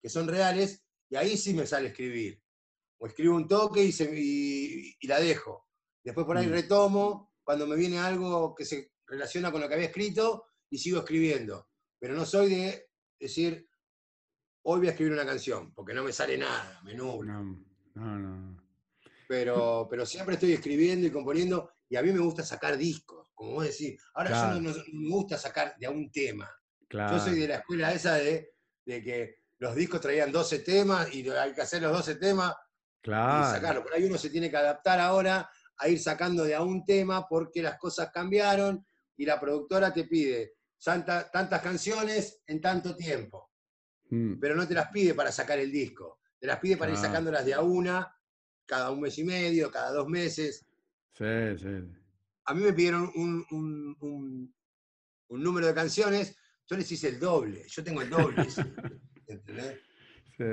que 0.00 0.08
son 0.08 0.28
reales, 0.28 0.84
y 1.10 1.16
ahí 1.16 1.36
sí 1.36 1.54
me 1.54 1.66
sale 1.66 1.88
escribir. 1.88 2.40
O 2.98 3.08
escribo 3.08 3.34
un 3.34 3.48
toque 3.48 3.82
y, 3.82 3.90
se- 3.90 4.08
y- 4.14 4.94
y 5.00 5.06
la 5.08 5.18
dejo. 5.18 5.66
Después 6.04 6.24
por 6.24 6.36
ahí 6.36 6.46
Mm. 6.46 6.50
retomo 6.52 7.32
cuando 7.42 7.66
me 7.66 7.74
viene 7.74 7.98
algo 7.98 8.54
que 8.54 8.64
se 8.64 8.92
relaciona 9.08 9.50
con 9.50 9.60
lo 9.60 9.66
que 9.68 9.74
había 9.74 9.86
escrito 9.88 10.44
y 10.70 10.78
sigo 10.78 11.00
escribiendo. 11.00 11.68
Pero 11.98 12.14
no 12.14 12.24
soy 12.24 12.48
de 12.54 12.88
decir, 13.18 13.68
hoy 14.68 14.78
voy 14.80 14.88
a 14.88 14.90
escribir 14.90 15.12
una 15.12 15.24
canción, 15.26 15.72
porque 15.74 15.94
no 15.94 16.02
me 16.02 16.12
sale 16.12 16.36
nada, 16.36 16.80
me 16.84 16.94
nubla. 16.94 17.34
No, 17.34 17.54
no, 17.94 18.18
no. 18.18 18.62
Pero, 19.28 19.86
pero 19.90 20.06
siempre 20.06 20.34
estoy 20.34 20.52
escribiendo 20.52 21.06
y 21.06 21.10
componiendo, 21.10 21.70
y 21.88 21.96
a 21.96 22.02
mí 22.02 22.12
me 22.12 22.20
gusta 22.20 22.44
sacar 22.44 22.76
discos, 22.76 23.28
como 23.34 23.52
vos 23.52 23.64
decís. 23.64 24.00
Ahora 24.14 24.30
Claro. 24.30 24.54
yo 24.56 24.60
no, 24.60 24.74
me 24.92 25.08
gusta 25.10 25.36
sacar 25.38 25.76
de 25.78 25.86
a 25.86 25.90
un 25.90 26.10
tema. 26.10 26.50
Claro. 26.88 27.16
Yo 27.16 27.24
soy 27.24 27.38
de 27.38 27.48
la 27.48 27.56
escuela 27.56 27.92
esa 27.92 28.14
de, 28.14 28.54
de 28.84 29.02
que 29.02 29.34
los 29.58 29.74
discos 29.74 30.00
traían 30.00 30.30
12 30.30 30.60
temas 30.60 31.12
y 31.14 31.28
hay 31.28 31.52
que 31.54 31.62
hacer 31.62 31.82
los 31.82 31.92
12 31.92 32.16
temas 32.16 32.54
y 32.54 33.02
Claro. 33.02 33.50
sacarlo. 33.54 33.82
Por 33.82 33.94
ahí 33.94 34.04
uno 34.04 34.18
se 34.18 34.30
tiene 34.30 34.50
que 34.50 34.56
adaptar 34.56 35.00
ahora 35.00 35.48
a 35.78 35.88
ir 35.88 36.00
sacando 36.00 36.44
de 36.44 36.54
a 36.54 36.62
un 36.62 36.84
tema 36.84 37.26
porque 37.28 37.62
las 37.62 37.78
cosas 37.78 38.10
cambiaron 38.12 38.84
y 39.16 39.24
la 39.26 39.38
productora 39.40 39.92
te 39.92 40.04
pide 40.04 40.54
tanta- 40.82 41.30
tantas 41.30 41.62
canciones 41.62 42.42
en 42.46 42.60
tanto 42.60 42.94
tiempo, 42.94 43.50
Mm, 44.10 44.38
pero 44.40 44.54
no 44.54 44.66
te 44.68 44.74
las 44.74 44.88
pide 44.90 45.14
para 45.14 45.32
sacar 45.32 45.58
el 45.58 45.70
disco, 45.72 46.20
te 46.38 46.46
las 46.46 46.58
pide 46.60 46.76
para 46.76 46.92
ir 46.92 46.96
Claro. 46.98 47.08
sacándolas 47.08 47.44
de 47.44 47.54
a 47.54 47.60
una, 47.62 48.12
cada 48.64 48.90
un 48.90 49.00
mes 49.00 49.18
y 49.18 49.24
medio, 49.24 49.70
cada 49.70 49.92
dos 49.92 50.08
meses. 50.08 50.64
Sí, 51.14 51.24
sí. 51.58 51.68
A 52.44 52.54
mí 52.54 52.62
me 52.62 52.72
pidieron 52.72 53.10
un, 53.16 53.44
un- 53.50 53.96
un- 54.00 54.54
un 55.28 55.42
número 55.42 55.66
de 55.66 55.74
canciones, 55.74 56.36
yo 56.68 56.76
les 56.76 56.90
hice 56.92 57.08
el 57.08 57.18
doble, 57.18 57.64
yo 57.68 57.82
tengo 57.82 58.02
el 58.02 58.10
doble. 58.10 58.46
¿entendés? 59.26 59.80
sí. 60.36 60.44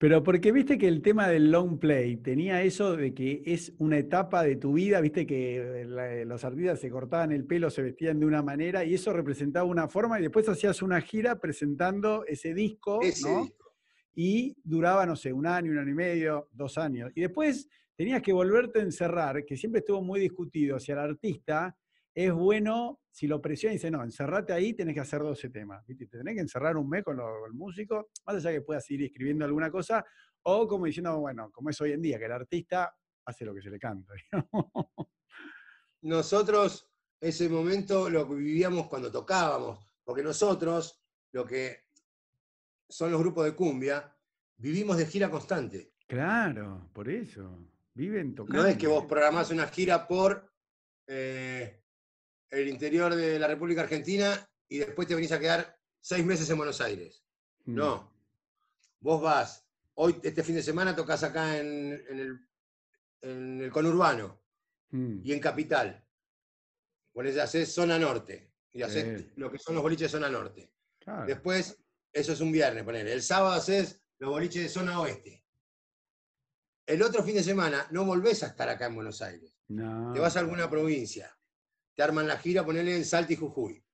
Pero 0.00 0.22
porque 0.22 0.50
viste 0.50 0.78
que 0.78 0.88
el 0.88 1.02
tema 1.02 1.28
del 1.28 1.50
long 1.50 1.78
play 1.78 2.16
tenía 2.16 2.62
eso 2.62 2.96
de 2.96 3.12
que 3.12 3.42
es 3.44 3.74
una 3.76 3.98
etapa 3.98 4.42
de 4.42 4.56
tu 4.56 4.72
vida, 4.72 4.98
viste 5.02 5.26
que 5.26 5.84
la- 5.86 6.24
los 6.24 6.42
artistas 6.42 6.80
se 6.80 6.88
cortaban 6.88 7.32
el 7.32 7.44
pelo, 7.44 7.68
se 7.68 7.82
vestían 7.82 8.18
de 8.18 8.24
una 8.24 8.42
manera 8.42 8.82
y 8.82 8.94
eso 8.94 9.12
representaba 9.12 9.66
una 9.66 9.88
forma 9.88 10.18
y 10.18 10.22
después 10.22 10.48
hacías 10.48 10.80
una 10.80 11.02
gira 11.02 11.38
presentando 11.38 12.24
ese 12.24 12.54
disco, 12.54 13.02
Ese 13.02 13.30
¿no? 13.30 13.42
disco. 13.42 13.74
y 14.14 14.56
duraba, 14.64 15.04
no 15.04 15.16
sé, 15.16 15.34
un 15.34 15.46
año, 15.46 15.70
un 15.70 15.78
año 15.78 15.90
y 15.90 15.94
medio, 15.94 16.48
dos 16.52 16.78
años. 16.78 17.12
Y 17.14 17.20
después 17.20 17.68
tenías 17.94 18.22
que 18.22 18.32
volverte 18.32 18.78
a 18.78 18.82
encerrar, 18.82 19.44
que 19.44 19.54
siempre 19.58 19.80
estuvo 19.80 20.00
muy 20.02 20.18
discutido 20.18 20.80
si 20.80 20.92
al 20.92 21.00
artista 21.00 21.76
es 22.26 22.32
bueno, 22.32 23.00
si 23.10 23.26
lo 23.26 23.40
presiona 23.40 23.72
y 23.72 23.76
dice, 23.76 23.90
no, 23.90 24.02
encerrate 24.02 24.52
ahí, 24.52 24.74
tenés 24.74 24.94
que 24.94 25.00
hacer 25.00 25.20
12 25.22 25.50
temas. 25.50 25.84
¿viste? 25.86 26.06
Te 26.06 26.18
tenés 26.18 26.34
que 26.34 26.40
encerrar 26.40 26.76
un 26.76 26.88
mes 26.88 27.02
con, 27.04 27.16
lo- 27.16 27.40
con 27.40 27.50
el 27.50 27.54
músico, 27.56 28.10
más 28.26 28.36
allá 28.36 28.52
que 28.52 28.62
puedas 28.62 28.88
ir 28.90 29.02
escribiendo 29.02 29.44
alguna 29.44 29.70
cosa, 29.70 30.04
o 30.42 30.66
como 30.66 30.86
diciendo, 30.86 31.18
bueno, 31.20 31.50
como 31.50 31.70
es 31.70 31.80
hoy 31.80 31.92
en 31.92 32.02
día, 32.02 32.18
que 32.18 32.24
el 32.26 32.32
artista 32.32 32.94
hace 33.26 33.44
lo 33.44 33.54
que 33.54 33.62
se 33.62 33.70
le 33.70 33.78
canta. 33.78 34.12
Nosotros 36.02 36.90
ese 37.20 37.48
momento 37.48 38.08
lo 38.08 38.26
vivíamos 38.26 38.86
cuando 38.88 39.10
tocábamos, 39.12 39.78
porque 40.04 40.22
nosotros, 40.22 41.02
lo 41.32 41.44
que 41.44 41.84
son 42.88 43.10
los 43.10 43.20
grupos 43.20 43.44
de 43.44 43.54
cumbia, 43.54 44.16
vivimos 44.56 44.96
de 44.96 45.06
gira 45.06 45.30
constante. 45.30 45.92
claro, 46.06 46.88
por 46.92 47.08
eso. 47.08 47.66
Viven 47.92 48.34
tocando. 48.34 48.62
No 48.62 48.68
es 48.68 48.78
que 48.78 48.86
vos 48.86 49.04
programás 49.04 49.50
una 49.50 49.66
gira 49.66 50.06
por 50.08 50.50
eh, 51.06 51.79
el 52.50 52.68
interior 52.68 53.14
de 53.14 53.38
la 53.38 53.46
República 53.46 53.82
Argentina 53.82 54.48
y 54.68 54.78
después 54.78 55.06
te 55.08 55.14
venís 55.14 55.32
a 55.32 55.38
quedar 55.40 55.76
seis 56.00 56.24
meses 56.24 56.48
en 56.50 56.56
Buenos 56.56 56.80
Aires. 56.80 57.24
Mm, 57.64 57.74
No. 57.74 58.10
Vos 59.00 59.22
vas, 59.22 59.66
hoy, 59.94 60.20
este 60.22 60.42
fin 60.42 60.54
de 60.56 60.62
semana 60.62 60.94
tocas 60.94 61.22
acá 61.22 61.56
en, 61.58 61.92
en 62.08 62.18
el, 62.18 62.38
en 63.22 63.60
el 63.62 63.70
conurbano 63.70 64.42
mm, 64.90 65.20
y 65.24 65.32
en 65.32 65.40
Capital. 65.40 66.06
Ponés, 67.12 67.38
haces 67.38 67.72
zona 67.72 67.98
norte 67.98 68.52
y 68.72 68.82
haces 68.82 69.20
Sí. 69.20 69.32
lo 69.36 69.50
que 69.50 69.58
son 69.58 69.74
los 69.74 69.82
boliches 69.82 70.10
de 70.12 70.18
zona 70.18 70.28
norte. 70.28 70.72
claro. 70.98 71.26
Después, 71.26 71.76
eso 72.12 72.32
es 72.32 72.40
un 72.40 72.52
viernes, 72.52 72.84
poner. 72.84 73.06
El 73.08 73.22
sábado 73.22 73.52
haces 73.54 74.02
los 74.18 74.30
boliches 74.30 74.62
de 74.64 74.68
zona 74.68 75.00
oeste. 75.00 75.44
El 76.86 77.02
otro 77.02 77.22
fin 77.22 77.34
de 77.36 77.42
semana 77.42 77.86
no 77.90 78.04
volvés 78.04 78.42
a 78.42 78.48
estar 78.48 78.68
acá 78.68 78.86
en 78.86 78.96
Buenos 78.96 79.22
Aires. 79.22 79.56
No. 79.68 80.12
Te 80.12 80.20
vas 80.20 80.36
a 80.36 80.40
alguna 80.40 80.68
provincia. 80.68 81.36
Te 82.00 82.04
arman 82.04 82.26
la 82.26 82.38
gira, 82.38 82.64
ponele 82.64 82.96
en 82.96 83.04
Salta 83.04 83.34
y 83.34 83.36
Jujuy. 83.36 83.84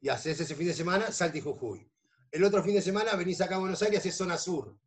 Y 0.00 0.08
haces 0.08 0.38
ese 0.38 0.54
fin 0.54 0.68
de 0.68 0.72
semana 0.72 1.10
Salta 1.10 1.36
y 1.36 1.40
Jujuy. 1.40 1.84
El 2.30 2.44
otro 2.44 2.62
fin 2.62 2.74
de 2.74 2.80
semana 2.80 3.16
venís 3.16 3.40
acá 3.40 3.56
a 3.56 3.58
Buenos 3.58 3.82
Aires 3.82 3.96
y 3.96 3.98
haces 3.98 4.14
zona 4.14 4.38
sur. 4.38 4.78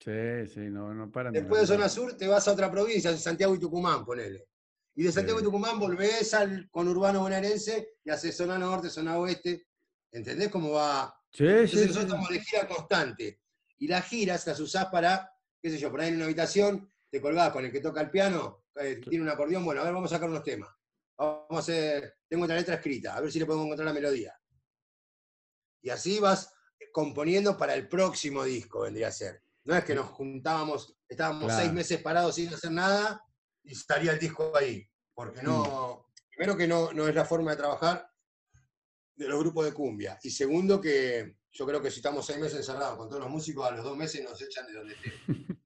Sí, 0.00 0.48
sí, 0.52 0.60
no, 0.68 0.92
no 0.92 1.12
paran 1.12 1.32
de 1.32 1.42
Después 1.42 1.60
de 1.60 1.66
zona 1.68 1.88
sur 1.88 2.16
te 2.16 2.26
vas 2.26 2.48
a 2.48 2.52
otra 2.54 2.72
provincia, 2.72 3.16
Santiago 3.16 3.54
y 3.54 3.60
Tucumán, 3.60 4.04
ponele. 4.04 4.48
Y 4.96 5.04
de 5.04 5.12
Santiago 5.12 5.38
Sí. 5.38 5.44
y 5.44 5.46
Tucumán 5.46 5.78
volvés 5.78 6.34
al 6.34 6.68
conurbano 6.72 7.20
bonaerense 7.20 7.90
y 8.02 8.10
haces 8.10 8.36
zona 8.36 8.58
norte, 8.58 8.90
zona 8.90 9.16
oeste. 9.18 9.68
¿Entendés 10.10 10.48
cómo 10.48 10.72
va? 10.72 11.14
Sí, 11.30 11.44
sí, 11.44 11.44
Entonces 11.44 11.70
sí, 11.70 11.86
nosotros 11.86 12.04
estamos 12.06 12.28
de 12.30 12.40
gira 12.40 12.66
constante. 12.66 13.40
Y 13.78 13.86
las 13.86 14.04
giras 14.08 14.44
las 14.44 14.58
usás 14.58 14.86
para, 14.86 15.30
qué 15.62 15.70
sé 15.70 15.78
yo, 15.78 15.88
por 15.88 16.00
ahí 16.00 16.08
en 16.08 16.16
una 16.16 16.24
habitación, 16.24 16.90
te 17.08 17.20
colgás 17.20 17.50
con 17.52 17.64
el 17.64 17.70
que 17.70 17.78
toca 17.80 18.00
el 18.00 18.10
piano, 18.10 18.64
eh, 18.74 19.00
tiene 19.08 19.22
un 19.22 19.30
acordeón, 19.30 19.64
bueno, 19.64 19.82
a 19.82 19.84
ver, 19.84 19.94
vamos 19.94 20.10
a 20.10 20.16
sacar 20.16 20.28
unos 20.28 20.42
temas. 20.42 20.68
Vamos 21.20 21.46
a 21.50 21.58
hacer, 21.58 22.16
tengo 22.26 22.44
otra 22.44 22.56
letra 22.56 22.76
escrita, 22.76 23.14
a 23.14 23.20
ver 23.20 23.30
si 23.30 23.38
le 23.38 23.44
podemos 23.44 23.66
encontrar 23.66 23.86
la 23.86 23.92
melodía. 23.92 24.34
Y 25.82 25.90
así 25.90 26.18
vas 26.18 26.50
componiendo 26.92 27.58
para 27.58 27.74
el 27.74 27.88
próximo 27.88 28.42
disco, 28.42 28.80
vendría 28.80 29.08
a 29.08 29.12
ser. 29.12 29.42
No 29.64 29.76
es 29.76 29.84
que 29.84 29.94
nos 29.94 30.06
juntábamos, 30.06 30.96
estábamos 31.06 31.44
Claro. 31.44 31.60
seis 31.60 31.72
meses 31.74 32.00
parados 32.00 32.34
sin 32.36 32.48
hacer 32.52 32.70
nada 32.70 33.22
y 33.62 33.72
estaría 33.72 34.12
el 34.12 34.18
disco 34.18 34.56
ahí. 34.56 34.88
Porque 35.12 35.42
no, 35.42 36.06
primero 36.30 36.56
que 36.56 36.66
no, 36.66 36.90
no 36.94 37.06
es 37.06 37.14
la 37.14 37.26
forma 37.26 37.50
de 37.50 37.58
trabajar 37.58 38.10
de 39.14 39.28
los 39.28 39.38
grupos 39.40 39.66
de 39.66 39.74
cumbia. 39.74 40.18
Y 40.22 40.30
segundo 40.30 40.80
que 40.80 41.36
yo 41.52 41.66
creo 41.66 41.82
que 41.82 41.90
si 41.90 41.96
estamos 41.96 42.24
seis 42.24 42.38
meses 42.38 42.56
encerrados 42.58 42.96
con 42.96 43.10
todos 43.10 43.20
los 43.20 43.30
músicos, 43.30 43.66
a 43.66 43.72
los 43.72 43.84
dos 43.84 43.94
meses 43.96 44.24
nos 44.24 44.40
echan 44.40 44.66
de 44.66 44.72
donde 44.72 44.94
estén. 44.94 45.14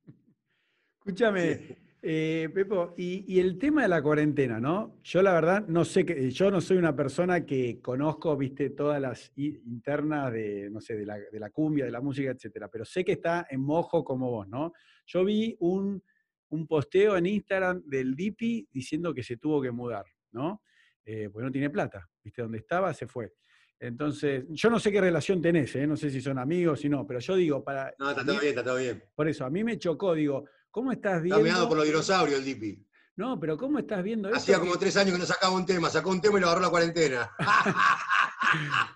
Escúchame, 0.99 1.84
eh, 2.07 2.51
Pepo, 2.53 2.95
y, 2.99 3.25
y 3.27 3.41
el 3.41 3.59
tema 3.59 3.83
de 3.83 3.89
la 3.89 4.03
cuarentena, 4.03 4.61
¿no? 4.61 5.01
Yo 5.03 5.23
la 5.23 5.33
verdad 5.33 5.67
no 5.67 5.87
sé 5.87 6.05
que, 6.05 6.31
yo 6.31 6.51
no 6.51 6.61
soy 6.61 6.77
una 6.77 6.95
persona 6.95 7.47
que 7.47 7.81
conozco, 7.81 8.37
viste, 8.37 8.71
todas 8.71 9.01
las 9.01 9.33
internas 9.37 10.31
de, 10.31 10.69
no 10.71 10.83
sé, 10.83 10.97
de 10.97 11.07
la, 11.07 11.19
de 11.19 11.41
la 11.41 11.49
cumbia, 11.49 11.87
de 11.87 11.91
la 11.91 12.03
música, 12.03 12.31
etcétera, 12.31 12.69
pero 12.69 12.85
sé 12.85 13.05
que 13.05 13.13
está 13.13 13.47
en 13.49 13.63
mojo 13.63 14.05
como 14.05 14.31
vos, 14.31 14.47
¿no? 14.47 14.75
Yo 15.07 15.25
vi 15.25 15.57
un, 15.61 16.03
un 16.51 16.67
posteo 16.67 17.17
en 17.17 17.25
Instagram 17.25 17.83
del 17.87 18.15
Dipi 18.15 18.69
diciendo 18.71 19.15
que 19.15 19.23
se 19.23 19.39
tuvo 19.39 19.63
que 19.63 19.71
mudar, 19.71 20.05
¿no? 20.33 20.63
Eh, 21.07 21.31
porque 21.33 21.47
no 21.47 21.53
tiene 21.53 21.71
plata, 21.71 22.07
viste, 22.23 22.43
donde 22.43 22.59
estaba 22.59 22.93
se 22.93 23.07
fue. 23.07 23.33
Entonces, 23.81 24.45
yo 24.51 24.69
no 24.69 24.79
sé 24.79 24.93
qué 24.93 25.01
relación 25.01 25.41
tenés, 25.41 25.75
¿eh? 25.77 25.87
no 25.87 25.97
sé 25.97 26.11
si 26.11 26.21
son 26.21 26.39
amigos, 26.39 26.81
si 26.81 26.89
no, 26.89 27.07
pero 27.07 27.19
yo 27.21 27.35
digo, 27.35 27.65
para... 27.65 27.95
No, 27.99 28.11
está 28.11 28.25
todo 28.25 28.39
bien, 28.39 28.51
está 28.51 28.63
todo 28.63 28.77
bien. 28.77 29.03
por 29.15 29.29
eso, 29.29 29.45
a 29.45 29.51
mí 29.51 29.65
me 29.65 29.79
chocó, 29.79 30.15
digo, 30.15 30.45
¿Cómo 30.75 30.91
estás 30.91 31.23
Está 31.23 31.39
meado 31.39 31.43
viendo? 31.45 31.69
por 31.69 31.77
los 31.79 31.87
dinosaurios 31.87 32.41
el 32.41 32.45
Dipi. 32.45 32.85
No, 33.15 33.39
pero 33.39 33.57
¿cómo 33.57 33.79
estás 33.79 34.03
viendo 34.03 34.27
esto? 34.29 34.39
Hacía 34.41 34.59
como 34.59 34.77
tres 34.77 34.97
años 34.97 35.13
que 35.13 35.21
no 35.21 35.25
sacaba 35.25 35.55
un 35.55 35.65
tema, 35.65 35.89
sacó 35.89 36.11
un 36.11 36.21
tema 36.21 36.37
y 36.39 36.41
lo 36.41 36.49
agarró 36.49 36.63
la 36.63 36.71
cuarentena. 36.71 37.31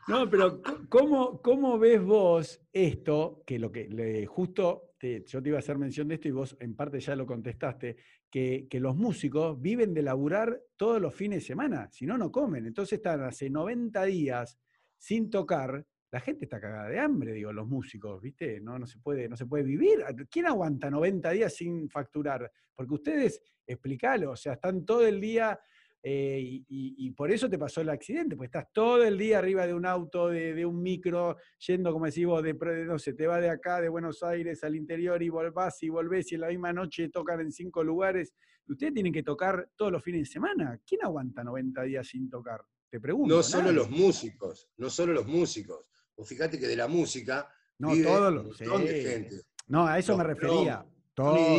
No, 0.06 0.30
pero 0.30 0.60
¿cómo, 0.88 1.42
cómo 1.42 1.78
ves 1.80 2.00
vos 2.02 2.60
esto? 2.72 3.42
Que 3.44 3.58
lo 3.58 3.72
que 3.72 3.88
le- 3.88 4.24
justo 4.26 4.92
te- 4.98 5.24
yo 5.26 5.42
te 5.42 5.48
iba 5.48 5.58
a 5.58 5.60
hacer 5.60 5.78
mención 5.78 6.06
de 6.06 6.14
esto 6.14 6.28
y 6.28 6.32
vos 6.32 6.56
en 6.60 6.76
parte 6.76 7.00
ya 7.00 7.16
lo 7.16 7.26
contestaste, 7.26 7.96
que, 8.30 8.68
que 8.70 8.78
los 8.78 8.94
músicos 8.94 9.60
viven 9.60 9.92
de 9.94 10.02
laburar 10.02 10.60
todos 10.76 11.00
los 11.00 11.12
fines 11.12 11.40
de 11.42 11.46
semana, 11.46 11.88
si 11.90 12.06
no, 12.06 12.16
no 12.16 12.30
comen. 12.30 12.66
Entonces 12.66 12.98
están 12.98 13.22
hace 13.24 13.50
90 13.50 14.04
días 14.04 14.58
sin 14.96 15.28
tocar. 15.28 15.84
La 16.10 16.20
gente 16.20 16.46
está 16.46 16.60
cagada 16.60 16.88
de 16.88 16.98
hambre, 16.98 17.32
digo, 17.32 17.52
los 17.52 17.66
músicos, 17.66 18.20
¿viste? 18.22 18.60
No, 18.60 18.78
no, 18.78 18.86
se 18.86 18.98
puede, 18.98 19.28
no 19.28 19.36
se 19.36 19.46
puede 19.46 19.64
vivir. 19.64 20.04
¿Quién 20.30 20.46
aguanta 20.46 20.90
90 20.90 21.30
días 21.30 21.54
sin 21.54 21.88
facturar? 21.90 22.50
Porque 22.74 22.94
ustedes, 22.94 23.42
explicalo, 23.66 24.30
o 24.30 24.36
sea, 24.36 24.54
están 24.54 24.86
todo 24.86 25.06
el 25.06 25.20
día 25.20 25.58
eh, 26.02 26.62
y, 26.68 27.10
por 27.10 27.30
eso 27.32 27.50
te 27.50 27.58
pasó 27.58 27.80
el 27.80 27.88
accidente, 27.88 28.36
porque 28.36 28.46
estás 28.46 28.72
todo 28.72 29.02
el 29.02 29.18
día 29.18 29.38
arriba 29.38 29.66
de 29.66 29.74
un 29.74 29.84
auto, 29.84 30.28
de, 30.28 30.54
de 30.54 30.64
un 30.64 30.80
micro, 30.80 31.36
yendo, 31.66 31.92
como 31.92 32.06
decís 32.06 32.24
vos, 32.24 32.42
de, 32.42 32.54
no 32.86 32.98
sé, 32.98 33.14
te 33.14 33.26
va 33.26 33.40
de 33.40 33.50
acá, 33.50 33.80
de 33.80 33.88
Buenos 33.88 34.22
Aires 34.22 34.62
al 34.62 34.76
interior 34.76 35.22
y 35.22 35.28
volvás 35.28 35.82
y 35.82 35.88
volvés 35.88 36.30
y 36.30 36.36
en 36.36 36.42
la 36.42 36.48
misma 36.48 36.72
noche 36.72 37.08
tocan 37.08 37.40
en 37.40 37.50
cinco 37.50 37.82
lugares. 37.82 38.32
Ustedes 38.68 38.94
tienen 38.94 39.12
que 39.12 39.22
tocar 39.22 39.70
todos 39.74 39.90
los 39.90 40.02
fines 40.02 40.22
de 40.22 40.26
semana. 40.26 40.80
¿Quién 40.86 41.04
aguanta 41.04 41.42
90 41.42 41.82
días 41.82 42.06
sin 42.06 42.30
tocar? 42.30 42.60
Te 42.88 43.00
pregunto. 43.00 43.34
No 43.34 43.42
solo 43.42 43.64
nadie. 43.64 43.76
los 43.76 43.90
músicos, 43.90 44.68
no 44.76 44.88
solo 44.90 45.12
los 45.12 45.26
músicos. 45.26 45.84
Vos 46.18 46.28
fíjate 46.28 46.58
que 46.58 46.66
de 46.66 46.74
la 46.76 46.88
música 46.88 47.48
No, 47.78 47.92
vive 47.92 48.06
un 48.10 48.84
de 48.84 49.02
sí. 49.02 49.08
gente. 49.08 49.40
No, 49.68 49.86
a 49.86 49.98
eso 49.98 50.12
Los 50.12 50.18
me 50.18 50.24
refería. 50.24 50.84
Todo. 51.14 51.58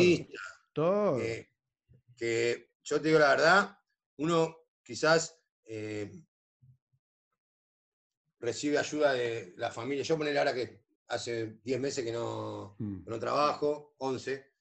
Todo. 0.72 1.18
que 2.16 2.72
yo 2.84 3.00
te 3.00 3.08
digo 3.08 3.18
la 3.18 3.30
verdad, 3.30 3.78
uno 4.18 4.54
quizás 4.82 5.40
eh, 5.64 6.12
recibe 8.40 8.78
ayuda 8.78 9.14
de 9.14 9.54
la 9.56 9.70
familia. 9.70 10.04
Yo 10.04 10.18
poner 10.18 10.36
ahora 10.36 10.52
que 10.54 10.82
hace 11.08 11.58
10 11.64 11.80
meses 11.80 12.04
que 12.04 12.12
no, 12.12 12.76
Mm. 12.78 13.04
que 13.04 13.10
no 13.10 13.18
trabajo, 13.18 13.94
11, 13.98 14.52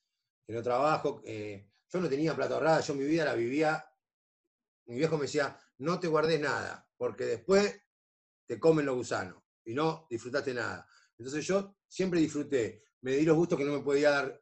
que 0.46 0.54
no 0.54 0.64
trabajo. 0.64 1.22
eh, 1.26 1.66
yo 1.92 2.00
no 2.00 2.08
tenía 2.08 2.36
plata 2.36 2.54
ahorrada, 2.54 2.82
yo 2.82 2.94
mi 2.94 3.04
vida 3.04 3.26
la 3.26 3.34
vivía. 3.34 3.84
Mi 4.86 4.96
viejo 4.96 5.18
me 5.18 5.24
decía, 5.24 5.60
no 5.80 6.00
te 6.00 6.08
guardes 6.08 6.40
nada, 6.40 6.88
porque 6.98 7.26
después 7.26 7.82
te 8.46 8.60
comen 8.60 8.86
los 8.86 8.96
gusanos 8.96 9.42
y 9.70 9.74
no 9.74 10.08
disfrutaste 10.10 10.54
nada. 10.54 10.88
Entonces 11.18 11.46
yo 11.46 11.78
siempre 11.88 12.20
disfruté, 12.20 12.84
me 13.02 13.12
di 13.14 13.24
los 13.26 13.36
gustos 13.38 13.58
que 13.58 13.66
no 13.66 13.74
me 13.74 13.84
podía 13.84 14.10
dar 14.12 14.42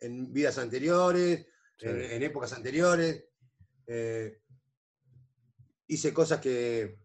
en 0.00 0.32
vidas 0.32 0.58
anteriores, 0.58 1.46
Sí. 1.78 1.86
en, 1.88 2.00
en 2.00 2.22
épocas 2.22 2.52
anteriores. 2.52 3.24
eh, 3.86 4.40
hice 5.88 6.12
cosas 6.14 6.40
que, 6.40 6.98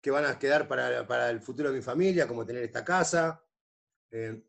que 0.00 0.10
van 0.10 0.24
a 0.24 0.38
quedar 0.38 0.66
para, 0.66 1.06
para 1.06 1.30
el 1.30 1.40
futuro 1.40 1.70
de 1.70 1.76
mi 1.76 1.82
familia, 1.82 2.26
como 2.26 2.44
tener 2.46 2.62
esta 2.64 2.84
casa. 2.84 3.44
eh, 4.10 4.42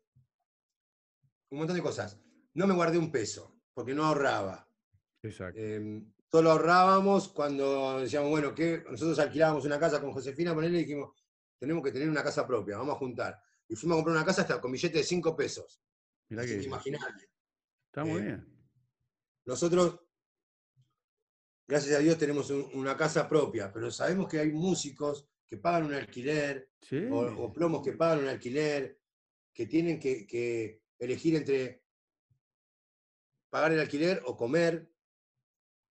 un 1.50 1.58
montón 1.58 1.76
de 1.76 1.82
cosas. 1.82 2.18
No 2.54 2.66
me 2.66 2.74
guardé 2.74 2.98
un 2.98 3.12
peso, 3.12 3.60
porque 3.74 3.94
no 3.94 4.04
ahorraba. 4.04 4.68
Exacto. 5.22 5.60
Eh, 5.60 6.02
solo 6.30 6.50
ahorrábamos 6.50 7.28
cuando 7.28 8.00
decíamos, 8.00 8.30
bueno, 8.30 8.54
que 8.54 8.82
nosotros 8.90 9.18
alquilábamos 9.18 9.64
una 9.64 9.78
casa 9.78 10.00
con 10.00 10.12
Josefina, 10.12 10.54
ponele 10.54 10.78
y 10.78 10.84
dijimos, 10.84 11.10
tenemos 11.58 11.82
que 11.82 11.92
tener 11.92 12.08
una 12.08 12.22
casa 12.22 12.46
propia, 12.46 12.78
vamos 12.78 12.94
a 12.96 12.98
juntar. 12.98 13.40
Y 13.68 13.74
fuimos 13.76 13.96
a 13.96 13.98
comprar 13.98 14.16
una 14.16 14.26
casa 14.26 14.42
hasta 14.42 14.60
con 14.60 14.72
billete 14.72 14.98
de 14.98 15.04
5 15.04 15.34
pesos. 15.36 15.82
Mirá 16.28 16.42
Así 16.42 16.54
que 16.60 16.68
está 17.86 18.04
muy 18.04 18.20
eh, 18.20 18.24
bien. 18.24 18.58
Nosotros, 19.44 20.00
gracias 21.68 21.96
a 21.96 22.00
Dios, 22.00 22.18
tenemos 22.18 22.50
un- 22.50 22.68
una 22.74 22.96
casa 22.96 23.28
propia, 23.28 23.72
pero 23.72 23.90
sabemos 23.90 24.28
que 24.28 24.38
hay 24.40 24.52
músicos 24.52 25.28
que 25.46 25.56
pagan 25.58 25.86
un 25.86 25.94
alquiler, 25.94 26.72
Sí. 26.80 26.96
o, 27.10 27.18
o 27.44 27.52
plomos 27.52 27.82
que 27.84 27.92
pagan 27.92 28.20
un 28.20 28.28
alquiler, 28.28 29.00
que 29.52 29.66
tienen 29.66 29.98
que, 29.98 30.26
que 30.26 30.82
elegir 30.98 31.36
entre 31.36 31.84
pagar 33.48 33.72
el 33.72 33.80
alquiler 33.80 34.22
o 34.26 34.36
comer, 34.36 34.92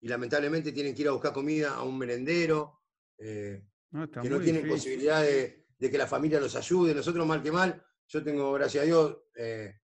y 0.00 0.08
lamentablemente 0.08 0.72
tienen 0.72 0.94
que 0.94 1.02
ir 1.02 1.08
a 1.08 1.12
buscar 1.12 1.32
comida 1.32 1.74
a 1.74 1.82
un 1.84 1.96
merendero, 1.96 2.82
eh, 3.18 3.62
No, 3.92 4.10
que 4.10 4.28
no 4.28 4.40
tienen 4.40 4.62
difícil. 4.64 4.68
posibilidad 4.68 5.22
de, 5.22 5.66
de 5.78 5.90
que 5.90 5.98
la 5.98 6.06
familia 6.06 6.40
los 6.40 6.56
ayude. 6.56 6.94
Nosotros, 6.94 7.26
mal 7.26 7.42
que 7.42 7.52
mal, 7.52 7.84
yo 8.08 8.22
tengo, 8.24 8.52
gracias 8.52 8.82
a 8.82 8.86
Dios, 8.86 9.18
eh, 9.36 9.80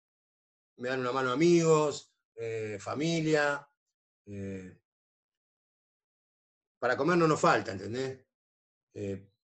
me 0.79 0.89
dan 0.89 1.01
una 1.01 1.13
mano 1.13 1.31
amigos, 1.33 2.15
eh, 2.35 2.79
familia. 2.81 3.69
eh, 4.27 4.79
para 6.79 6.97
comer 6.97 7.17
no 7.19 7.27
nos 7.27 7.41
falta, 7.41 7.73
¿entendés? 7.73 8.25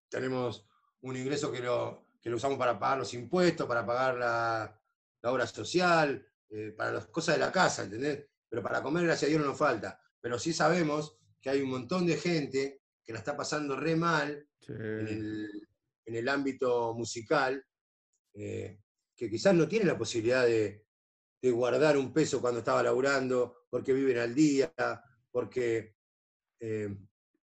Tenemos 0.08 0.66
un 1.00 1.16
ingreso 1.16 1.50
que 1.50 1.60
lo, 1.60 2.06
que 2.20 2.30
lo 2.30 2.36
usamos 2.36 2.58
para 2.58 2.78
pagar 2.78 2.98
los 2.98 3.14
impuestos, 3.14 3.66
para 3.66 3.84
pagar 3.84 4.16
la, 4.16 4.80
la 5.22 5.32
obra 5.32 5.46
social, 5.46 6.24
para 6.76 6.92
las 6.92 7.06
cosas 7.06 7.36
de 7.36 7.40
la 7.40 7.50
casa, 7.50 7.84
¿entendés? 7.84 8.26
Pero 8.48 8.62
para 8.62 8.82
comer, 8.82 9.04
gracias 9.04 9.28
a 9.28 9.30
Dios, 9.30 9.40
no 9.40 9.48
nos 9.48 9.58
falta. 9.58 9.98
Pero 10.20 10.38
sí 10.38 10.52
sabemos 10.52 11.18
que 11.40 11.50
hay 11.50 11.62
un 11.62 11.70
montón 11.70 12.06
de 12.06 12.16
gente 12.18 12.81
que 13.05 13.12
la 13.12 13.18
está 13.18 13.36
pasando 13.36 13.76
re 13.76 13.96
mal 13.96 14.48
Sí. 14.61 14.72
en 14.72 15.09
el, 15.09 15.68
en 16.05 16.14
el 16.14 16.28
ámbito 16.28 16.94
musical, 16.94 17.64
eh, 18.34 18.78
que 19.16 19.28
quizás 19.28 19.53
no 19.55 19.66
tiene 19.66 19.86
la 19.86 19.98
posibilidad 19.98 20.46
de, 20.46 20.86
de 21.40 21.50
guardar 21.50 21.96
un 21.96 22.12
peso 22.12 22.40
cuando 22.40 22.61
estaba 22.61 22.80
laburando, 22.82 23.66
porque 23.68 23.92
viven 23.92 24.18
al 24.18 24.32
día, 24.32 24.72
porque 25.32 25.96
eh, 26.61 26.96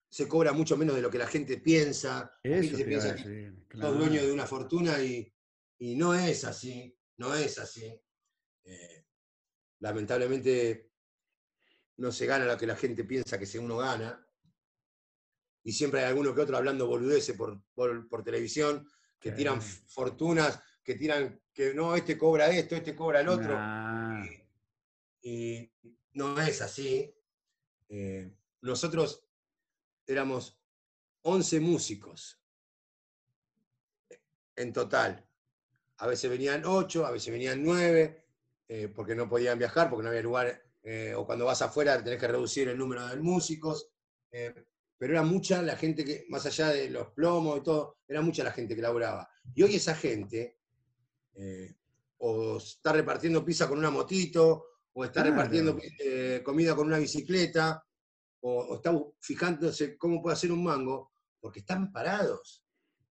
se 0.08 0.28
cobra 0.28 0.52
mucho 0.52 0.76
menos 0.76 0.94
de 0.94 1.02
lo 1.02 1.10
que 1.10 1.18
la 1.18 1.26
gente 1.26 1.58
piensa. 1.58 2.38
Eso 2.42 2.76
se 2.76 2.84
piensa 2.84 3.16
que 3.16 3.52
sos 3.72 3.98
dueño 3.98 4.12
de 4.12 4.18
claro. 4.20 4.34
una 4.34 4.46
fortuna 4.46 5.02
y, 5.02 5.34
y 5.80 5.96
no 5.96 6.14
es 6.14 6.44
así, 6.44 6.96
no 7.16 7.34
es 7.34 7.58
así. 7.58 8.00
Eh, 8.62 9.06
lamentablemente 9.80 10.92
no 11.96 12.12
se 12.12 12.26
gana 12.26 12.44
lo 12.44 12.56
que 12.56 12.66
la 12.66 12.76
gente 12.76 13.02
piensa 13.02 13.38
que 13.40 13.58
uno 13.58 13.78
gana. 13.78 14.24
Y 15.68 15.72
siempre 15.72 16.00
hay 16.00 16.06
alguno 16.06 16.34
que 16.34 16.40
otro 16.40 16.56
hablando 16.56 16.86
boludeces 16.86 17.36
por, 17.36 17.62
por, 17.74 18.08
por 18.08 18.24
televisión, 18.24 18.88
que 19.20 19.32
tiran 19.32 19.60
fortunas, 19.60 20.62
que 20.82 20.94
tiran 20.94 21.42
que 21.52 21.74
no, 21.74 21.94
este 21.94 22.16
cobra 22.16 22.48
esto, 22.48 22.74
este 22.74 22.96
cobra 22.96 23.20
el 23.20 23.28
otro. 23.28 23.52
Nah. 23.52 24.24
Y 25.20 25.70
no 26.14 26.40
es 26.40 26.62
así. 26.62 27.14
Eh, 27.86 28.34
nosotros 28.62 29.28
éramos 30.06 30.58
11 31.20 31.60
músicos 31.60 32.40
en 34.56 34.72
total. 34.72 35.22
A 35.98 36.06
veces 36.06 36.30
venían 36.30 36.62
8, 36.64 37.04
a 37.04 37.10
veces 37.10 37.30
venían 37.30 37.62
9, 37.62 38.24
porque 38.94 39.14
no 39.14 39.28
podían 39.28 39.58
viajar, 39.58 39.90
porque 39.90 40.04
no 40.04 40.08
había 40.08 40.22
lugar, 40.22 40.62
eh, 40.82 41.12
o 41.14 41.26
cuando 41.26 41.44
vas 41.44 41.60
afuera 41.60 42.02
tenés 42.02 42.18
que 42.18 42.28
reducir 42.28 42.70
el 42.70 42.78
número 42.78 43.06
de 43.06 43.16
músicos. 43.16 43.90
Pero 44.98 45.12
era 45.12 45.22
mucha 45.22 45.62
la 45.62 45.76
gente 45.76 46.04
que, 46.04 46.26
más 46.28 46.44
allá 46.46 46.68
de 46.70 46.90
los 46.90 47.08
plomos 47.12 47.58
y 47.58 47.62
todo, 47.62 47.98
era 48.06 48.20
mucha 48.20 48.42
la 48.44 48.52
gente 48.52 48.74
que 48.74 48.82
laburaba. 48.82 49.28
Y 49.54 49.62
hoy 49.62 49.76
esa 49.76 49.94
gente 49.94 50.58
eh, 51.34 51.74
o 52.18 52.56
está 52.58 52.92
repartiendo 52.92 53.44
pizza 53.44 53.68
con 53.68 53.78
una 53.78 53.90
motito, 53.90 54.64
o 54.92 55.04
está 55.04 55.22
Claro. 55.22 55.36
repartiendo 55.36 55.78
eh, 56.00 56.42
comida 56.44 56.74
con 56.74 56.88
una 56.88 56.98
bicicleta, 56.98 57.84
o, 58.40 58.50
o 58.64 58.74
está 58.76 58.92
fijándose 59.20 59.96
cómo 59.96 60.20
puede 60.20 60.34
hacer 60.34 60.50
un 60.50 60.64
mango, 60.64 61.12
porque 61.40 61.60
están 61.60 61.92
parados. 61.92 62.64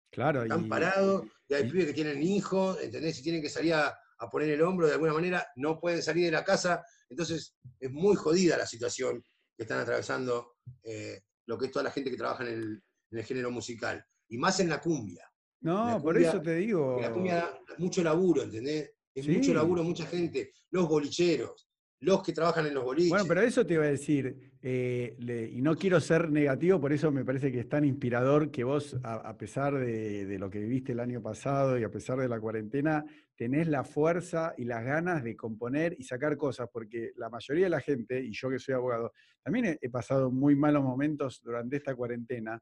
Claro, 0.09 0.43
Están 0.43 0.65
y- 0.65 0.69
parados, 0.69 1.25
y 1.47 1.53
hay 1.53 1.63
y- 1.67 1.71
pibes 1.71 1.85
que 1.87 1.93
tienen 1.93 2.21
hijos, 2.21 2.81
¿entendés? 2.81 3.15
Si 3.15 3.23
tienen 3.23 3.41
que 3.41 3.49
salir 3.49 3.73
a, 3.75 3.97
a 4.19 4.29
poner 4.29 4.49
el 4.49 4.61
hombro 4.61 4.87
de 4.87 4.93
alguna 4.93 5.13
manera, 5.13 5.47
no 5.55 5.79
pueden 5.79 6.01
salir 6.03 6.25
de 6.25 6.31
la 6.31 6.43
casa. 6.43 6.83
Entonces, 7.09 7.55
es 7.79 7.91
muy 7.91 8.15
jodida 8.17 8.57
la 8.57 8.65
situación 8.67 9.23
que 9.55 9.63
están 9.63 9.79
atravesando 9.79 10.55
eh, 10.83 11.21
lo 11.47 11.57
que 11.57 11.65
es 11.65 11.71
toda 11.71 11.83
la 11.83 11.91
gente 11.91 12.11
que 12.11 12.17
trabaja 12.17 12.43
en 12.47 12.53
el, 12.53 12.83
en 13.11 13.17
el 13.19 13.23
género 13.25 13.49
musical. 13.51 14.03
Y 14.29 14.37
más 14.37 14.59
en 14.59 14.69
la 14.69 14.79
cumbia. 14.79 15.23
No, 15.61 15.87
la 15.87 15.99
por 15.99 16.17
eso 16.17 16.41
te 16.41 16.55
digo. 16.55 16.99
La 17.01 17.11
cumbia 17.11 17.35
da 17.37 17.59
mucho 17.79 18.03
laburo, 18.03 18.43
¿entendés? 18.43 18.91
Es 19.15 19.25
Sí. 19.25 19.31
mucho 19.31 19.53
laburo, 19.53 19.83
mucha 19.83 20.05
gente. 20.05 20.51
Los 20.69 20.87
bolicheros, 20.87 21.67
los 22.01 22.21
que 22.21 22.33
trabajan 22.33 22.67
en 22.67 22.73
los 22.75 22.83
boliches. 22.83 23.09
Bueno, 23.09 23.25
pero 23.27 23.41
eso 23.41 23.65
te 23.65 23.73
iba 23.75 23.85
a 23.85 23.87
decir, 23.87 24.51
eh, 24.61 25.15
le- 25.19 25.49
y 25.49 25.61
no 25.61 25.75
quiero 25.75 25.99
ser 26.01 26.29
negativo, 26.29 26.79
por 26.79 26.91
eso 26.93 27.11
me 27.11 27.25
parece 27.25 27.51
que 27.51 27.61
es 27.61 27.69
tan 27.69 27.85
inspirador 27.85 28.51
que 28.51 28.63
vos, 28.63 28.95
a, 29.03 29.15
a 29.15 29.37
pesar 29.37 29.73
de, 29.79 30.25
de 30.25 30.37
lo 30.37 30.49
que 30.49 30.59
viviste 30.59 30.91
el 30.91 30.99
año 30.99 31.21
pasado 31.21 31.79
y 31.79 31.83
a 31.83 31.89
pesar 31.89 32.19
de 32.19 32.27
la 32.27 32.39
cuarentena, 32.39 33.03
tenés 33.37 33.67
la 33.67 33.83
fuerza 33.83 34.55
y 34.57 34.65
las 34.65 34.83
ganas 34.83 35.23
de 35.23 35.35
componer 35.35 35.95
y 35.97 36.03
sacar 36.03 36.35
cosas, 36.35 36.67
porque 36.73 37.11
la 37.15 37.29
mayoría 37.29 37.65
de 37.65 37.69
la 37.69 37.79
gente, 37.79 38.19
y 38.19 38.31
yo 38.33 38.49
que 38.49 38.57
soy 38.57 38.73
abogado, 38.73 39.13
también 39.43 39.77
he, 39.79 39.89
pasado 39.89 40.31
muy 40.31 40.55
malos 40.55 40.83
momentos 40.83 41.39
durante 41.43 41.77
esta 41.77 41.95
cuarentena, 41.95 42.61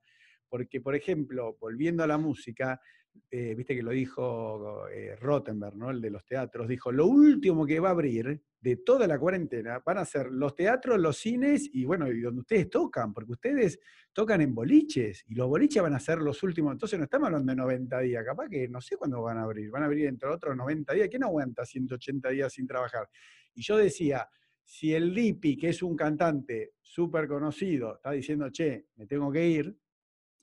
porque, 0.50 0.82
por 0.82 0.94
ejemplo, 0.94 1.58
volviendo 1.60 2.04
a 2.04 2.08
la 2.08 2.18
música, 2.18 2.80
eh, 3.30 3.54
viste 3.56 3.76
que 3.76 3.84
lo 3.84 3.92
dijo 3.92 4.88
eh, 4.90 5.16
Rottenberg, 5.16 5.76
¿no? 5.76 5.90
el 5.92 6.02
de 6.02 6.10
los 6.10 6.26
teatros, 6.26 6.68
dijo, 6.68 6.92
lo 6.92 7.08
último 7.08 7.66
que 7.66 7.80
va 7.80 7.90
a 7.90 7.92
abrir 7.92 8.42
de 8.60 8.78
toda 8.78 9.08
la 9.08 9.20
cuarentena 9.20 9.82
van 9.86 9.98
a 9.98 10.06
ser 10.06 10.32
los 10.32 10.56
teatros, 10.56 11.00
los 11.00 11.18
cines 11.18 11.70
y 11.74 11.86
bueno, 11.86 12.08
y 12.08 12.22
donde 12.22 12.42
ustedes 12.42 12.70
tocan, 12.70 13.14
porque 13.14 13.34
ustedes 13.34 13.80
tocan 14.14 14.42
en 14.42 14.56
boliches 14.56 15.24
y 15.28 15.36
los 15.36 15.48
boliches 15.48 15.84
van 15.84 15.94
a 15.94 16.00
ser 16.00 16.20
los 16.20 16.42
últimos, 16.44 16.72
entonces 16.72 16.98
no 16.98 17.06
estamos 17.06 17.28
hablando 17.28 17.52
de 17.52 17.58
90 17.58 18.00
días, 18.00 18.26
capaz 18.26 18.50
que 18.50 18.68
no 18.68 18.82
sé 18.82 18.98
cuándo 18.98 19.22
van 19.22 19.38
a 19.38 19.44
abrir, 19.44 19.70
van 19.70 19.84
a 19.84 19.86
abrir 19.86 20.06
dentro 20.06 20.30
de 20.30 20.36
otros 20.36 20.56
90 20.56 20.94
días, 20.94 21.10
¿quién 21.10 21.24
aguanta 21.24 21.66
180 21.66 22.30
días 22.30 22.54
sin 22.54 22.66
trabajar? 22.66 23.10
Y 23.54 23.62
yo 23.62 23.78
decía, 23.78 24.28
si 24.64 24.94
el 24.94 25.14
Lipi, 25.14 25.56
que 25.56 25.70
es 25.70 25.84
un 25.84 25.96
cantante 25.96 26.74
súper 26.82 27.28
conocido, 27.28 27.96
está 27.96 28.12
diciendo, 28.12 28.50
che, 28.50 28.88
me 28.96 29.06
tengo 29.06 29.32
que 29.32 29.48
ir, 29.48 29.78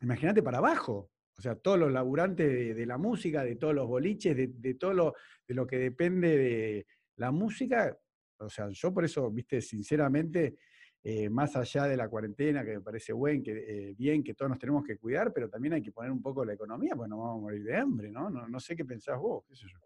imagínate 0.01 0.43
para 0.43 0.59
abajo. 0.59 1.11
O 1.39 1.43
sea, 1.43 1.57
todos 1.57 1.79
los 1.79 1.93
laburantes 1.93 2.77
de, 2.77 2.87
la 2.87 2.99
música, 2.99 3.43
de 3.43 3.57
todos 3.57 3.75
los 3.75 3.87
boliches, 3.87 4.37
de, 4.37 4.75
todo 4.75 4.93
lo, 4.93 5.15
de 5.47 5.55
lo 5.55 5.67
que 5.67 5.79
depende 5.79 6.37
de 6.37 6.87
la 7.17 7.31
música. 7.31 7.99
O 8.39 8.51
sea, 8.51 8.69
yo 8.71 8.93
por 8.93 9.05
eso, 9.05 9.31
viste, 9.31 9.61
sinceramente, 9.61 10.57
eh, 11.03 11.29
más 11.29 11.57
allá 11.57 11.85
de 11.85 11.97
la 11.97 12.09
cuarentena, 12.09 12.65
que 12.65 12.75
me 12.75 12.81
parece 12.81 13.13
buen, 13.13 13.43
que, 13.43 13.53
eh, 13.53 13.95
bien, 13.97 14.23
que 14.23 14.35
todos 14.35 14.51
nos 14.51 14.59
tenemos 14.59 14.85
que 14.85 14.99
cuidar, 14.99 15.33
pero 15.33 15.49
también 15.49 15.75
hay 15.75 15.83
que 15.83 15.91
poner 15.91 16.13
un 16.13 16.23
poco 16.23 16.45
la 16.45 16.53
economía, 16.53 16.95
porque 16.95 17.09
no 17.09 17.19
vamos 17.19 17.39
a 17.39 17.41
morir 17.41 17.65
de 17.65 17.77
hambre, 17.77 18.11
¿no? 18.11 18.31
No, 18.31 18.47
no 18.47 18.61
sé 18.61 18.77
qué 18.77 18.85
pensás 18.85 19.19
vos, 19.19 19.45
qué 19.49 19.57
sé 19.57 19.67
yo. 19.73 19.79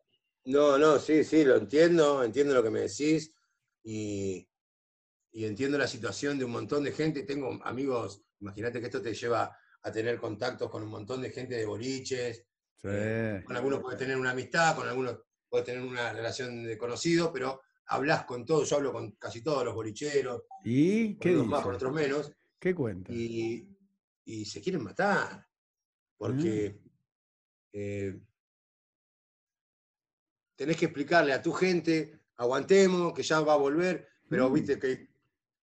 No, 0.47 0.79
no, 0.79 0.99
sí, 0.99 1.25
sí, 1.25 1.45
lo 1.45 1.57
entiendo, 1.57 2.23
entiendo 2.23 2.55
lo 2.55 2.63
que 2.63 2.71
me 2.71 2.81
decís 2.81 3.33
y, 3.83 4.47
y 5.33 5.45
entiendo 5.45 5.77
la 5.79 5.87
situación 5.87 6.39
de 6.39 6.45
un 6.45 6.53
montón 6.53 6.85
de 6.85 6.93
gente. 6.93 7.23
Tengo 7.25 7.59
amigos, 7.65 8.25
imagínate 8.41 8.79
que 8.79 8.87
esto 8.87 9.03
te 9.03 9.13
lleva 9.13 9.57
a 9.87 9.93
tener 9.93 10.19
contactos 10.19 10.69
con 10.69 10.83
un 10.83 10.89
montón 10.89 11.23
de 11.23 11.31
gente 11.31 11.55
de 11.55 11.65
boliches. 11.65 12.45
Eh, 12.83 13.41
con 13.47 13.57
algunos 13.57 13.81
puedes 13.81 13.99
tener 13.99 14.17
una 14.17 14.33
amistad, 14.33 14.75
con 14.75 14.89
algunos 14.89 15.21
puedes 15.49 15.65
tener 15.65 15.81
una 15.81 16.13
relación 16.13 16.65
de 16.65 16.77
conocido, 16.77 17.33
pero 17.33 17.63
hablas 17.87 18.25
con 18.25 18.45
todos, 18.45 18.69
yo 18.69 18.77
hablo 18.77 18.93
con 18.93 19.13
casi 19.13 19.43
todos 19.43 19.65
los 19.65 19.75
bolicheros. 19.75 20.43
¿Y 20.65 21.15
qué 21.19 21.35
unos 21.35 21.47
más, 21.47 21.63
con 21.63 21.77
otros 21.77 21.93
menos. 21.93 22.33
¿Qué 22.59 22.75
cuenta? 22.75 23.13
Y, 23.13 23.73
se 24.45 24.61
quieren 24.61 24.83
matar, 24.83 25.47
porque 26.17 26.81
mm. 26.83 26.89
eh, 27.75 28.21
tenés 30.57 30.77
que 30.77 30.87
explicarle 30.87 31.33
a 31.33 31.41
tu 31.41 31.53
gente, 31.53 32.23
aguantemos, 32.39 33.13
que 33.13 33.23
ya 33.23 33.39
va 33.41 33.53
a 33.53 33.59
volver, 33.59 34.09
pero 34.29 34.51
mm. 34.51 34.53
viste 34.53 34.79
que, 34.81 35.09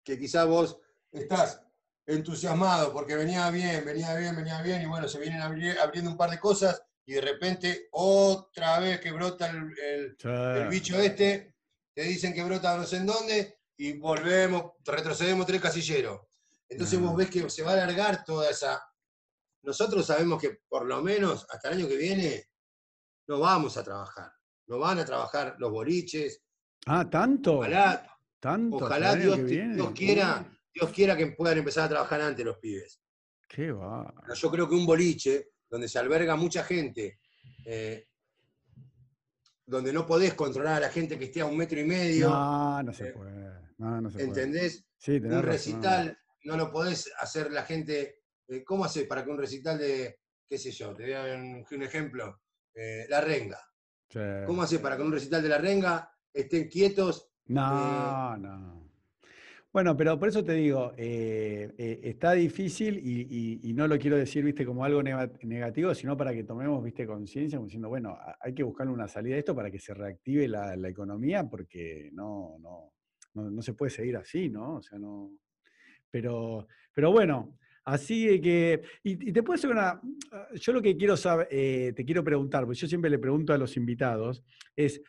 que 0.05 0.19
quizás 0.19 0.47
vos 0.47 0.79
estás 1.11 1.62
entusiasmado 2.07 2.93
porque 2.93 3.15
venía 3.15 3.51
bien, 3.51 3.85
venía 3.85 4.15
bien, 4.15 4.35
venía 4.35 4.61
bien, 4.63 4.83
y 4.83 4.87
bueno, 4.87 5.09
se 5.09 5.21
vienen 5.21 5.41
abriendo 5.41 6.11
un 6.11 6.17
par 6.17 6.31
de 6.31 6.41
cosas 6.41 6.83
y 7.05 7.15
de 7.15 7.21
repente 7.21 7.89
otra 7.93 8.79
vez 8.81 9.01
que 9.01 9.13
brota 9.13 9.51
el, 9.51 10.69
bicho 10.69 10.99
este, 10.99 11.55
te 11.95 12.03
dicen 12.03 12.33
que 12.33 12.43
brota 12.43 12.77
no 12.77 12.85
sé 12.85 12.99
en 12.99 13.07
dónde 13.07 13.59
y 13.77 13.99
volvemos, 13.99 14.73
retrocedemos 14.85 15.47
tres 15.47 15.61
casilleros. 15.61 16.21
Entonces 16.69 17.01
vos 17.01 17.17
ves 17.17 17.29
que 17.29 17.51
se 17.51 17.63
va 17.63 17.73
a 17.73 17.75
alargar 17.75 18.25
toda 18.25 18.49
esa... 18.49 18.83
Nosotros 19.63 20.07
sabemos 20.07 20.41
que 20.41 20.61
por 20.69 20.87
lo 20.87 21.03
menos 21.03 21.47
hasta 21.51 21.69
el 21.69 21.79
año 21.79 21.89
que 21.89 21.97
viene 21.97 22.45
no 23.29 23.41
vamos 23.41 23.77
a 23.77 23.85
trabajar, 23.85 24.33
no 24.67 24.79
van 24.79 24.99
a 24.99 25.05
trabajar 25.05 25.57
los 25.59 25.71
boliches. 25.71 26.43
Ah, 26.87 27.09
tanto. 27.09 27.59
Ojalá, 27.59 28.07
tanto, 28.41 28.77
ojalá 28.77 29.15
Dios, 29.15 29.45
Dios 29.45 29.93
quiera 29.95 30.52
Dios 30.75 30.91
quiera 30.91 31.17
que 31.17 31.27
puedan 31.29 31.59
empezar 31.59 31.85
a 31.85 31.89
trabajar 31.89 32.21
antes 32.21 32.45
los 32.45 32.59
pibes. 32.59 33.01
Qué 33.49 33.71
va. 33.71 34.15
Yo 34.35 34.51
creo 34.51 34.69
que 34.69 34.75
un 34.75 34.87
boliche 34.87 35.51
donde 35.69 35.89
se 35.89 35.99
alberga 35.99 36.37
mucha 36.37 36.65
gente, 36.65 37.21
eh, 37.65 38.09
donde 39.67 39.93
no 39.93 40.07
podés 40.07 40.35
controlar 40.35 40.77
a 40.77 40.81
la 40.81 40.89
gente 40.89 41.19
que 41.19 41.27
esté 41.27 41.43
a 41.43 41.47
un 41.47 41.57
metro 41.57 41.79
y 41.79 41.85
medio. 41.85 42.31
No, 42.31 42.83
no 42.83 42.93
se 42.93 43.09
eh, 43.09 43.13
puede. 43.13 43.73
No, 43.79 44.01
no 44.01 44.11
se 44.11 44.23
¿Entendés? 44.23 44.87
Sí, 44.97 45.17
un 45.17 45.43
recital 45.43 46.17
no 46.45 46.57
lo 46.57 46.73
podés 46.73 47.13
hacer 47.19 47.53
la 47.53 47.65
gente. 47.65 48.23
Eh, 48.49 48.65
¿Cómo 48.65 48.85
haces 48.85 49.07
para 49.07 49.25
que 49.25 49.31
un 49.31 49.39
recital 49.39 49.79
de, 49.79 50.21
qué 50.49 50.59
sé 50.59 50.71
yo, 50.71 50.95
te 50.95 51.11
doy 51.11 51.31
un, 51.31 51.83
ejemplo, 51.83 52.41
la 53.09 53.21
renga? 53.21 53.61
¿Cómo 54.47 54.63
haces 54.63 54.79
para 54.79 54.97
que 54.97 55.03
un 55.03 55.13
recital 55.13 55.43
de 55.43 55.49
la 55.49 55.59
renga 55.59 56.11
estén 56.33 56.69
quietos? 56.69 57.31
No, 57.47 58.37
no. 58.37 58.82
Bueno, 59.73 59.97
pero 59.97 60.19
por 60.19 60.29
eso 60.29 60.45
te 60.45 60.53
digo, 60.53 60.93
eh, 60.99 61.73
eh, 61.79 62.01
está 62.03 62.33
difícil 62.33 62.99
y, 62.99 63.73
no 63.73 63.89
lo 63.89 63.99
quiero 63.99 64.19
decir, 64.19 64.45
viste, 64.45 64.67
como 64.67 64.85
algo 64.85 65.03
negativo, 65.03 65.95
sino 65.95 66.15
para 66.15 66.35
que 66.35 66.45
tomemos, 66.45 66.85
viste, 66.85 67.07
conciencia, 67.07 67.57
como 67.57 67.69
diciendo, 67.69 67.89
bueno, 67.89 68.19
hay 68.39 68.53
que 68.53 68.65
buscar 68.65 68.87
una 68.91 69.09
salida 69.09 69.37
a 69.37 69.39
esto 69.39 69.57
para 69.57 69.71
que 69.71 69.79
se 69.79 69.95
reactive 69.95 70.47
la, 70.47 70.75
economía, 70.87 71.49
porque 71.49 72.11
no, 72.13 72.59
no, 72.61 73.51
no, 73.51 73.63
se 73.63 73.73
puede 73.73 73.89
seguir 73.89 74.15
así, 74.19 74.51
¿no? 74.51 74.77
O 74.77 74.83
sea, 74.83 74.99
no. 74.99 75.33
Pero, 76.11 76.69
pero 76.93 77.11
bueno, 77.11 77.57
así 77.87 78.43
que. 78.43 78.83
Y, 79.03 79.33
te 79.33 79.43
puedo 79.43 79.55
hacer 79.55 79.71
una. 79.71 80.03
Yo 80.55 80.75
lo 80.75 80.83
que 80.83 80.99
quiero 80.99 81.17
saber, 81.17 81.49
eh, 81.51 81.95
te 81.97 82.05
quiero 82.05 82.23
preguntar, 82.23 82.67
porque 82.67 82.79
yo 82.79 82.89
siempre 82.89 83.11
le 83.11 83.19
pregunto 83.19 83.55
a 83.55 83.59
los 83.59 83.75
invitados, 83.79 84.45
es, 84.77 85.01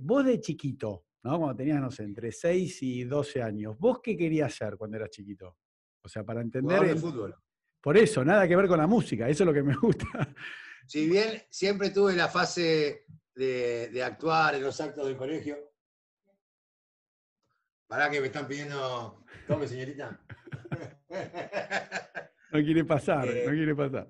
vos 0.00 0.24
de 0.24 0.40
chiquito, 0.40 1.05
cuando 1.30 1.56
tenías, 1.56 1.80
no 1.80 1.90
sé, 1.90 2.04
entre 2.04 2.30
6 2.30 2.82
y 2.82 3.04
12 3.04 3.42
años, 3.42 3.78
¿vos 3.78 4.00
qué 4.02 4.16
querías 4.16 4.52
hacer 4.52 4.76
cuando 4.76 4.96
eras 4.96 5.10
chiquito? 5.10 5.56
O 6.02 6.08
sea, 6.08 6.24
para 6.24 6.40
entender... 6.40 6.84
el 6.84 6.98
fútbol. 6.98 7.34
Por 7.80 7.96
eso, 7.96 8.24
nada 8.24 8.46
que 8.46 8.56
ver 8.56 8.68
con 8.68 8.78
la 8.78 8.86
música, 8.86 9.28
eso 9.28 9.42
es 9.42 9.46
lo 9.46 9.52
que 9.52 9.62
me 9.62 9.74
gusta. 9.82 10.06
Si 10.86 11.08
bien 11.08 11.42
siempre 11.50 11.90
tuve 11.90 12.14
la 12.14 12.28
fase 12.28 13.06
de, 13.34 14.02
actuar 14.02 14.54
en 14.54 14.62
los 14.62 14.80
actos 14.80 15.06
del 15.06 15.16
colegio. 15.16 15.56
¿Para 17.86 18.10
que 18.10 18.20
me 18.20 18.26
están 18.26 18.48
pidiendo... 18.48 19.24
Tome, 19.46 19.66
señorita. 19.66 20.20
No 22.52 22.62
quiere 22.62 22.84
pasar, 22.84 23.26
no 23.26 23.32
eh, 23.32 23.44
quiere 23.44 23.74
pasar. 23.74 24.08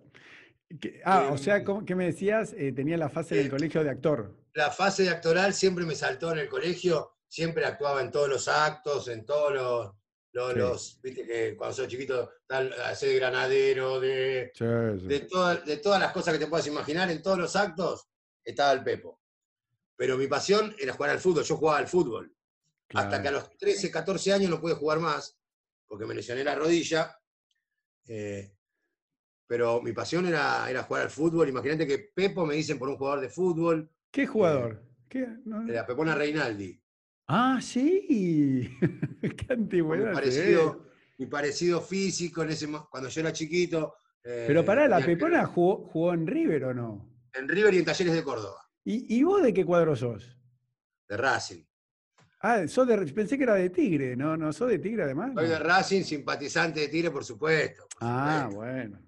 Ah, 1.04 1.30
o 1.32 1.38
sea, 1.38 1.64
¿qué 1.64 1.94
me 1.94 2.04
decías? 2.04 2.52
Eh, 2.52 2.70
tenía 2.70 2.98
la 2.98 3.08
fase 3.08 3.34
del 3.34 3.48
colegio 3.48 3.82
de 3.82 3.90
actor 3.90 4.36
la 4.56 4.70
fase 4.70 5.02
de 5.02 5.10
actoral 5.10 5.52
siempre 5.52 5.84
me 5.84 5.94
saltó 5.94 6.32
en 6.32 6.38
el 6.38 6.48
colegio, 6.48 7.12
siempre 7.28 7.66
actuaba 7.66 8.00
en 8.00 8.10
todos 8.10 8.28
los 8.28 8.48
actos, 8.48 9.06
en 9.08 9.26
todos 9.26 9.52
los, 10.32 10.98
viste 11.02 11.26
que 11.26 11.54
cuando 11.56 11.76
soy 11.76 11.88
chiquito, 11.88 12.32
tal, 12.46 12.74
de 12.98 13.14
granadero, 13.16 14.00
de, 14.00 14.50
De, 14.58 15.28
de 15.66 15.76
todas 15.76 16.00
las 16.00 16.12
cosas 16.12 16.32
que 16.32 16.40
te 16.40 16.46
puedas 16.46 16.66
imaginar, 16.66 17.10
en 17.10 17.22
todos 17.22 17.38
los 17.38 17.54
actos 17.54 18.08
estaba 18.42 18.72
el 18.72 18.82
Pepo. 18.82 19.20
Pero 19.94 20.16
mi 20.16 20.26
pasión 20.26 20.74
era 20.78 20.94
jugar 20.94 21.10
al 21.10 21.20
fútbol, 21.20 21.44
yo 21.44 21.56
jugaba 21.56 21.78
al 21.78 21.88
fútbol. 21.88 22.34
Hasta 22.94 23.20
que 23.20 23.28
a 23.28 23.32
los 23.32 23.58
13, 23.58 23.90
14 23.90 24.32
años 24.32 24.50
no 24.50 24.60
pude 24.60 24.74
jugar 24.74 25.00
más, 25.00 25.38
porque 25.86 26.06
me 26.06 26.14
lesioné 26.14 26.42
la 26.42 26.54
rodilla. 26.54 27.14
Eh, 28.06 28.54
pero 29.46 29.82
mi 29.82 29.92
pasión 29.92 30.26
era, 30.26 30.68
era 30.70 30.84
jugar 30.84 31.02
al 31.02 31.10
fútbol. 31.10 31.48
Imagínate 31.48 31.86
que 31.86 32.10
Pepo 32.14 32.46
me 32.46 32.54
dicen 32.54 32.78
por 32.78 32.88
un 32.88 32.96
jugador 32.96 33.20
de 33.20 33.28
fútbol, 33.28 33.90
¿Qué 34.16 34.26
jugador? 34.26 34.82
¿Qué? 35.10 35.28
La 35.44 35.84
Pepona 35.84 36.14
Reinaldi. 36.14 36.82
Ah, 37.26 37.58
sí. 37.60 38.66
Qué 39.20 39.52
antigüedad. 39.52 40.08
Mi 40.08 40.14
parecido, 40.14 40.86
mi 41.18 41.26
parecido 41.26 41.82
físico 41.82 42.42
en 42.42 42.48
ese, 42.48 42.66
cuando 42.88 43.10
yo 43.10 43.20
era 43.20 43.30
chiquito. 43.30 43.96
Pero 44.22 44.64
pará, 44.64 44.88
¿la 44.88 45.04
Pepona 45.04 45.44
jugó, 45.44 46.14
en 46.14 46.26
River 46.26 46.64
o 46.64 46.72
no? 46.72 47.26
En 47.34 47.46
River 47.46 47.74
y 47.74 47.78
en 47.80 47.84
Talleres 47.84 48.14
de 48.14 48.24
Córdoba. 48.24 48.66
¿Y, 48.84 49.22
vos 49.22 49.42
de 49.42 49.52
qué 49.52 49.66
cuadro 49.66 49.94
sos? 49.94 50.40
De 51.06 51.18
Racing. 51.18 51.62
Ah, 52.40 52.66
sos 52.66 52.88
de, 52.88 52.96
pensé 53.12 53.36
que 53.36 53.44
era 53.44 53.56
de 53.56 53.68
Tigre, 53.68 54.16
¿no? 54.16 54.34
¿No 54.34 54.50
sos 54.50 54.70
de 54.70 54.78
Tigre 54.78 55.02
además? 55.02 55.32
Soy 55.34 55.46
de 55.46 55.58
Racing, 55.58 56.02
simpatizante 56.04 56.80
de 56.80 56.88
Tigre, 56.88 57.10
por 57.10 57.22
supuesto. 57.22 57.86
ah, 58.00 58.48
bueno. 58.50 58.98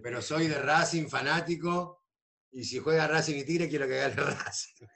Pero 0.00 0.22
soy 0.22 0.46
de 0.46 0.62
Racing, 0.62 1.08
fanático. 1.08 2.05
Y 2.52 2.64
si 2.64 2.78
juega 2.78 3.06
Racing 3.06 3.36
y 3.36 3.44
Tigre, 3.44 3.68
quiero 3.68 3.86
que 3.86 3.98
gane 3.98 4.14
Racing. 4.16 4.86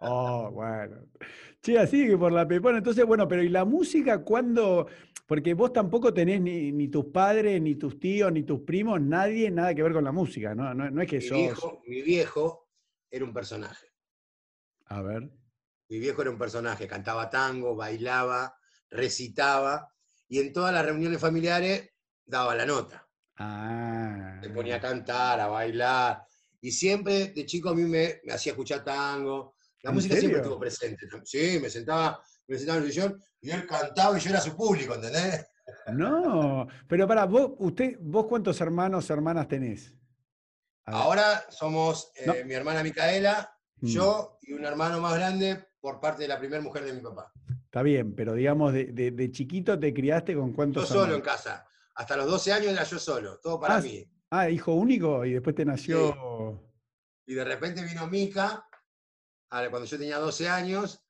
oh, 0.00 0.50
bueno. 0.50 1.06
Sí, 1.62 1.76
así 1.76 2.06
que 2.06 2.16
por 2.16 2.32
la 2.32 2.46
pepona. 2.46 2.78
Entonces, 2.78 3.04
bueno, 3.04 3.26
pero 3.26 3.42
¿y 3.42 3.48
la 3.48 3.64
música 3.64 4.22
cuándo? 4.22 4.86
Porque 5.26 5.54
vos 5.54 5.72
tampoco 5.72 6.14
tenés 6.14 6.40
ni, 6.40 6.88
tus 6.88 7.06
padres, 7.06 7.60
ni 7.60 7.74
tus 7.74 7.98
tíos, 7.98 8.32
ni 8.32 8.44
tus 8.44 8.60
primos, 8.60 9.00
nadie, 9.00 9.50
nada 9.50 9.74
que 9.74 9.82
ver 9.82 9.92
con 9.92 10.04
la 10.04 10.12
música, 10.12 10.54
¿no? 10.54 10.72
No, 10.74 11.02
es 11.02 11.08
que 11.08 11.18
mi 11.18 11.28
Viejo, 11.28 11.82
mi 11.86 12.02
viejo 12.02 12.70
era 13.10 13.24
un 13.24 13.32
personaje. 13.32 13.92
A 14.86 15.02
ver. 15.02 15.30
Mi 15.88 15.98
viejo 15.98 16.22
era 16.22 16.30
un 16.30 16.38
personaje, 16.38 16.86
cantaba 16.86 17.28
tango, 17.28 17.74
bailaba, 17.74 18.58
recitaba, 18.90 19.94
y 20.28 20.38
en 20.40 20.52
todas 20.52 20.72
las 20.72 20.84
reuniones 20.84 21.20
familiares 21.20 21.90
daba 22.24 22.54
la 22.54 22.66
nota. 22.66 23.07
Ah. 23.38 24.38
Me 24.42 24.50
ponía 24.50 24.76
a 24.76 24.80
cantar, 24.80 25.40
a 25.40 25.46
bailar. 25.46 26.22
Y 26.60 26.70
siempre 26.72 27.28
de 27.28 27.46
chico 27.46 27.70
a 27.70 27.74
mí 27.74 27.82
me, 27.82 28.20
hacía 28.32 28.52
escuchar 28.52 28.82
tango. 28.84 29.54
La 29.82 29.92
música 29.92 30.16
siempre 30.16 30.40
estuvo 30.40 30.58
presente. 30.58 31.06
Sí, 31.24 31.58
me 31.62 31.70
sentaba, 31.70 32.20
me 32.48 32.58
sentaba 32.58 32.78
en 32.78 32.84
el 32.84 32.92
sillón 32.92 33.22
y 33.40 33.50
él 33.50 33.64
cantaba 33.66 34.16
y 34.18 34.20
yo 34.20 34.30
era 34.30 34.40
su 34.40 34.56
público, 34.56 34.94
¿entendés? 34.94 35.46
No, 35.92 36.66
pero 36.88 37.06
para 37.06 37.26
vos, 37.26 37.52
usted, 37.58 37.96
vos 38.00 38.26
cuántos 38.26 38.60
hermanos, 38.60 39.08
hermanas 39.10 39.46
tenés? 39.46 39.94
Ahora 40.84 41.44
somos 41.50 42.10
eh, 42.16 42.24
No. 42.26 42.34
mi 42.46 42.54
hermana 42.54 42.82
Micaela, 42.82 43.54
Mm. 43.80 43.86
yo 43.86 44.38
y 44.42 44.52
un 44.54 44.64
hermano 44.64 45.00
más 45.00 45.14
grande 45.14 45.66
por 45.78 46.00
parte 46.00 46.22
de 46.22 46.28
la 46.28 46.40
primera 46.40 46.60
mujer 46.60 46.84
de 46.84 46.92
mi 46.94 47.00
papá. 47.00 47.30
Está 47.66 47.82
bien, 47.82 48.14
pero 48.16 48.32
digamos, 48.34 48.72
de, 48.72 48.86
de- 48.86 49.12
de 49.12 49.30
chiquito 49.30 49.78
te 49.78 49.94
criaste 49.94 50.34
con 50.34 50.50
Yo 50.50 50.56
cuántos 50.56 50.88
solo 50.88 51.14
en 51.14 51.20
casa. 51.20 51.64
Hasta 51.98 52.16
los 52.16 52.26
12 52.26 52.52
años 52.52 52.68
era 52.72 52.84
yo 52.84 52.96
solo, 52.96 53.40
todo 53.42 53.58
para 53.58 53.76
Ah, 53.76 53.80
mí. 53.80 54.04
Ah, 54.30 54.48
hijo 54.48 54.72
único 54.72 55.24
y 55.24 55.32
después 55.32 55.56
te 55.56 55.64
nació. 55.64 56.62
Y 57.26 57.34
de 57.34 57.44
repente 57.44 57.82
vino 57.84 58.06
Mica, 58.06 58.64
a- 59.50 59.68
cuando 59.68 59.84
yo 59.84 59.98
tenía 59.98 60.18
12 60.18 60.48
años, 60.48 61.02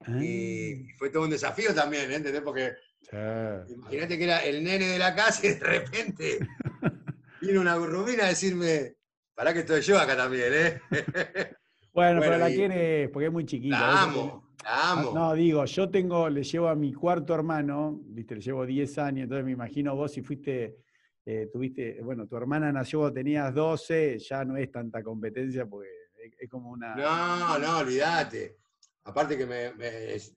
Ah, 0.00 0.22
y 0.22 0.88
fue 0.98 1.10
todo 1.10 1.24
un 1.24 1.30
desafío 1.30 1.74
también, 1.74 2.12
¿eh? 2.12 2.16
¿entendés? 2.16 2.42
Porque 2.42 2.74
sí. 3.00 3.72
imagínate 3.74 4.16
que 4.16 4.22
era 4.24 4.44
el 4.44 4.62
nene 4.62 4.86
de 4.86 4.98
la 5.00 5.16
casa 5.16 5.44
y 5.44 5.54
de 5.54 5.58
repente 5.58 6.38
vino 7.40 7.60
una 7.60 7.74
rubina 7.74 8.26
a 8.26 8.28
decirme, 8.28 8.94
pará 9.34 9.52
que 9.52 9.60
estoy 9.60 9.80
yo 9.80 9.98
acá 9.98 10.16
también, 10.16 10.52
¿eh? 10.54 10.80
Bueno, 11.92 12.20
pero 12.20 12.32
Bueno, 12.32 12.38
la 12.44 12.50
y- 12.50 12.54
quieres 12.56 13.10
porque 13.10 13.26
es 13.26 13.32
muy 13.32 13.46
chiquita. 13.46 13.78
La 13.80 14.02
amo, 14.02 14.20
la 14.20 14.32
Ah, 14.32 14.45
amo. 14.66 15.12
No, 15.14 15.34
digo, 15.34 15.64
yo 15.64 15.88
tengo, 15.88 16.28
le 16.28 16.42
llevo 16.42 16.68
a 16.68 16.74
mi 16.74 16.92
cuarto 16.92 17.34
hermano, 17.34 18.00
viste, 18.04 18.34
le 18.36 18.40
llevo 18.40 18.66
10 18.66 18.98
años, 18.98 19.24
entonces 19.24 19.44
me 19.44 19.52
imagino 19.52 19.94
vos 19.94 20.12
si 20.12 20.22
fuiste, 20.22 20.78
eh, 21.24 21.48
tuviste, 21.52 22.00
bueno, 22.02 22.26
tu 22.26 22.36
hermana 22.36 22.72
nació 22.72 23.12
tenías 23.12 23.54
12, 23.54 24.18
ya 24.18 24.44
no 24.44 24.56
es 24.56 24.70
tanta 24.70 25.02
competencia 25.02 25.66
porque 25.66 25.88
es, 26.24 26.32
es 26.40 26.48
como 26.50 26.70
una... 26.70 26.94
No, 26.96 27.58
no, 27.58 27.78
olvídate. 27.78 28.56
Aparte 29.04 29.36
que 29.38 29.46
me, 29.46 29.72
me- 29.74 30.14
es, 30.14 30.36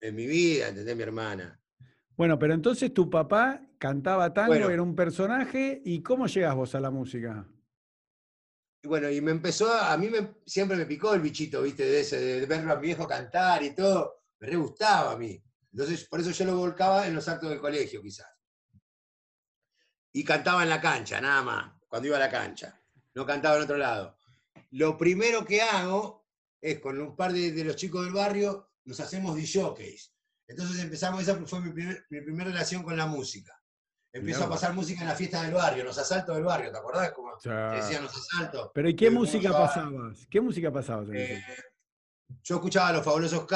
es 0.00 0.12
mi 0.12 0.26
vida, 0.26 0.68
¿entendés? 0.68 0.96
Mi 0.96 1.02
hermana. 1.02 1.60
Bueno, 2.16 2.38
pero 2.38 2.54
entonces 2.54 2.92
tu 2.92 3.08
papá 3.10 3.60
cantaba 3.78 4.32
tango, 4.34 4.48
Bueno. 4.52 4.70
era 4.70 4.82
un 4.82 4.94
personaje, 4.96 5.80
¿y 5.84 6.02
cómo 6.02 6.26
llegas 6.26 6.54
vos 6.56 6.74
a 6.74 6.80
la 6.80 6.90
música? 6.90 7.46
Y 8.82 8.88
bueno, 8.88 9.10
y 9.10 9.20
me 9.20 9.32
empezó, 9.32 9.72
a, 9.72 9.96
mí 9.96 10.08
me, 10.08 10.34
siempre 10.46 10.76
me 10.76 10.86
picó 10.86 11.12
el 11.14 11.20
bichito, 11.20 11.62
¿viste? 11.62 11.84
De, 11.84 12.00
ese, 12.00 12.18
de 12.18 12.46
verlo 12.46 12.72
a 12.72 12.76
mi 12.76 12.86
viejo 12.86 13.06
cantar 13.08 13.62
y 13.62 13.74
todo. 13.74 14.22
Me 14.38 14.46
re 14.48 14.56
gustaba 14.56 15.12
a 15.12 15.16
mí. 15.16 15.42
Entonces, 15.72 16.04
por 16.04 16.20
eso 16.20 16.30
yo 16.30 16.44
lo 16.44 16.56
volcaba 16.56 17.06
en 17.06 17.14
los 17.14 17.28
actos 17.28 17.50
del 17.50 17.60
colegio, 17.60 18.00
quizás. 18.02 18.28
Y 20.12 20.24
cantaba 20.24 20.62
en 20.62 20.68
la 20.70 20.80
cancha, 20.80 21.20
nada 21.20 21.42
más, 21.42 21.72
cuando 21.88 22.08
iba 22.08 22.16
a 22.16 22.20
la 22.20 22.30
cancha. 22.30 22.80
No 23.14 23.26
cantaba 23.26 23.56
en 23.56 23.62
otro 23.62 23.76
lado. 23.76 24.16
Lo 24.70 24.96
primero 24.96 25.44
que 25.44 25.60
hago 25.60 26.26
es 26.60 26.78
con 26.80 27.00
un 27.00 27.16
par 27.16 27.32
de, 27.32 27.64
los 27.64 27.76
chicos 27.76 28.04
del 28.04 28.14
barrio, 28.14 28.70
nos 28.84 29.00
hacemos 29.00 29.36
DJs. 29.36 30.14
Entonces 30.46 30.78
empezamos, 30.82 31.22
esa 31.22 31.36
fue 31.46 31.60
mi, 31.60 31.70
primer- 31.72 32.06
mi 32.10 32.20
primera 32.22 32.50
relación 32.50 32.82
con 32.82 32.96
la 32.96 33.06
música. 33.06 33.57
Empiezo 34.12 34.40
Mirá 34.40 34.46
a 34.48 34.50
pasar 34.50 34.72
música 34.74 35.02
en 35.02 35.08
la 35.08 35.14
fiesta 35.14 35.42
del 35.42 35.52
barrio, 35.54 35.84
los 35.84 35.98
asaltos 35.98 36.34
del 36.34 36.44
barrio, 36.44 36.72
¿te 36.72 36.78
acordás? 36.78 37.12
Como 37.12 37.32
O 37.34 37.38
sea, 37.40 37.68
que 37.70 37.76
decían 37.76 38.02
los 38.04 38.16
asaltos. 38.16 38.70
pero 38.74 38.88
¿y 38.88 38.96
qué 38.96 39.08
cómo 39.08 39.20
música 39.20 39.50
pasabas? 39.52 40.26
¿Qué 40.30 40.40
música 40.40 40.72
pasabas? 40.72 41.08
Eh, 41.12 41.44
yo 42.42 42.56
escuchaba 42.56 42.88
a 42.88 42.92
los 42.94 43.04
fabulosos 43.04 43.46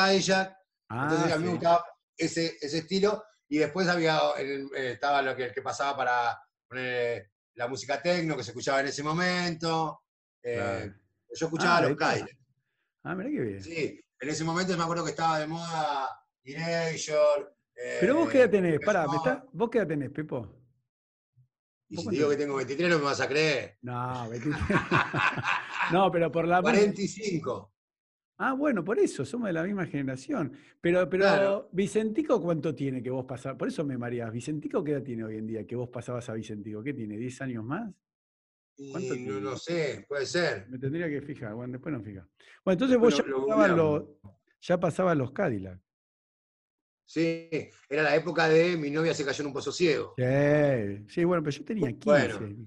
entonces 0.91 1.33
Ah, 1.33 1.35
a 1.35 1.39
mí 1.39 1.45
me 1.45 1.49
sí. 1.51 1.55
gustaba 1.57 1.85
ese, 2.17 2.57
ese 2.61 2.79
estilo, 2.79 3.25
y 3.49 3.59
después 3.59 3.89
había, 3.89 4.19
eh, 4.39 4.67
estaba 4.93 5.23
lo 5.23 5.35
que, 5.35 5.45
el 5.47 5.53
que 5.55 5.63
pasaba 5.63 5.97
para 5.97 6.39
poner 6.69 7.31
la 7.55 7.67
música 7.69 8.01
tecno 8.03 8.37
que 8.37 8.45
se 8.45 8.51
escuchaba 8.51 8.81
en 8.81 8.87
ese 8.89 9.03
momento. 9.03 10.03
eh, 10.43 10.55
Claro. 10.57 10.95
Yo 11.35 11.47
escuchaba 11.47 11.75
Ah, 11.75 11.79
a 11.79 11.81
los. 11.83 11.97
Cadillac. 11.97 12.39
Ah, 13.05 13.15
mirá 13.15 13.31
qué 13.31 13.41
bien. 13.41 13.63
Sí, 13.65 14.01
en 14.21 14.29
ese 14.29 14.45
momento 14.45 14.77
me 14.77 14.83
acuerdo 14.85 15.03
que 15.05 15.11
estaba 15.13 15.39
de 15.39 15.47
moda 15.47 16.09
Erasure. 16.45 17.49
Pero 18.01 18.17
vos 18.17 18.31
qué 18.31 18.39
edad 18.39 18.51
tenés, 18.51 18.81
pará, 18.81 19.03
¿me 19.03 19.07
Mode, 19.09 19.17
está- 19.19 19.47
¿vos 19.53 19.71
qué 19.71 19.79
edad 19.79 19.89
tenés, 19.89 20.11
Pepo? 20.11 20.59
Y 21.89 21.97
¿Vos 21.97 22.05
si 22.05 22.11
te 22.11 22.17
digo 22.17 22.31
que 22.31 22.37
tengo 22.37 22.57
23 22.57 22.89
no 22.91 22.99
me 22.99 23.05
vas 23.05 23.21
a 23.21 23.29
creer. 23.29 23.77
No, 23.83 24.29
23. 24.31 24.61
no, 25.93 26.11
pero 26.11 26.33
por 26.33 26.47
la 26.49 26.61
música. 26.63 26.79
45. 26.79 27.73
Ah, 28.39 28.55
bueno, 28.55 28.83
por 28.83 28.99
eso, 28.99 29.25
somos 29.25 29.47
de 29.49 29.53
la 29.53 29.63
misma 29.63 29.87
generación. 29.87 30.53
Pero, 30.81 31.09
pero 31.09 31.25
Claro. 31.25 31.69
Vicentico, 31.73 32.41
¿cuánto 32.41 32.75
tiene 32.75 33.03
que 33.03 33.11
vos 33.11 33.25
pasás? 33.27 33.55
Por 33.57 33.69
eso 33.69 33.85
me 33.85 33.97
mareás. 33.99 34.33
¿Vicentico 34.33 34.83
qué 34.83 34.93
edad 34.93 35.03
tiene 35.03 35.23
hoy 35.25 35.37
en 35.37 35.47
día 35.47 35.67
que 35.67 35.77
vos 35.77 35.89
pasabas 35.91 36.29
a 36.29 36.33
Vicentico? 36.33 36.83
¿Qué 36.83 36.95
tiene? 36.95 37.17
¿10 37.19 37.41
años 37.43 37.63
más? 37.65 37.93
¿Cuánto 38.91 39.15
Y 39.15 39.21
no, 39.27 39.39
no 39.39 39.57
sé, 39.57 40.07
puede 40.09 40.25
ser. 40.27 40.67
Me 40.71 40.79
tendría 40.79 41.09
que 41.09 41.21
fijar. 41.21 41.55
Bueno, 41.55 41.73
después 41.75 41.95
no 41.95 42.03
fija. 42.03 42.27
Bueno, 42.65 42.73
entonces 42.73 42.99
Después 43.01 43.15
vos 43.15 43.25
ya 43.25 43.31
lo- 43.31 43.39
lo 43.39 43.47
pasabas, 43.47 43.77
los, 43.77 44.05
ya 44.61 44.81
pasabas 44.81 45.17
los 45.19 45.33
Cadillac. 45.33 45.79
Sí, 47.13 47.51
era 47.91 48.03
la 48.05 48.17
época 48.17 48.49
de 48.49 48.75
mi 48.79 48.89
novia 48.91 49.13
se 49.13 49.23
cayó 49.23 49.43
en 49.43 49.49
un 49.49 49.53
pozo 49.53 49.71
ciego. 49.71 50.15
Sí, 50.17 51.05
sí, 51.11 51.25
bueno, 51.25 51.43
pero 51.43 51.55
yo 51.59 51.63
tenía 51.63 51.89
15. 51.93 52.05
Bueno. 52.07 52.67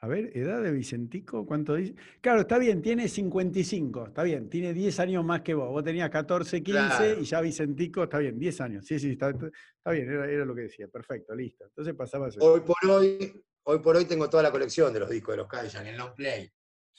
A 0.00 0.08
ver, 0.08 0.36
edad 0.36 0.60
de 0.60 0.72
Vicentico, 0.72 1.46
¿cuánto 1.46 1.76
dice? 1.76 1.94
Claro, 2.20 2.40
está 2.40 2.58
bien, 2.58 2.82
tiene 2.82 3.06
55, 3.08 4.08
está 4.08 4.24
bien, 4.24 4.50
tiene 4.50 4.74
10 4.74 4.98
años 4.98 5.24
más 5.24 5.42
que 5.42 5.54
vos. 5.54 5.68
Vos 5.70 5.84
tenías 5.84 6.10
14, 6.10 6.64
15 6.64 6.80
Claro. 6.80 7.20
y 7.20 7.24
ya 7.24 7.40
Vicentico, 7.40 8.02
está 8.02 8.18
bien, 8.18 8.40
10 8.40 8.60
años. 8.60 8.84
Sí, 8.84 8.98
sí, 8.98 9.12
está, 9.12 9.30
está 9.30 9.90
bien, 9.92 10.10
era, 10.10 10.28
era 10.28 10.44
lo 10.44 10.56
que 10.56 10.62
decía, 10.62 10.88
perfecto, 10.88 11.32
listo. 11.36 11.64
Entonces 11.64 11.94
pasaba 11.94 12.26
eso. 12.26 12.40
Hoy 12.40 12.60
por 12.62 12.90
hoy, 12.90 13.40
hoy 13.62 13.78
por 13.78 13.94
hoy 13.94 14.04
tengo 14.06 14.28
toda 14.28 14.42
la 14.42 14.50
colección 14.50 14.92
de 14.92 14.98
los 14.98 15.08
discos 15.10 15.34
de 15.34 15.36
los 15.36 15.46
Cadillac, 15.48 15.86
el 15.86 15.96
long 15.96 16.12
play. 16.12 16.50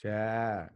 Ya. 0.02 0.74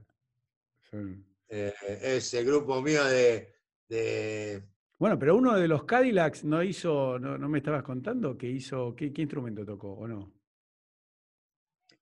Son- 0.90 1.24
Eh, 1.48 1.72
ese 2.02 2.44
grupo 2.44 2.82
mío 2.82 3.02
de, 3.06 3.48
de- 3.88 4.71
Bueno, 5.02 5.18
pero 5.18 5.34
uno 5.34 5.58
de 5.58 5.66
los 5.66 5.82
Cadillacs 5.82 6.44
no 6.44 6.62
hizo, 6.62 7.18
no, 7.18 7.36
no 7.36 7.48
me 7.48 7.58
estabas 7.58 7.82
contando 7.82 8.38
que 8.38 8.46
hizo, 8.48 8.94
¿qué, 8.94 9.12
qué 9.12 9.22
instrumento 9.22 9.66
tocó 9.66 9.94
o 9.94 10.06
no? 10.06 10.32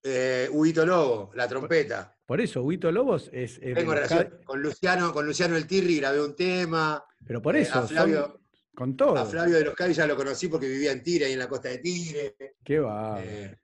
eh, 0.03 0.51
Huguito 0.53 0.85
Lobo, 0.85 1.31
la 1.35 1.49
trompeta. 1.49 2.15
Por 2.27 2.43
eso, 2.43 2.63
Huito 2.63 2.93
Lobos 2.93 3.31
es, 3.33 3.59
Tengo 3.59 3.95
relación 3.95 4.43
con 4.45 4.61
Luciano, 4.61 5.15
con 5.15 5.25
Luciano 5.25 5.57
El 5.57 5.67
Tirri 5.67 5.97
grabé 5.97 6.23
un 6.23 6.37
tema. 6.37 7.03
Pero 7.27 7.41
por 7.41 7.57
Eh, 7.57 7.63
eso, 7.63 7.79
a 7.79 7.87
son- 7.87 7.89
Flavio- 7.89 8.41
con 8.75 8.95
todo. 8.99 9.17
A 9.17 9.25
Flavio 9.25 9.57
de 9.57 9.65
los 9.65 9.75
Cadillac 9.75 10.07
lo 10.07 10.17
conocí 10.17 10.49
porque 10.49 10.69
vivía 10.69 10.93
en 10.93 11.03
Tigre, 11.03 11.25
ahí 11.25 11.33
en 11.33 11.39
la 11.39 11.49
costa 11.49 11.71
de 11.71 11.79
Tigre. 11.79 12.37
Qué 12.63 12.81
va. 12.81 13.19
Eh, 13.25 13.57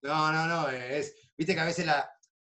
no, 0.00 0.32
no, 0.32 0.46
no. 0.46 0.70
Es, 0.70 1.14
Viste 1.36 1.54
que 1.54 1.60
a 1.60 1.66
veces 1.66 1.84
la, 1.84 2.10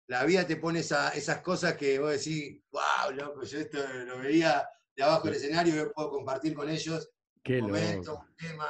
la 0.08 0.24
vida 0.26 0.46
te 0.46 0.56
pone 0.56 0.80
esa- 0.80 1.08
esas 1.14 1.38
cosas 1.40 1.72
que 1.72 1.98
vos 1.98 2.10
decís, 2.12 2.60
wow, 2.70 3.14
loco, 3.16 3.44
yo 3.44 3.60
esto 3.60 3.78
lo 4.06 4.18
veía 4.18 4.68
de 4.98 5.04
abajo 5.04 5.28
del 5.28 5.36
escenario 5.36 5.74
yo 5.76 5.92
puedo 5.92 6.10
compartir 6.10 6.54
con 6.54 6.68
ellos 6.68 7.08
Qué 7.42 7.60
un 7.60 7.68
momento, 7.68 8.12
loco. 8.12 8.26
un 8.28 8.36
tema. 8.36 8.68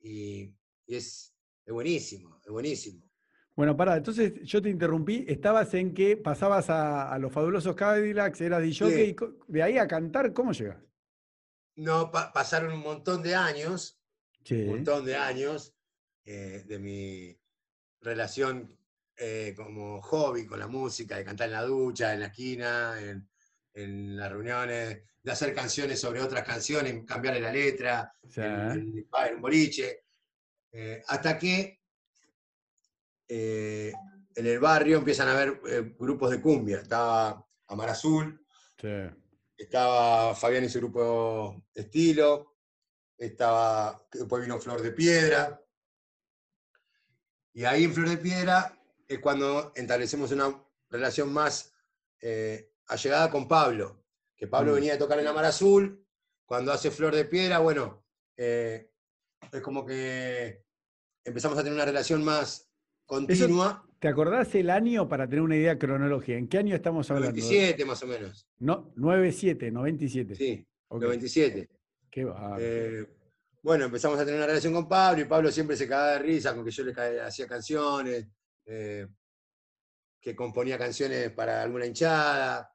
Y, 0.00 0.54
y 0.86 0.96
es, 0.96 1.34
es 1.64 1.72
buenísimo, 1.74 2.40
es 2.44 2.50
buenísimo. 2.50 3.02
Bueno, 3.54 3.76
pará, 3.76 3.96
entonces 3.98 4.32
yo 4.44 4.62
te 4.62 4.70
interrumpí. 4.70 5.24
Estabas 5.28 5.72
en 5.74 5.92
que 5.94 6.16
pasabas 6.16 6.70
a, 6.70 7.12
a 7.12 7.18
los 7.18 7.32
fabulosos 7.32 7.76
Cadillacs, 7.76 8.40
eras 8.40 8.62
DJ, 8.62 8.90
Sí. 8.90 9.02
y 9.10 9.52
de 9.52 9.62
ahí 9.62 9.76
a 9.78 9.86
cantar, 9.86 10.32
¿cómo 10.32 10.52
llegas? 10.52 10.78
No, 11.76 12.10
pa- 12.10 12.32
pasaron 12.32 12.72
un 12.72 12.80
montón 12.80 13.22
de 13.22 13.34
años, 13.34 14.00
Sí. 14.42 14.54
un 14.62 14.68
montón 14.76 15.04
de 15.04 15.16
años 15.16 15.74
eh, 16.24 16.64
de 16.66 16.78
mi 16.78 17.38
relación 18.00 18.74
eh, 19.18 19.54
como 19.56 20.00
hobby 20.02 20.46
con 20.46 20.58
la 20.58 20.66
música, 20.66 21.16
de 21.16 21.24
cantar 21.24 21.46
en 21.48 21.52
la 21.54 21.62
ducha, 21.64 22.12
en 22.14 22.20
la 22.20 22.26
esquina, 22.26 23.00
en, 23.00 23.28
en 23.76 24.16
las 24.16 24.30
reuniones, 24.32 25.02
de 25.22 25.32
hacer 25.32 25.54
canciones 25.54 26.00
sobre 26.00 26.20
otras 26.22 26.44
canciones, 26.44 27.04
cambiarle 27.06 27.40
la 27.40 27.52
letra, 27.52 28.12
sea, 28.28 28.72
en, 28.72 28.80
en- 28.80 29.08
en 29.28 29.34
un 29.34 29.40
boliche, 29.42 30.04
eh, 30.72 31.02
hasta 31.06 31.38
que 31.38 31.80
eh, 33.28 33.92
en 34.34 34.46
el 34.46 34.58
barrio 34.58 34.98
empiezan 34.98 35.28
a 35.28 35.32
haber 35.32 35.60
eh, 35.68 35.94
grupos 35.98 36.30
de 36.30 36.40
cumbia. 36.40 36.78
Estaba 36.80 37.44
Amar 37.68 37.88
Azul, 37.90 38.44
sí. 38.80 38.88
estaba 39.56 40.34
Fabián 40.34 40.64
y 40.64 40.68
su 40.68 40.78
grupo 40.78 41.64
Estilo, 41.74 42.56
estaba, 43.18 44.06
después 44.12 44.42
vino 44.42 44.58
Flor 44.60 44.80
de 44.82 44.92
Piedra. 44.92 45.60
Y 47.52 47.64
ahí 47.64 47.84
en 47.84 47.92
Flor 47.94 48.08
de 48.10 48.18
Piedra 48.18 48.78
es 49.08 49.18
cuando 49.18 49.72
establecemos 49.74 50.30
una 50.32 50.54
relación 50.90 51.32
más 51.32 51.72
eh, 52.20 52.70
allegada 52.88 53.30
con 53.30 53.48
Pablo, 53.48 54.04
que 54.36 54.46
Pablo 54.46 54.72
Mm. 54.72 54.74
venía 54.76 54.94
a 54.94 54.98
tocar 54.98 55.18
en 55.18 55.26
Amar 55.26 55.44
Azul, 55.44 56.04
cuando 56.44 56.72
hace 56.72 56.90
Flor 56.90 57.14
de 57.14 57.24
Piedra, 57.24 57.58
bueno, 57.58 58.04
eh, 58.36 58.90
es 59.52 59.60
como 59.60 59.84
que 59.84 60.62
empezamos 61.24 61.58
a 61.58 61.62
tener 61.62 61.74
una 61.74 61.84
relación 61.84 62.24
más 62.24 62.68
continua, 63.04 63.82
¿Te 63.98 64.08
acordás 64.08 64.54
el 64.54 64.68
año 64.68 65.08
para 65.08 65.26
tener 65.26 65.40
una 65.40 65.56
idea 65.56 65.78
cronológica? 65.78 66.36
¿En 66.36 66.48
qué 66.48 66.58
año 66.58 66.76
estamos 66.76 67.10
hablando? 67.10 67.30
97 67.40 67.84
más 67.86 68.02
o 68.02 68.06
menos, 68.06 68.46
No, 68.58 68.92
97, 68.94 69.70
97. 69.70 70.34
sí, 70.34 70.66
Ok, 70.88 71.02
97. 71.02 71.68
Qué 72.10 72.24
va. 72.24 72.56
Eh, 72.60 73.06
bueno, 73.62 73.86
empezamos 73.86 74.18
a 74.20 74.24
tener 74.24 74.38
una 74.38 74.46
relación 74.46 74.74
con 74.74 74.86
Pablo 74.86 75.22
y 75.22 75.24
Pablo 75.24 75.50
siempre 75.50 75.76
se 75.76 75.88
cagaba 75.88 76.12
de 76.12 76.18
risa 76.20 76.54
con 76.54 76.64
que 76.64 76.70
yo 76.70 76.84
le 76.84 76.92
hacía 77.22 77.46
canciones, 77.48 78.28
eh, 78.66 79.06
que 80.20 80.36
componía 80.36 80.76
canciones 80.78 81.30
para 81.30 81.62
alguna 81.62 81.86
hinchada. 81.86 82.70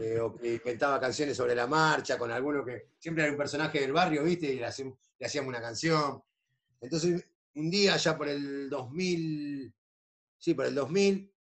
Eh, 0.00 0.18
o 0.20 0.34
que 0.36 0.54
inventaba 0.54 1.00
canciones 1.00 1.36
sobre 1.36 1.54
la 1.54 1.66
marcha, 1.66 2.18
con 2.18 2.30
alguno 2.30 2.64
que 2.64 2.88
siempre 2.98 3.24
era 3.24 3.32
un 3.32 3.38
personaje 3.38 3.80
del 3.80 3.92
barrio, 3.92 4.22
¿viste? 4.24 4.52
Y 4.52 4.56
le, 4.58 4.66
hacíamos, 4.66 4.98
una 5.46 5.60
canción. 5.60 6.22
Entonces, 6.80 7.26
un 7.54 7.70
día, 7.70 7.96
ya 7.96 8.16
por 8.16 8.28
el 8.28 8.68
2000, 8.68 9.72
sí, 10.38 10.54
por 10.54 10.66
el 10.66 10.74
2000, 10.74 11.32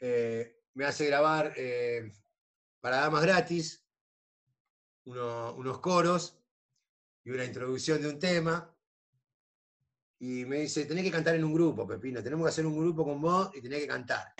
eh, 0.00 0.60
me 0.74 0.84
hace 0.84 1.06
grabar 1.06 1.52
eh, 1.56 2.12
para 2.80 2.98
damas 2.98 3.22
gratis 3.22 3.84
uno- 5.04 5.54
unos 5.54 5.80
coros 5.80 6.38
y 7.24 7.30
una 7.30 7.44
introducción 7.44 8.00
de 8.00 8.08
un 8.08 8.18
tema. 8.18 8.74
Y 10.20 10.44
me 10.44 10.60
dice, 10.60 10.84
tenés 10.84 11.04
que 11.04 11.10
cantar 11.10 11.34
en 11.36 11.44
un 11.44 11.54
grupo, 11.54 11.86
Pepino, 11.86 12.22
tenemos 12.22 12.44
que 12.46 12.50
hacer 12.50 12.66
un 12.66 12.76
grupo 12.78 13.04
con 13.04 13.20
vos 13.20 13.50
y 13.54 13.60
tenés 13.60 13.80
que 13.80 13.86
cantar. 13.86 14.34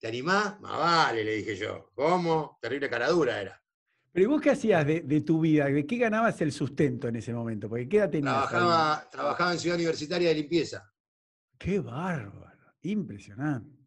¿Te 0.00 0.08
animás? 0.08 0.58
Más 0.60 0.78
vale, 0.78 1.22
le 1.24 1.36
dije 1.36 1.54
yo. 1.56 1.90
¿Cómo? 1.94 2.58
Terrible 2.60 2.88
caradura 2.88 3.40
era. 3.40 3.62
Pero 4.12 4.24
¿y 4.24 4.26
vos 4.26 4.40
qué 4.40 4.50
hacías 4.50 4.84
de, 4.86 5.02
de 5.02 5.20
tu 5.20 5.40
vida? 5.40 5.66
¿De 5.66 5.86
qué 5.86 5.98
ganabas 5.98 6.40
el 6.40 6.52
sustento 6.52 7.06
en 7.08 7.16
ese 7.16 7.32
momento? 7.32 7.68
Porque 7.68 7.88
¿qué 7.88 7.98
edad 7.98 8.10
tenías? 8.10 8.34
ahí? 8.34 8.48
Trabajaba, 9.10 9.52
en 9.52 9.58
Ciudad 9.58 9.76
Universitaria 9.76 10.28
de 10.30 10.34
Limpieza. 10.34 10.90
Qué 11.58 11.78
bárbaro, 11.80 12.72
impresionante. 12.82 13.78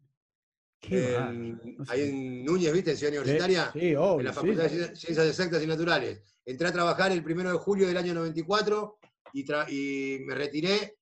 Qué 0.80 1.12
bárbaro. 1.14 1.84
Ahí 1.88 2.08
en 2.08 2.44
Núñez, 2.44 2.72
¿viste? 2.72 2.92
En 2.92 2.96
Ciudad 2.96 3.12
Universitaria. 3.14 3.70
Sí, 3.72 3.94
obvio, 3.96 4.20
en 4.20 4.24
la 4.26 4.32
sí. 4.32 4.36
Facultad 4.36 4.62
de 4.62 4.70
Cien- 4.70 4.96
Ciencias 4.96 5.26
Exactas 5.26 5.62
y 5.62 5.66
Naturales. 5.66 6.22
Entré 6.46 6.68
a 6.68 6.72
trabajar 6.72 7.10
el 7.12 7.24
primero 7.24 7.50
de 7.50 7.58
julio 7.58 7.86
del 7.88 7.96
año 7.96 8.14
94 8.14 8.98
y, 9.32 9.44
y 9.68 10.18
me 10.24 10.34
retiré 10.34 10.96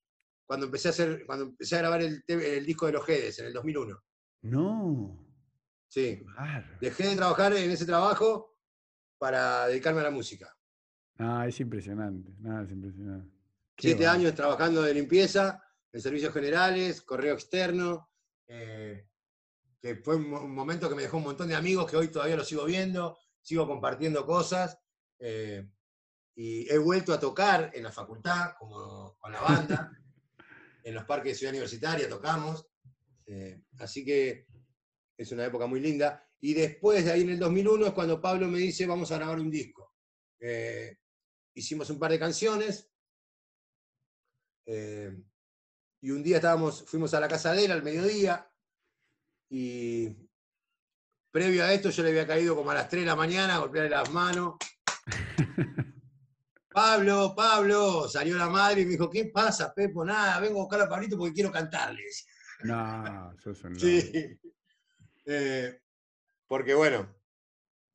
cuando 0.45 0.65
empecé 0.65 0.87
a 0.89 0.91
hacer, 0.91 1.23
cuando 1.25 1.45
empecé 1.45 1.75
a 1.75 1.79
grabar 1.79 2.01
el, 2.01 2.23
el 2.27 2.65
disco 2.65 2.87
de 2.87 2.93
los 2.93 3.05
Gedes 3.05 3.39
en 3.39 3.45
el 3.45 3.53
2001. 3.53 4.03
No, 4.43 5.23
Sí. 5.93 6.25
Dejé 6.81 7.09
de 7.09 7.15
trabajar 7.15 7.53
en 7.53 7.69
ese 7.69 7.85
trabajo 7.85 8.57
para 9.19 9.67
dedicarme 9.67 10.01
a 10.01 10.05
la 10.05 10.09
música. 10.09 10.51
No, 11.19 11.43
es 11.43 11.59
impresionante, 11.59 12.33
no, 12.39 12.63
es 12.63 12.71
impresionante. 12.71 13.31
Qué 13.75 13.89
Siete 13.89 14.07
años 14.07 14.33
trabajando 14.33 14.81
de 14.81 14.95
limpieza, 14.95 15.63
en 15.91 16.01
servicios 16.01 16.33
generales, 16.33 17.03
correo 17.03 17.35
externo, 17.35 18.09
eh, 18.47 19.07
que 19.79 19.97
fue 19.97 20.15
un 20.15 20.55
momento 20.55 20.89
que 20.89 20.95
me 20.95 21.03
dejó 21.03 21.17
un 21.17 21.25
montón 21.25 21.47
de 21.47 21.55
amigos 21.55 21.89
que 21.89 21.97
hoy 21.97 22.07
todavía 22.07 22.37
los 22.37 22.47
sigo 22.47 22.65
viendo, 22.65 23.15
sigo 23.41 23.67
compartiendo 23.67 24.25
cosas. 24.25 24.79
eh, 25.19 25.69
y 26.35 26.67
he 26.73 26.79
vuelto 26.79 27.13
a 27.13 27.19
tocar 27.19 27.69
en 27.75 27.83
la 27.83 27.91
facultad, 27.91 28.55
como 28.57 29.15
con 29.19 29.31
la 29.31 29.41
banda, 29.41 29.91
en 30.83 30.95
los 30.95 31.05
parques 31.05 31.33
de 31.33 31.35
Ciudad 31.35 31.53
Universitaria 31.53 32.09
tocamos. 32.09 32.65
Eh, 33.25 33.63
así 33.79 34.03
que 34.03 34.47
es 35.17 35.31
una 35.31 35.45
época 35.45 35.67
muy 35.67 35.79
linda. 35.79 36.27
Y 36.39 36.53
después 36.53 37.05
de 37.05 37.11
ahí 37.11 37.21
en 37.21 37.29
el 37.29 37.39
2001 37.39 37.87
es 37.87 37.93
cuando 37.93 38.21
Pablo 38.21 38.47
me 38.47 38.59
dice, 38.59 38.85
vamos 38.85 39.11
a 39.11 39.17
grabar 39.17 39.39
un 39.39 39.49
disco. 39.49 39.93
Eh, 40.39 40.97
hicimos 41.53 41.89
un 41.89 41.99
par 41.99 42.11
de 42.11 42.19
canciones. 42.19 42.89
eh, 44.65 45.15
y 46.01 46.11
un 46.11 46.21
día 46.21 46.35
estábamos, 46.35 46.83
fuimos 46.85 47.13
a 47.13 47.19
la 47.21 47.29
casa 47.29 47.53
de 47.53 47.63
él 47.63 47.71
al 47.71 47.81
mediodía. 47.81 48.51
Y 49.49 50.09
previo 51.31 51.63
a 51.63 51.71
esto 51.71 51.89
yo 51.89 52.03
le 52.03 52.09
había 52.09 52.27
caído 52.27 52.57
como 52.57 52.71
a 52.71 52.73
las 52.73 52.89
3 52.89 53.03
de 53.03 53.07
la 53.07 53.15
mañana, 53.15 53.55
a 53.55 53.59
golpearle 53.59 53.89
las 53.89 54.11
manos. 54.11 54.55
Pablo, 56.73 57.33
Pablo, 57.35 58.09
salió 58.09 58.35
la 58.35 58.49
madre 58.49 58.81
y 58.81 58.85
me 58.85 58.91
dijo, 58.91 59.09
¿qué 59.09 59.25
pasa, 59.25 59.73
Pepo? 59.73 60.03
Nada, 60.03 60.39
vengo 60.39 60.59
a 60.59 60.63
buscar 60.63 60.81
a 60.81 60.89
Pablito 60.89 61.17
porque 61.17 61.35
quiero 61.35 61.51
cantarles. 61.51 62.25
No, 62.63 63.33
sos 63.39 63.63
un. 63.63 63.79
Sí. 63.79 64.39
Eh, 65.25 65.79
porque 66.47 66.73
bueno, 66.73 67.07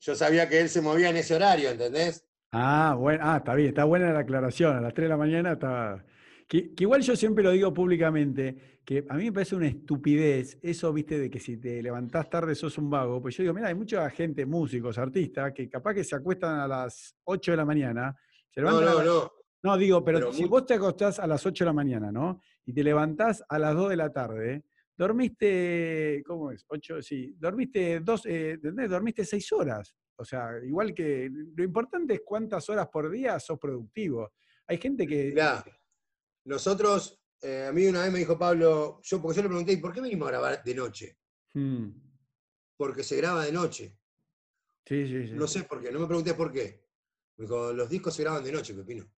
yo 0.00 0.14
sabía 0.14 0.48
que 0.48 0.60
él 0.60 0.68
se 0.68 0.80
movía 0.80 1.10
en 1.10 1.16
ese 1.16 1.34
horario, 1.34 1.70
¿entendés? 1.70 2.24
Ah, 2.52 2.94
bueno, 2.98 3.22
ah, 3.26 3.36
está 3.38 3.54
bien, 3.54 3.68
está 3.68 3.84
buena 3.84 4.12
la 4.12 4.20
aclaración. 4.20 4.76
A 4.76 4.80
las 4.80 4.94
3 4.94 5.04
de 5.04 5.08
la 5.10 5.16
mañana 5.16 5.52
está. 5.52 6.04
Que, 6.46 6.74
que 6.74 6.84
igual 6.84 7.02
yo 7.02 7.14
siempre 7.14 7.44
lo 7.44 7.50
digo 7.50 7.74
públicamente, 7.74 8.80
que 8.82 9.04
a 9.06 9.14
mí 9.16 9.24
me 9.24 9.32
parece 9.32 9.54
una 9.54 9.66
estupidez 9.66 10.58
eso, 10.62 10.90
viste, 10.94 11.18
de 11.18 11.28
que 11.28 11.38
si 11.38 11.58
te 11.58 11.82
levantás 11.82 12.30
tarde 12.30 12.54
sos 12.54 12.78
un 12.78 12.88
vago. 12.88 13.20
Pues 13.20 13.36
yo 13.36 13.42
digo, 13.42 13.52
mira, 13.52 13.68
hay 13.68 13.74
mucha 13.74 14.08
gente, 14.08 14.46
músicos, 14.46 14.96
artistas, 14.96 15.52
que 15.52 15.68
capaz 15.68 15.92
que 15.92 16.04
se 16.04 16.16
acuestan 16.16 16.58
a 16.60 16.66
las 16.66 17.14
8 17.24 17.50
de 17.50 17.56
la 17.58 17.66
mañana. 17.66 18.16
Se 18.48 18.62
No, 18.62 18.68
a 18.70 18.72
no, 18.72 18.80
las- 18.80 19.04
no. 19.04 19.32
No, 19.60 19.76
digo, 19.76 20.02
pero, 20.04 20.20
Pero 20.20 20.32
si 20.32 20.44
vos 20.46 20.64
te 20.64 20.74
acostás 20.74 21.18
a 21.18 21.26
las 21.26 21.44
8 21.44 21.64
de 21.64 21.66
la 21.66 21.72
mañana, 21.74 22.10
¿no? 22.12 22.40
Y 22.68 22.74
te 22.74 22.84
levantás 22.84 23.42
a 23.48 23.58
las 23.58 23.74
2 23.74 23.88
de 23.88 23.96
la 23.96 24.12
tarde, 24.12 24.62
dormiste, 24.94 26.22
¿cómo 26.26 26.52
es? 26.52 26.66
8, 26.68 27.00
sí, 27.00 27.34
dormiste 27.38 28.00
dos, 28.00 28.26
eh, 28.26 28.50
¿entendés? 28.50 28.90
Dormiste 28.90 29.24
6 29.24 29.52
horas. 29.52 29.96
O 30.16 30.22
sea, 30.22 30.50
igual 30.62 30.92
que 30.92 31.30
lo 31.30 31.64
importante 31.64 32.12
es 32.12 32.20
cuántas 32.22 32.68
horas 32.68 32.88
por 32.92 33.10
día 33.10 33.40
sos 33.40 33.58
productivo. 33.58 34.34
Hay 34.66 34.76
gente 34.76 35.06
que. 35.06 35.30
Mirá, 35.30 35.64
nosotros, 36.44 37.18
eh, 37.40 37.68
a 37.70 37.72
mí 37.72 37.86
una 37.86 38.02
vez 38.02 38.12
me 38.12 38.18
dijo 38.18 38.38
Pablo, 38.38 39.00
yo, 39.02 39.22
porque 39.22 39.36
yo 39.36 39.42
le 39.44 39.48
pregunté, 39.48 39.72
¿y 39.72 39.78
por 39.78 39.94
qué 39.94 40.02
venimos 40.02 40.28
a 40.28 40.32
grabar 40.32 40.62
de 40.62 40.74
noche? 40.74 41.18
Mm, 41.54 41.88
Porque 42.76 43.02
se 43.02 43.16
graba 43.16 43.46
de 43.46 43.52
noche. 43.52 43.96
sí, 44.84 45.06
sí, 45.06 45.28
sí. 45.28 45.32
No 45.32 45.46
sé 45.46 45.64
por 45.64 45.80
qué, 45.80 45.90
no 45.90 46.00
me 46.00 46.06
pregunté 46.06 46.34
por 46.34 46.52
qué. 46.52 46.84
Me 47.38 47.46
dijo, 47.46 47.72
los 47.72 47.88
discos 47.88 48.14
se 48.14 48.24
graban 48.24 48.44
de 48.44 48.52
noche, 48.52 48.74
Pepino. 48.74 49.10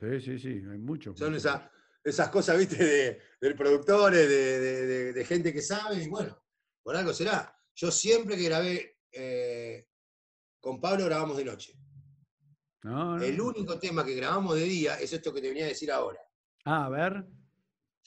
Sí, 0.00 0.20
sí, 0.20 0.38
sí, 0.38 0.48
hay 0.48 0.78
mucho. 0.78 1.14
Son 1.16 1.28
mucho. 1.32 1.38
esa- 1.38 1.70
esas 2.04 2.28
cosas, 2.28 2.56
viste, 2.58 2.76
de, 2.82 3.20
de 3.40 3.54
productores, 3.54 4.28
de, 4.28 5.12
de- 5.12 5.24
gente 5.24 5.52
que 5.52 5.60
sabe, 5.60 6.02
y 6.02 6.08
bueno, 6.08 6.40
por 6.82 6.96
algo 6.96 7.12
será. 7.12 7.54
Yo 7.74 7.90
siempre 7.90 8.36
que 8.36 8.44
grabé 8.44 8.98
eh, 9.12 9.88
con 10.60 10.80
Pablo 10.80 11.04
grabamos 11.06 11.36
de 11.36 11.44
noche. 11.44 11.74
No, 12.84 13.16
no. 13.16 13.22
El 13.22 13.40
único 13.40 13.78
tema 13.78 14.04
que 14.04 14.14
grabamos 14.14 14.54
de 14.54 14.62
día 14.64 14.94
es 15.00 15.12
esto 15.12 15.34
que 15.34 15.40
te 15.40 15.48
venía 15.48 15.64
a 15.64 15.68
decir 15.68 15.90
ahora. 15.90 16.20
Ah, 16.64 16.86
a 16.86 16.88
ver. 16.88 17.26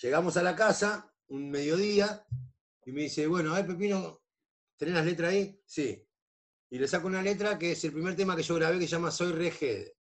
Llegamos 0.02 0.38
a 0.38 0.44
la 0.44 0.56
casa, 0.56 1.14
un 1.28 1.50
mediodía, 1.52 2.26
y 2.86 2.92
me 2.92 3.02
dice, 3.02 3.28
bueno, 3.28 3.54
a 3.54 3.58
ver, 3.58 3.68
Pepino, 3.68 4.24
¿tenés 4.78 4.96
las 4.96 5.06
letras 5.06 5.32
ahí? 5.32 5.62
Sí. 5.66 6.08
Y 6.70 6.80
le 6.80 6.88
saco 6.88 7.08
una 7.08 7.22
letra 7.22 7.60
que 7.60 7.74
es 7.74 7.84
el 7.84 7.92
primer 7.92 8.16
tema 8.16 8.36
que 8.36 8.44
yo 8.44 8.56
grabé 8.56 8.80
que 8.80 8.86
se 8.88 8.92
llama 8.96 9.12
Soy 9.12 9.34
Regede. 9.34 9.98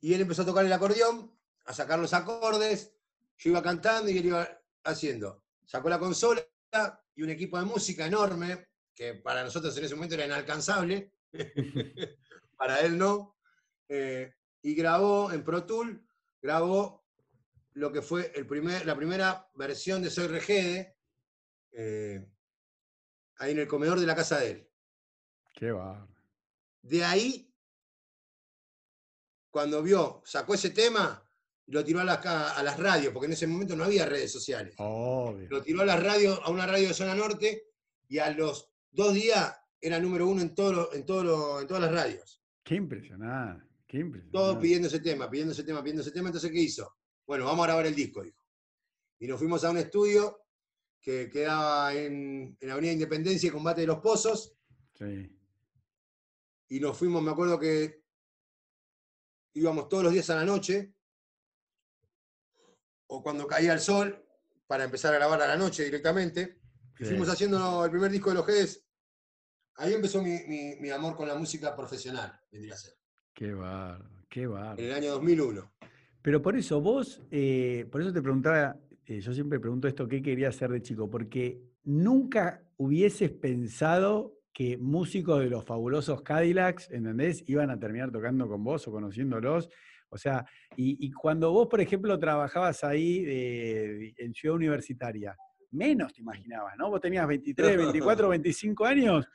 Y 0.00 0.14
él 0.14 0.20
empezó 0.20 0.42
a 0.42 0.46
tocar 0.46 0.64
el 0.64 0.72
acordeón, 0.72 1.32
a 1.64 1.72
sacar 1.72 1.98
los 1.98 2.12
acordes, 2.12 2.92
yo 3.38 3.50
iba 3.50 3.62
cantando 3.62 4.10
y 4.10 4.18
él 4.18 4.26
iba 4.26 4.48
haciendo. 4.84 5.42
Sacó 5.64 5.88
la 5.88 5.98
consola 5.98 6.46
y 7.14 7.22
un 7.22 7.30
equipo 7.30 7.58
de 7.58 7.64
música 7.64 8.06
enorme, 8.06 8.68
que 8.94 9.14
para 9.14 9.42
nosotros 9.42 9.76
en 9.76 9.84
ese 9.84 9.94
momento 9.94 10.14
era 10.14 10.26
inalcanzable, 10.26 11.12
para 12.56 12.80
él 12.80 12.96
no, 12.96 13.36
eh, 13.88 14.34
y 14.62 14.74
grabó 14.74 15.30
en 15.32 15.44
Pro 15.44 15.64
Tool, 15.64 16.06
grabó 16.40 17.04
lo 17.74 17.92
que 17.92 18.02
fue 18.02 18.32
el 18.34 18.46
primer, 18.46 18.86
la 18.86 18.96
primera 18.96 19.48
versión 19.54 20.02
de 20.02 20.10
Soy 20.10 20.28
Regede, 20.28 20.96
eh, 21.72 22.26
ahí 23.36 23.52
en 23.52 23.58
el 23.58 23.68
comedor 23.68 24.00
de 24.00 24.06
la 24.06 24.16
casa 24.16 24.38
de 24.38 24.50
él. 24.50 24.70
Qué 25.52 25.72
va. 25.72 26.08
De 26.82 27.04
ahí, 27.04 27.45
cuando 29.56 29.82
vio, 29.82 30.20
sacó 30.26 30.52
ese 30.52 30.68
tema, 30.68 31.26
lo 31.68 31.82
tiró 31.82 32.00
a 32.00 32.04
las, 32.04 32.26
a 32.26 32.62
las 32.62 32.78
radios, 32.78 33.10
porque 33.10 33.24
en 33.24 33.32
ese 33.32 33.46
momento 33.46 33.74
no 33.74 33.84
había 33.84 34.04
redes 34.04 34.30
sociales. 34.30 34.74
Obvio. 34.76 35.48
Lo 35.48 35.62
tiró 35.62 35.80
a 35.80 35.86
las 35.86 36.02
radios, 36.02 36.38
a 36.44 36.50
una 36.50 36.66
radio 36.66 36.88
de 36.88 36.92
zona 36.92 37.14
norte, 37.14 37.70
y 38.06 38.18
a 38.18 38.28
los 38.32 38.70
dos 38.90 39.14
días 39.14 39.56
era 39.80 39.98
número 39.98 40.28
uno 40.28 40.42
en, 40.42 40.54
todo 40.54 40.92
en, 40.92 41.06
todo 41.06 41.62
en 41.62 41.66
todas 41.66 41.84
las 41.84 41.90
radios. 41.90 42.42
Qué 42.62 42.74
impresionante. 42.74 43.64
Qué 43.86 43.96
impresionante. 43.96 44.38
Todos 44.38 44.58
pidiendo 44.58 44.88
ese 44.88 45.00
tema, 45.00 45.30
pidiendo 45.30 45.54
ese 45.54 45.64
tema, 45.64 45.82
pidiendo 45.82 46.02
ese 46.02 46.10
tema. 46.10 46.28
Entonces, 46.28 46.52
¿qué 46.52 46.60
hizo? 46.60 46.94
Bueno, 47.26 47.46
vamos 47.46 47.64
a 47.64 47.68
grabar 47.68 47.86
el 47.86 47.94
disco, 47.94 48.22
dijo. 48.22 48.36
Y 49.20 49.26
nos 49.26 49.38
fuimos 49.38 49.64
a 49.64 49.70
un 49.70 49.78
estudio 49.78 50.38
que 51.00 51.30
quedaba 51.30 51.94
en, 51.94 52.58
en 52.60 52.70
Avenida 52.70 52.92
Independencia 52.92 53.48
y 53.48 53.52
Combate 53.52 53.80
de 53.80 53.86
los 53.86 54.00
Pozos. 54.00 54.54
Sí. 54.98 55.34
Y 56.68 56.78
nos 56.78 56.98
fuimos, 56.98 57.22
me 57.22 57.30
acuerdo 57.30 57.58
que 57.58 58.05
íbamos 59.56 59.88
todos 59.88 60.04
los 60.04 60.12
días 60.12 60.28
a 60.30 60.36
la 60.36 60.44
noche, 60.44 60.92
o 63.08 63.22
cuando 63.22 63.46
caía 63.46 63.72
el 63.72 63.80
sol, 63.80 64.22
para 64.66 64.84
empezar 64.84 65.12
a 65.14 65.18
grabar 65.18 65.40
a 65.42 65.46
la 65.46 65.56
noche 65.56 65.84
directamente. 65.84 66.60
Sí. 66.98 67.04
fuimos 67.04 67.28
haciendo 67.28 67.84
el 67.84 67.90
primer 67.90 68.10
disco 68.10 68.30
de 68.30 68.36
los 68.36 68.46
G's. 68.46 68.82
Ahí 69.76 69.92
empezó 69.92 70.22
mi, 70.22 70.30
mi- 70.48 70.76
mi 70.80 70.88
amor 70.90 71.14
con 71.14 71.28
la 71.28 71.34
música 71.34 71.76
profesional, 71.76 72.32
vendría 72.50 72.72
a 72.74 72.78
ser, 72.78 72.94
Qué 73.34 73.52
bárbaro. 73.52 74.24
Qué 74.30 74.46
bárbaro. 74.46 74.78
en 74.80 74.86
el 74.86 74.92
año 74.94 75.10
2001. 75.12 75.72
Pero 76.22 76.40
por 76.40 76.56
eso 76.56 76.80
vos, 76.80 77.20
eh, 77.30 77.86
por 77.92 78.00
eso 78.00 78.12
te 78.14 78.22
preguntaba, 78.22 78.76
eh, 79.04 79.20
yo 79.20 79.32
siempre 79.34 79.60
pregunto 79.60 79.86
esto, 79.86 80.08
¿qué 80.08 80.22
querías 80.22 80.56
hacer 80.56 80.70
de 80.70 80.80
chico? 80.82 81.08
Porque 81.10 81.60
nunca 81.84 82.62
hubieses 82.78 83.30
pensado 83.30 84.35
que 84.56 84.78
músicos 84.78 85.40
de 85.40 85.50
los 85.50 85.66
fabulosos 85.66 86.22
Cadillacs, 86.22 86.90
¿entendés? 86.90 87.44
Iban 87.46 87.68
a 87.68 87.78
terminar 87.78 88.10
tocando 88.10 88.48
con 88.48 88.64
vos 88.64 88.88
o 88.88 88.90
conociéndolos. 88.90 89.68
O 90.08 90.16
sea, 90.16 90.46
y, 90.74 90.96
y 91.06 91.12
cuando 91.12 91.52
vos, 91.52 91.66
por 91.68 91.78
ejemplo, 91.82 92.18
trabajabas 92.18 92.82
ahí 92.82 94.14
en 94.16 94.32
Ciudad 94.32 94.56
Universitaria, 94.56 95.36
menos 95.72 96.14
te 96.14 96.22
imaginabas, 96.22 96.72
¿no? 96.78 96.88
Vos 96.88 97.02
tenías 97.02 97.28
23, 97.28 97.76
24, 97.76 98.30
25 98.30 98.84
años, 98.86 99.28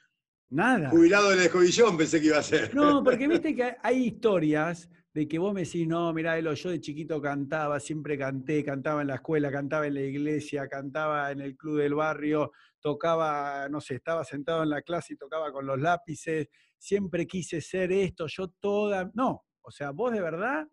nada. 0.49 0.89
Jubilado 0.89 1.29
del 1.29 1.41
escobillón 1.41 1.97
pensé 1.97 2.19
que 2.19 2.25
iba 2.25 2.39
a 2.39 2.43
ser. 2.43 2.73
No, 2.73 3.03
porque 3.03 3.27
viste 3.27 3.53
que 3.53 3.75
hay 3.79 4.05
historias 4.05 4.89
de 5.13 5.27
que 5.27 5.39
vos 5.39 5.53
me 5.53 5.63
decís, 5.63 5.87
no, 5.87 6.13
mirá, 6.13 6.37
Elo, 6.37 6.53
yo 6.53 6.69
de 6.69 6.79
chiquito 6.79 7.21
cantaba, 7.21 7.79
siempre 7.79 8.17
canté, 8.17 8.63
cantaba 8.63 9.01
en 9.01 9.07
la 9.07 9.15
escuela, 9.15 9.51
cantaba 9.51 9.85
en 9.87 9.95
la 9.95 10.01
iglesia, 10.01 10.67
cantaba 10.69 11.31
en 11.31 11.41
el 11.41 11.57
club 11.57 11.79
del 11.79 11.95
barrio, 11.95 12.51
tocaba, 12.79 13.67
no 13.69 13.81
sé, 13.81 13.95
estaba 13.95 14.23
sentado 14.23 14.63
en 14.63 14.69
la 14.69 14.81
clase 14.81 15.13
y 15.13 15.17
tocaba 15.17 15.51
con 15.51 15.65
los 15.65 15.79
lápices, 15.79 16.47
siempre 16.77 17.27
quise 17.27 17.59
ser 17.61 17.91
esto, 17.91 18.25
yo 18.27 18.47
toda... 18.47 19.11
No, 19.13 19.45
o 19.61 19.71
sea, 19.71 19.91
vos 19.91 20.13
de 20.13 20.21
verdad 20.21 20.67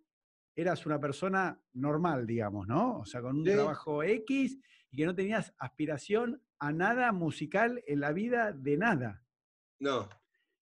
eras 0.54 0.86
una 0.86 1.00
persona 1.00 1.60
normal, 1.72 2.26
digamos, 2.26 2.66
¿no? 2.66 3.00
O 3.00 3.04
sea, 3.04 3.20
con 3.20 3.38
un 3.38 3.44
Sí. 3.44 3.52
trabajo 3.52 4.02
X 4.02 4.58
y 4.90 4.96
que 4.96 5.04
no 5.06 5.14
tenías 5.14 5.52
aspiración 5.58 6.42
a 6.60 6.72
nada 6.72 7.12
musical 7.12 7.82
en 7.86 8.00
la 8.00 8.12
vida 8.12 8.52
de 8.52 8.76
nada. 8.76 9.24
No. 9.80 10.08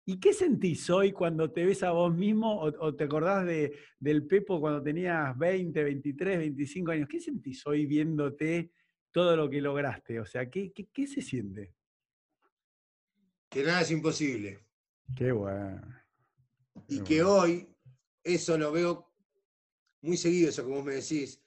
¿Y 0.08 0.20
qué 0.20 0.32
sentís 0.32 0.88
hoy 0.88 1.10
cuando 1.10 1.50
te 1.50 1.64
ves 1.66 1.82
a 1.82 1.90
vos 1.90 2.14
mismo 2.14 2.60
o, 2.60 2.66
o 2.86 2.94
te 2.94 3.04
acordás 3.04 3.44
de, 3.44 3.76
del 3.98 4.24
Pepo 4.24 4.60
cuando 4.60 4.80
tenías 4.80 5.36
20, 5.36 5.82
23, 5.82 6.38
25 6.38 6.90
años? 6.92 7.08
¿Qué 7.08 7.18
sentís 7.18 7.66
hoy 7.66 7.86
viéndote 7.86 8.70
todo 9.10 9.34
lo 9.36 9.50
que 9.50 9.60
lograste? 9.60 10.20
O 10.20 10.24
sea, 10.24 10.48
¿qué, 10.48 10.72
qué, 10.72 10.86
qué 10.92 11.08
se 11.08 11.20
siente? 11.20 11.74
Que 13.48 13.64
nada 13.64 13.80
es 13.80 13.90
imposible. 13.90 14.60
Qué 15.16 15.32
bueno. 15.32 15.82
Y 16.86 17.00
que 17.00 17.24
hoy 17.24 17.68
eso 18.22 18.56
lo 18.56 18.70
veo 18.70 19.12
muy 20.02 20.16
seguido, 20.16 20.50
eso 20.50 20.64
que 20.64 20.70
vos 20.72 20.84
me 20.84 20.94
decís. 20.94 21.42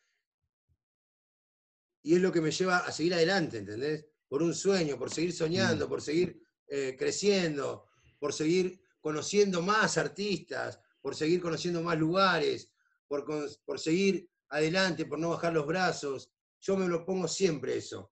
Y 2.03 2.15
es 2.15 2.21
lo 2.21 2.31
que 2.31 2.41
me 2.41 2.51
lleva 2.51 2.79
a 2.79 2.91
seguir 2.91 3.13
adelante, 3.13 3.59
¿entendés? 3.59 4.05
Por 4.27 4.43
un 4.43 4.53
sueño, 4.53 4.97
por 4.97 5.09
seguir 5.11 5.31
soñando, 5.31 5.85
Mm. 5.85 5.89
por 5.89 6.01
seguir 6.01 6.41
eh, 6.67 6.95
creciendo, 6.99 7.85
por 8.19 8.33
seguir 8.33 8.79
conociendo 9.01 9.61
más 9.61 9.97
artistas, 9.97 10.79
por 11.01 11.15
seguir 11.15 11.41
conociendo 11.41 11.81
más 11.81 11.97
lugares, 11.97 12.71
por, 13.07 13.25
por 13.65 13.79
seguir 13.79 14.29
adelante, 14.49 15.05
por 15.05 15.17
no 15.19 15.29
bajar 15.29 15.53
los 15.53 15.65
brazos. 15.65 16.31
Yo 16.59 16.75
me 16.77 16.87
lo 16.87 17.05
pongo 17.05 17.27
siempre 17.27 17.77
eso. 17.77 18.11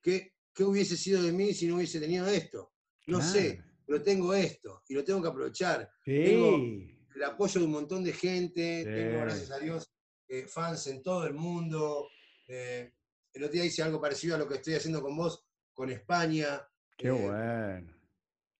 ¿Qué, 0.00 0.34
qué 0.54 0.64
hubiese 0.64 0.96
sido 0.96 1.22
de 1.22 1.32
mí 1.32 1.52
si 1.52 1.66
no 1.66 1.76
hubiese 1.76 1.98
tenido 2.00 2.26
esto? 2.28 2.72
No 3.08 3.20
sé, 3.22 3.62
pero 3.86 4.02
tengo 4.02 4.32
esto 4.34 4.82
y 4.88 4.94
lo 4.94 5.02
tengo 5.04 5.20
que 5.22 5.28
aprovechar. 5.28 5.90
Tengo- 6.04 6.56
Sí. 6.58 6.94
el 7.16 7.24
apoyo 7.24 7.58
de 7.60 7.66
un 7.66 7.72
montón 7.72 8.04
de 8.04 8.12
gente, 8.12 8.84
tengo, 8.84 9.10
Sí. 9.18 9.24
gracias 9.24 9.50
a 9.50 9.58
Dios, 9.58 9.90
eh, 10.28 10.46
fans 10.46 10.86
en 10.86 11.02
todo 11.02 11.26
el 11.26 11.34
mundo. 11.34 12.08
eh, 12.50 12.94
el 13.34 13.44
otro 13.44 13.52
día 13.52 13.64
hice 13.66 13.82
algo 13.82 14.00
parecido 14.00 14.34
a 14.34 14.38
lo 14.38 14.48
que 14.48 14.54
estoy 14.54 14.72
haciendo 14.74 15.02
con 15.02 15.14
vos, 15.14 15.44
con 15.74 15.90
España, 15.90 16.66
Qué 16.96 17.08
eh, 17.08 17.10
bueno. 17.10 17.97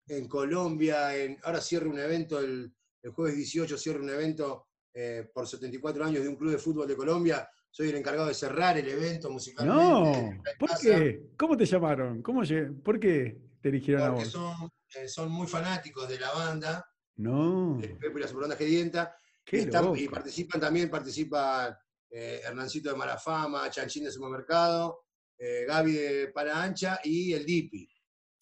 En 0.08 0.26
Colombia, 0.28 1.16
en, 1.16 1.38
ahora 1.44 1.60
cierro 1.60 1.90
un 1.90 1.98
evento, 1.98 2.38
el, 2.40 2.72
el 3.02 3.10
jueves 3.12 3.36
18 3.36 3.76
cierro 3.78 4.02
un 4.02 4.10
evento 4.10 4.66
eh, 4.94 5.28
por 5.32 5.46
74 5.46 6.04
años 6.04 6.22
de 6.22 6.28
un 6.28 6.36
club 6.36 6.50
de 6.52 6.58
fútbol 6.58 6.88
de 6.88 6.96
Colombia. 6.96 7.48
Soy 7.70 7.90
el 7.90 7.96
encargado 7.96 8.26
de 8.28 8.34
cerrar 8.34 8.78
el 8.78 8.88
evento 8.88 9.30
musicalmente. 9.30 9.82
No, 9.82 10.42
¿por 10.58 10.68
casa, 10.70 10.80
qué? 10.82 11.20
¿Cómo 11.36 11.56
te 11.56 11.66
llamaron? 11.66 12.22
¿Cómo 12.22 12.42
¿Por 12.82 12.98
qué 12.98 13.38
te 13.60 13.68
eligieron 13.68 14.02
a 14.02 14.08
Porque 14.08 14.24
vos? 14.24 14.32
son, 14.32 14.70
eh, 14.96 15.06
son 15.08 15.30
muy 15.30 15.46
fanáticos 15.46 16.08
de 16.08 16.18
la 16.18 16.32
banda, 16.32 16.84
No, 17.16 17.76
de 17.78 17.88
Pepo 17.88 18.18
y 18.18 18.22
la 18.22 18.28
Superbanda 18.28 18.56
Gedienta, 18.56 19.14
qué 19.44 19.58
y, 19.58 19.60
están- 19.60 19.94
y 19.96 20.04
loco. 20.04 20.14
participan 20.14 20.60
también, 20.60 20.88
participa 20.90 21.78
eh, 22.10 22.40
Hernancito 22.42 22.90
de 22.90 22.96
Malafama, 22.96 23.68
Chanchín 23.70 24.04
de 24.04 24.10
Supermercado, 24.10 25.04
eh, 25.38 25.64
Gaby 25.68 25.92
de 25.92 26.28
Para 26.28 26.62
Ancha 26.62 26.98
y 27.04 27.34
el 27.34 27.44
Dipi. 27.44 27.86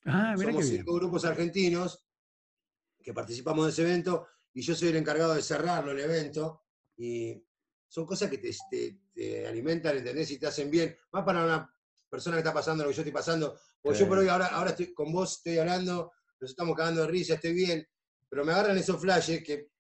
Ah, 0.07 0.35
mira 0.37 0.37
qué 0.37 0.43
Somos 0.53 0.65
bien. 0.71 0.77
cinco 0.79 0.95
grupos 0.95 1.25
argentinos 1.25 2.07
que 3.03 3.13
participamos 3.15 3.67
de 3.67 3.73
ese 3.73 3.83
evento 3.83 4.27
y 4.53 4.63
yo 4.63 4.75
soy 4.75 4.89
el 4.89 4.97
encargado 4.97 5.35
de 5.35 5.43
cerrarlo, 5.43 5.93
el 5.93 6.01
evento. 6.01 6.65
Y 6.97 7.45
son 7.89 8.07
cosas 8.07 8.31
que 8.31 8.39
te, 8.39 8.51
te- 8.71 9.01
te 9.13 9.47
alimentan, 9.47 9.97
¿entendés? 9.99 10.31
Y 10.31 10.39
te 10.39 10.47
hacen 10.47 10.71
bien. 10.71 10.97
Más 11.13 11.25
para 11.25 11.45
una 11.45 11.75
persona 12.09 12.37
que 12.37 12.41
está 12.41 12.55
pasando 12.55 12.85
lo 12.85 12.91
que 12.91 12.97
yo 12.97 13.03
estoy 13.03 13.13
pasando. 13.13 13.59
Porque 13.83 13.99
Sí. 13.99 14.05
yo 14.05 14.09
por 14.09 14.19
hoy, 14.19 14.29
ahora, 14.29 14.47
ahora 14.47 14.71
estoy 14.71 14.93
con 14.95 15.13
vos, 15.13 15.37
estoy 15.37 15.59
hablando, 15.59 16.13
nos 16.41 16.51
estamos 16.51 16.77
cagando 16.77 17.03
de 17.03 17.09
risa, 17.09 17.35
estoy 17.35 17.53
bien. 17.55 17.87
Pero 18.29 18.45
me 18.45 18.53
agarran 18.53 18.77
esos 18.79 19.01
flashes 19.01 19.45
que 19.45 19.71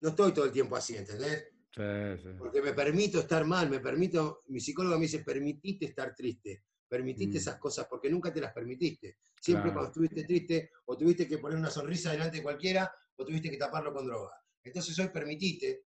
no 0.00 0.10
estoy 0.10 0.32
todo 0.32 0.44
el 0.46 0.52
tiempo 0.52 0.76
así, 0.76 0.96
¿entendés? 0.96 1.48
Sí, 1.74 2.22
sí. 2.22 2.28
Porque 2.38 2.62
me 2.62 2.72
permito 2.72 3.18
estar 3.20 3.44
mal, 3.44 3.68
me 3.70 3.80
permito, 3.80 4.42
mi 4.48 4.60
psicólogo 4.60 4.96
me 4.96 5.02
dice, 5.02 5.20
permitiste 5.20 5.86
estar 5.86 6.14
triste, 6.14 6.64
permitiste 6.94 7.36
Mm. 7.38 7.42
esas 7.42 7.56
cosas, 7.58 7.86
porque 7.90 8.08
nunca 8.08 8.32
te 8.32 8.40
las 8.40 8.52
permitiste. 8.52 9.16
Siempre 9.40 9.70
Claro. 9.70 9.74
cuando 9.74 9.88
estuviste 9.90 10.24
triste, 10.24 10.70
o 10.86 10.96
tuviste 10.96 11.26
que 11.26 11.38
poner 11.38 11.58
una 11.58 11.70
sonrisa 11.70 12.12
delante 12.12 12.36
de 12.38 12.42
cualquiera, 12.42 12.92
o 13.16 13.24
tuviste 13.24 13.50
que 13.50 13.56
taparlo 13.56 13.92
con 13.92 14.06
droga. 14.06 14.32
Entonces 14.62 14.96
hoy 14.98 15.08
permitiste, 15.08 15.84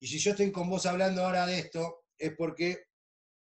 y 0.00 0.06
si 0.06 0.18
yo 0.18 0.30
estoy 0.32 0.50
con 0.50 0.68
vos 0.70 0.86
hablando 0.86 1.22
ahora 1.24 1.46
de 1.46 1.58
esto, 1.58 2.04
es 2.18 2.34
porque 2.34 2.86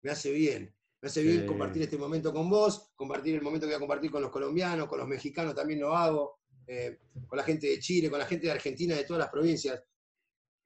me 0.03 0.11
hace 0.11 0.31
bien. 0.31 0.75
Me 1.01 1.07
hace 1.07 1.21
bien 1.23 1.45
compartir 1.45 1.81
este 1.81 1.97
momento 1.97 2.31
con 2.33 2.49
vos, 2.49 2.91
compartir 2.95 3.35
el 3.35 3.41
momento 3.41 3.65
que 3.65 3.71
voy 3.73 3.77
a 3.77 3.79
compartir 3.79 4.11
con 4.11 4.21
los 4.21 4.31
colombianos, 4.31 4.87
con 4.87 4.99
los 4.99 5.07
mexicanos 5.07 5.53
también 5.55 5.79
lo 5.81 5.95
hago, 5.95 6.39
eh, 6.67 6.99
con 7.27 7.37
la 7.37 7.43
gente 7.43 7.67
de 7.67 7.79
Chile, 7.79 8.09
con 8.09 8.19
la 8.19 8.25
gente 8.25 8.45
de 8.47 8.53
Argentina, 8.53 8.95
de 8.95 9.03
todas 9.05 9.19
las 9.19 9.29
provincias. 9.29 9.83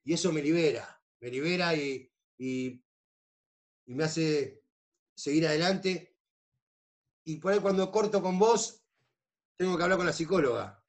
Y 0.03 0.13
eso 0.13 0.31
me 0.31 0.41
libera, 0.41 0.85
me 1.21 1.29
libera 1.31 1.73
y, 1.75 2.09
y- 2.37 2.79
y 3.89 3.93
me 3.95 4.03
hace 4.03 4.61
seguir 5.17 5.47
adelante. 5.47 6.15
Y 7.25 7.37
por 7.37 7.51
ahí 7.51 7.59
cuando 7.59 7.91
corto 7.91 8.21
con 8.21 8.37
vos, 8.37 8.85
tengo 9.57 9.75
que 9.75 9.83
hablar 9.83 9.97
con 9.97 10.05
la 10.05 10.13
psicóloga. 10.13 10.81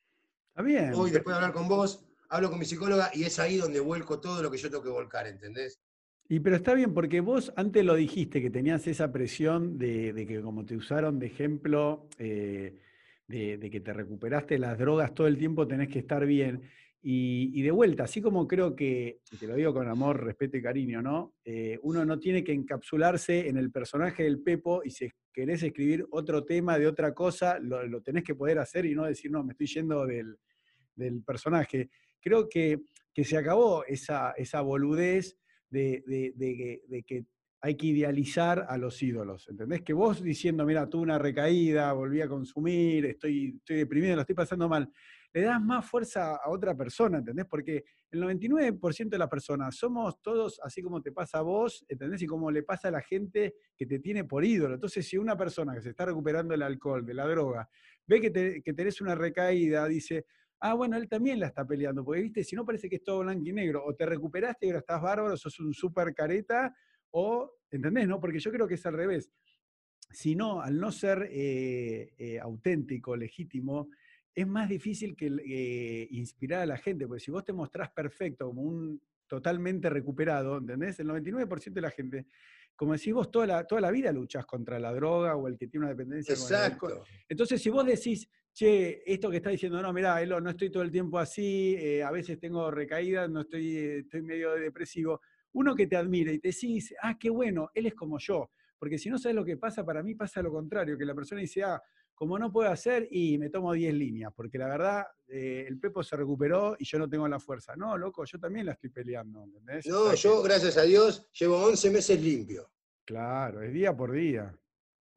Está 0.50 0.62
bien. 0.62 0.92
Hoy, 0.94 1.10
después 1.10 1.34
de 1.34 1.36
hablar 1.36 1.52
con 1.52 1.66
vos, 1.66 2.04
hablo 2.28 2.50
con 2.50 2.58
mi 2.58 2.64
psicóloga 2.64 3.10
y 3.14 3.24
es 3.24 3.38
ahí 3.38 3.56
donde 3.56 3.80
vuelco 3.80 4.20
todo 4.20 4.42
lo 4.42 4.50
que 4.50 4.58
yo 4.58 4.70
tengo 4.70 4.84
que 4.84 4.90
volcar, 4.90 5.26
¿entendés? 5.26 5.80
Y 6.28 6.40
pero 6.40 6.56
está 6.56 6.74
bien, 6.74 6.92
porque 6.92 7.20
vos 7.20 7.52
antes 7.56 7.82
lo 7.84 7.94
dijiste, 7.94 8.42
que 8.42 8.50
tenías 8.50 8.86
esa 8.86 9.10
presión 9.10 9.78
de, 9.78 10.12
de 10.12 10.26
que 10.26 10.42
como 10.42 10.66
te 10.66 10.76
usaron 10.76 11.18
de 11.18 11.26
ejemplo, 11.26 12.06
eh, 12.18 12.78
de, 13.26 13.56
de 13.56 13.70
que 13.70 13.80
te 13.80 13.94
recuperaste 13.94 14.58
las 14.58 14.78
drogas 14.78 15.14
todo 15.14 15.26
el 15.26 15.38
tiempo, 15.38 15.66
tenés 15.66 15.88
que 15.88 16.00
estar 16.00 16.26
bien. 16.26 16.70
Y, 17.00 17.62
de 17.62 17.70
vuelta, 17.70 18.04
así 18.04 18.20
como 18.20 18.46
creo 18.46 18.74
que, 18.74 19.20
y 19.30 19.36
te 19.36 19.46
lo 19.46 19.54
digo 19.54 19.72
con 19.72 19.88
amor, 19.88 20.24
respeto 20.24 20.56
y 20.56 20.62
cariño, 20.62 21.00
¿no? 21.00 21.34
Eh, 21.44 21.78
uno 21.82 22.04
no 22.04 22.18
tiene 22.18 22.42
que 22.42 22.52
encapsularse 22.52 23.48
en 23.48 23.56
el 23.56 23.70
personaje 23.70 24.24
del 24.24 24.40
Pepo 24.40 24.82
y 24.84 24.90
si 24.90 25.08
querés 25.32 25.62
escribir 25.62 26.06
otro 26.10 26.44
tema 26.44 26.76
de 26.76 26.88
otra 26.88 27.14
cosa, 27.14 27.58
lo, 27.60 27.86
lo 27.86 28.02
tenés 28.02 28.24
que 28.24 28.34
poder 28.34 28.58
hacer 28.58 28.84
y 28.84 28.94
no 28.94 29.04
decir, 29.04 29.30
no, 29.30 29.44
me 29.44 29.52
estoy 29.52 29.68
yendo 29.68 30.04
del, 30.06 30.36
del 30.96 31.22
personaje. 31.22 31.88
Creo 32.20 32.48
que, 32.48 32.80
que 33.14 33.24
se 33.24 33.36
acabó 33.36 33.84
esa, 33.84 34.32
esa 34.32 34.60
boludez 34.60 35.38
de, 35.70 36.02
de 36.06 37.04
que 37.06 37.26
hay 37.60 37.76
que 37.76 37.86
idealizar 37.86 38.66
a 38.68 38.76
los 38.76 39.02
ídolos. 39.02 39.48
¿Entendés? 39.48 39.82
Que 39.82 39.92
vos 39.92 40.22
diciendo, 40.22 40.64
mira, 40.64 40.88
tuve 40.88 41.02
una 41.02 41.18
recaída, 41.18 41.92
volví 41.92 42.20
a 42.20 42.28
consumir, 42.28 43.06
estoy, 43.06 43.56
estoy 43.56 43.76
deprimido, 43.76 44.14
lo 44.14 44.22
estoy 44.22 44.36
pasando 44.36 44.68
mal, 44.68 44.90
le 45.38 45.44
das 45.46 45.62
más 45.62 45.88
fuerza 45.88 46.34
a 46.36 46.50
otra 46.50 46.76
persona, 46.76 47.18
¿entendés? 47.18 47.46
Porque 47.46 47.84
el 48.10 48.20
99% 48.20 49.16
de 49.16 49.18
las 49.18 49.28
personas 49.28 49.76
somos 49.76 50.20
todos 50.20 50.60
así 50.64 50.82
como 50.82 51.00
te 51.00 51.12
pasa 51.12 51.38
a 51.38 51.42
vos, 51.42 51.84
¿entendés? 51.88 52.22
Y 52.22 52.26
como 52.26 52.50
le 52.50 52.62
pasa 52.64 52.88
a 52.88 52.90
la 52.90 53.00
gente 53.02 53.54
que 53.76 53.86
te 53.86 54.00
tiene 54.00 54.24
por 54.24 54.44
ídolo. 54.44 54.74
Entonces, 54.74 55.06
si 55.06 55.16
una 55.16 55.36
persona 55.36 55.74
que 55.74 55.82
se 55.82 55.90
está 55.90 56.06
recuperando 56.06 56.52
del 56.52 56.62
alcohol, 56.62 57.04
de 57.06 57.14
la 57.14 57.26
droga, 57.26 57.68
ve 58.06 58.20
que, 58.20 58.30
te- 58.30 58.62
que 58.62 58.72
tenés 58.72 59.00
una 59.00 59.14
recaída, 59.14 59.86
dice, 59.86 60.26
ah, 60.60 60.74
bueno, 60.74 60.96
él 60.96 61.08
también 61.08 61.38
la 61.38 61.46
está 61.46 61.64
peleando, 61.64 62.04
porque 62.04 62.22
viste, 62.22 62.42
si 62.42 62.56
no 62.56 62.64
parece 62.64 62.88
que 62.88 62.96
es 62.96 63.04
todo 63.04 63.20
blanco 63.20 63.46
y 63.46 63.52
negro, 63.52 63.84
o 63.84 63.94
te 63.94 64.06
recuperaste 64.06 64.66
y 64.66 64.70
ahora 64.70 64.80
estás 64.80 65.00
bárbaro, 65.00 65.36
sos 65.36 65.60
un 65.60 65.72
súper 65.72 66.14
careta, 66.14 66.74
o, 67.12 67.52
¿entendés? 67.70 68.08
No? 68.08 68.18
Porque 68.20 68.40
yo 68.40 68.50
creo 68.50 68.66
que 68.66 68.74
es 68.74 68.86
al 68.86 68.94
revés. 68.94 69.30
Si 70.10 70.34
no, 70.34 70.62
al 70.62 70.80
no 70.80 70.90
ser 70.90 71.28
eh, 71.30 72.14
eh, 72.16 72.40
auténtico, 72.40 73.14
legítimo, 73.14 73.88
es 74.34 74.46
más 74.46 74.68
difícil 74.68 75.16
que 75.16 75.26
eh, 75.26 76.08
inspirar 76.10 76.62
a 76.62 76.66
la 76.66 76.76
gente, 76.76 77.06
porque 77.06 77.20
si 77.20 77.30
vos 77.30 77.44
te 77.44 77.52
mostrás 77.52 77.90
perfecto, 77.90 78.46
como 78.46 78.62
un 78.62 79.00
totalmente 79.26 79.90
recuperado, 79.90 80.58
¿entendés? 80.58 80.98
El 81.00 81.08
99% 81.08 81.72
de 81.72 81.80
la 81.80 81.90
gente, 81.90 82.26
como 82.74 82.94
decís 82.94 83.12
vos, 83.12 83.30
toda 83.30 83.46
la, 83.46 83.64
toda 83.64 83.80
la 83.80 83.90
vida 83.90 84.10
luchás 84.10 84.46
contra 84.46 84.78
la 84.78 84.92
droga 84.92 85.36
o 85.36 85.46
el 85.48 85.58
que 85.58 85.68
tiene 85.68 85.86
una 85.86 85.94
dependencia. 85.94 86.32
Exacto. 86.32 87.04
Entonces, 87.28 87.60
si 87.60 87.68
vos 87.68 87.84
decís, 87.84 88.28
che, 88.52 89.02
esto 89.06 89.30
que 89.30 89.36
está 89.36 89.50
diciendo, 89.50 89.80
no, 89.82 89.92
mirá, 89.92 90.20
Elo, 90.22 90.40
no 90.40 90.50
estoy 90.50 90.70
todo 90.70 90.82
el 90.82 90.90
tiempo 90.90 91.18
así, 91.18 91.76
eh, 91.78 92.02
a 92.02 92.10
veces 92.10 92.40
tengo 92.40 92.70
recaídas, 92.70 93.30
no 93.30 93.42
estoy, 93.42 93.76
eh, 93.76 93.98
estoy 93.98 94.22
medio 94.22 94.54
depresivo, 94.54 95.20
uno 95.52 95.74
que 95.74 95.86
te 95.86 95.96
admira 95.96 96.32
y 96.32 96.38
te 96.38 96.48
dice, 96.48 96.96
ah, 97.02 97.16
qué 97.18 97.30
bueno, 97.30 97.70
él 97.74 97.86
es 97.86 97.94
como 97.94 98.18
yo. 98.18 98.50
Porque 98.78 98.98
si 98.98 99.10
no 99.10 99.18
sabes 99.18 99.34
lo 99.34 99.44
que 99.44 99.56
pasa, 99.56 99.84
para 99.84 100.02
mí 100.02 100.14
pasa 100.14 100.40
lo 100.40 100.52
contrario, 100.52 100.96
que 100.96 101.04
la 101.04 101.14
persona 101.14 101.40
dice, 101.40 101.64
ah, 101.64 101.82
como 102.18 102.36
no 102.38 102.50
puedo 102.50 102.68
hacer, 102.68 103.06
y 103.12 103.38
me 103.38 103.48
tomo 103.48 103.72
10 103.72 103.94
líneas, 103.94 104.32
porque 104.34 104.58
la 104.58 104.66
verdad, 104.66 105.06
eh, 105.28 105.64
el 105.68 105.78
Pepo 105.78 106.02
se 106.02 106.16
recuperó 106.16 106.74
y 106.78 106.84
yo 106.84 106.98
no 106.98 107.08
tengo 107.08 107.28
la 107.28 107.38
fuerza. 107.38 107.76
No, 107.76 107.96
loco, 107.96 108.24
yo 108.24 108.40
también 108.40 108.66
la 108.66 108.72
estoy 108.72 108.90
peleando, 108.90 109.44
¿entendés? 109.44 109.86
O 109.86 109.90
No, 109.90 110.04
sea 110.06 110.14
yo, 110.16 110.42
que- 110.42 110.48
gracias 110.48 110.76
a 110.78 110.82
Dios, 110.82 111.28
llevo 111.32 111.58
11 111.64 111.90
meses 111.90 112.20
limpio. 112.20 112.72
Claro, 113.04 113.62
es 113.62 113.72
día 113.72 113.96
por 113.96 114.10
día. 114.12 114.52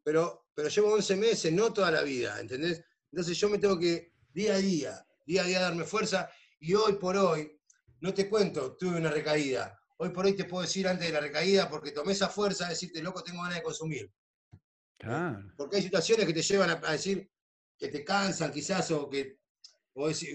pero, 0.04 0.46
pero 0.54 0.68
llevo 0.70 0.94
11 0.94 1.16
meses, 1.16 1.52
no 1.54 1.72
toda 1.74 1.90
la 1.92 2.02
vida, 2.04 2.40
¿entendés? 2.40 2.84
Entonces 3.12 3.38
yo 3.38 3.50
me 3.50 3.58
tengo 3.60 3.78
que 3.80 4.14
día 4.34 4.54
a 4.54 4.58
día, 4.58 5.06
día 5.26 5.42
a 5.44 5.46
día 5.46 5.60
darme 5.62 5.84
fuerza 5.84 6.30
y 6.60 6.74
hoy 6.74 6.94
por 6.94 7.18
hoy, 7.18 7.60
no 8.00 8.14
te 8.14 8.28
cuento, 8.30 8.76
tuve 8.78 8.98
una 8.98 9.12
recaída. 9.12 9.78
Hoy 9.98 10.10
por 10.10 10.26
hoy 10.26 10.34
te 10.34 10.46
puedo 10.46 10.62
decir 10.64 10.88
antes 10.88 11.06
de 11.08 11.14
la 11.14 11.20
recaída, 11.20 11.70
porque 11.70 11.92
tomé 11.92 12.14
esa 12.14 12.30
fuerza, 12.30 12.68
decirte, 12.70 13.02
loco, 13.04 13.22
tengo 13.24 13.42
ganas 13.44 13.58
de 13.58 13.64
consumir. 13.64 14.12
Porque 15.58 15.78
hay 15.78 15.84
situaciones 15.84 16.26
que 16.26 16.34
te 16.34 16.42
llevan 16.42 16.70
a, 16.70 16.92
decir 16.92 17.30
que 17.78 17.88
te 17.88 18.04
cansan 18.04 18.52
quizás 18.52 18.92
o 18.92 19.10
que, 19.10 19.40